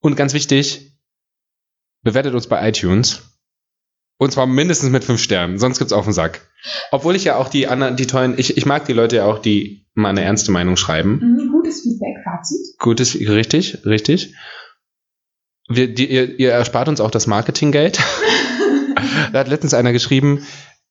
Und 0.00 0.16
ganz 0.16 0.34
wichtig, 0.34 0.98
bewertet 2.02 2.34
uns 2.34 2.46
bei 2.46 2.68
iTunes. 2.68 3.22
Und 4.18 4.32
zwar 4.32 4.46
mindestens 4.46 4.90
mit 4.90 5.04
fünf 5.04 5.22
Sternen, 5.22 5.58
sonst 5.58 5.78
gibt's 5.78 5.94
auf 5.94 6.04
den 6.04 6.12
Sack. 6.12 6.46
Obwohl 6.90 7.16
ich 7.16 7.24
ja 7.24 7.36
auch 7.36 7.48
die 7.48 7.68
anderen, 7.68 7.96
die 7.96 8.06
tollen, 8.06 8.34
ich, 8.36 8.58
ich 8.58 8.66
mag 8.66 8.84
die 8.84 8.92
Leute 8.92 9.16
ja 9.16 9.24
auch, 9.24 9.38
die 9.38 9.86
mal 9.94 10.10
eine 10.10 10.22
ernste 10.22 10.52
Meinung 10.52 10.76
schreiben. 10.76 11.20
Mhm, 11.22 11.49
gutes 11.70 11.82
Feedback, 11.82 12.16
Fazit. 12.24 12.78
Gutes, 12.78 13.14
richtig, 13.14 13.86
richtig. 13.86 14.34
Wir, 15.68 15.92
die, 15.92 16.10
ihr, 16.10 16.38
ihr 16.38 16.52
erspart 16.52 16.88
uns 16.88 17.00
auch 17.00 17.10
das 17.10 17.26
Marketinggeld. 17.26 18.00
da 19.32 19.38
hat 19.38 19.48
letztens 19.48 19.74
einer 19.74 19.92
geschrieben, 19.92 20.44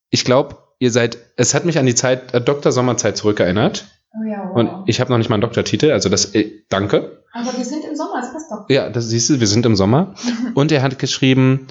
ich 0.09 0.23
glaube, 0.23 0.57
ihr 0.79 0.91
seid, 0.91 1.17
es 1.35 1.53
hat 1.53 1.65
mich 1.65 1.77
an 1.77 1.85
die 1.85 1.95
Zeit, 1.95 2.33
äh, 2.33 2.41
Dr. 2.41 2.71
Sommerzeit 2.71 3.17
zurückerinnert. 3.17 3.85
Oh 4.13 4.27
ja, 4.27 4.49
wow. 4.49 4.55
Und 4.55 4.89
ich 4.89 5.01
habe 5.01 5.11
noch 5.11 5.17
nicht 5.17 5.29
mal 5.29 5.35
einen 5.35 5.41
Doktortitel, 5.41 5.91
also 5.91 6.09
das, 6.09 6.33
äh, 6.33 6.63
danke. 6.69 7.23
Aber 7.33 7.55
wir 7.55 7.65
sind 7.65 7.83
im 7.85 7.95
Sommer, 7.95 8.21
das 8.21 8.31
passt 8.31 8.51
doch. 8.51 8.69
Ja, 8.69 8.89
das 8.89 9.09
siehst 9.09 9.29
du, 9.29 9.39
wir 9.39 9.47
sind 9.47 9.65
im 9.65 9.75
Sommer. 9.75 10.15
Und 10.55 10.71
er 10.71 10.81
hat 10.81 10.97
geschrieben, 10.97 11.67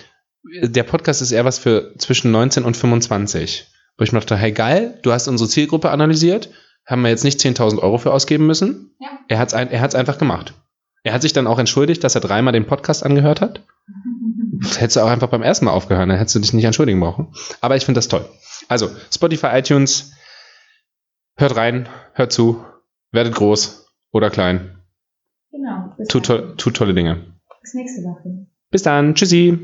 der 0.63 0.83
Podcast 0.83 1.23
ist 1.23 1.33
eher 1.33 1.45
was 1.45 1.59
für 1.59 1.95
zwischen 1.99 2.31
19 2.31 2.65
und 2.65 2.77
25. 2.77 3.67
Wo 3.97 4.05
ich 4.05 4.13
mir 4.13 4.21
dachte, 4.21 4.37
hey 4.37 4.53
geil, 4.53 4.99
du 5.03 5.13
hast 5.13 5.27
unsere 5.27 5.51
Zielgruppe 5.51 5.91
analysiert, 5.91 6.51
haben 6.87 7.03
wir 7.03 7.11
jetzt 7.11 7.25
nicht 7.25 7.41
10.000 7.41 7.79
Euro 7.79 7.99
für 7.99 8.13
ausgeben 8.13 8.47
müssen. 8.47 8.95
Ja. 9.01 9.09
Er 9.29 9.39
hat 9.39 9.49
es 9.49 9.55
er 9.55 9.81
hat's 9.81 9.95
einfach 9.95 10.19
gemacht. 10.19 10.55
Er 11.03 11.13
hat 11.13 11.23
sich 11.23 11.33
dann 11.33 11.47
auch 11.47 11.59
entschuldigt, 11.59 12.03
dass 12.03 12.15
er 12.15 12.21
dreimal 12.21 12.53
den 12.53 12.67
Podcast 12.67 13.05
angehört 13.05 13.41
hat. 13.41 13.63
Hättest 14.77 14.97
du 14.97 15.01
auch 15.01 15.09
einfach 15.11 15.29
beim 15.29 15.43
ersten 15.43 15.67
Mal 15.67 15.71
aufgehört, 15.71 16.09
dann 16.09 16.19
hättest 16.19 16.35
du 16.35 16.41
dich 16.41 16.53
nicht 16.53 16.65
entschuldigen 16.65 16.99
brauchen. 16.99 17.33
Aber 17.61 17.77
ich 17.77 17.85
finde 17.85 17.99
das 17.99 18.09
toll. 18.09 18.29
Also, 18.67 18.91
Spotify, 19.15 19.49
iTunes, 19.53 20.13
hört 21.37 21.55
rein, 21.55 21.89
hört 22.15 22.33
zu, 22.33 22.65
werdet 23.13 23.35
groß 23.37 23.87
oder 24.11 24.31
klein, 24.31 24.79
Genau. 25.51 25.95
Tut, 26.09 26.27
to 26.27 26.39
tut 26.57 26.77
tolle 26.77 26.95
Dinge. 26.95 27.25
bis 27.63 27.75
nächste 27.75 28.03
Woche. 28.03 28.47
Bis 28.71 28.83
dann, 28.83 29.15
tschüssi. 29.15 29.59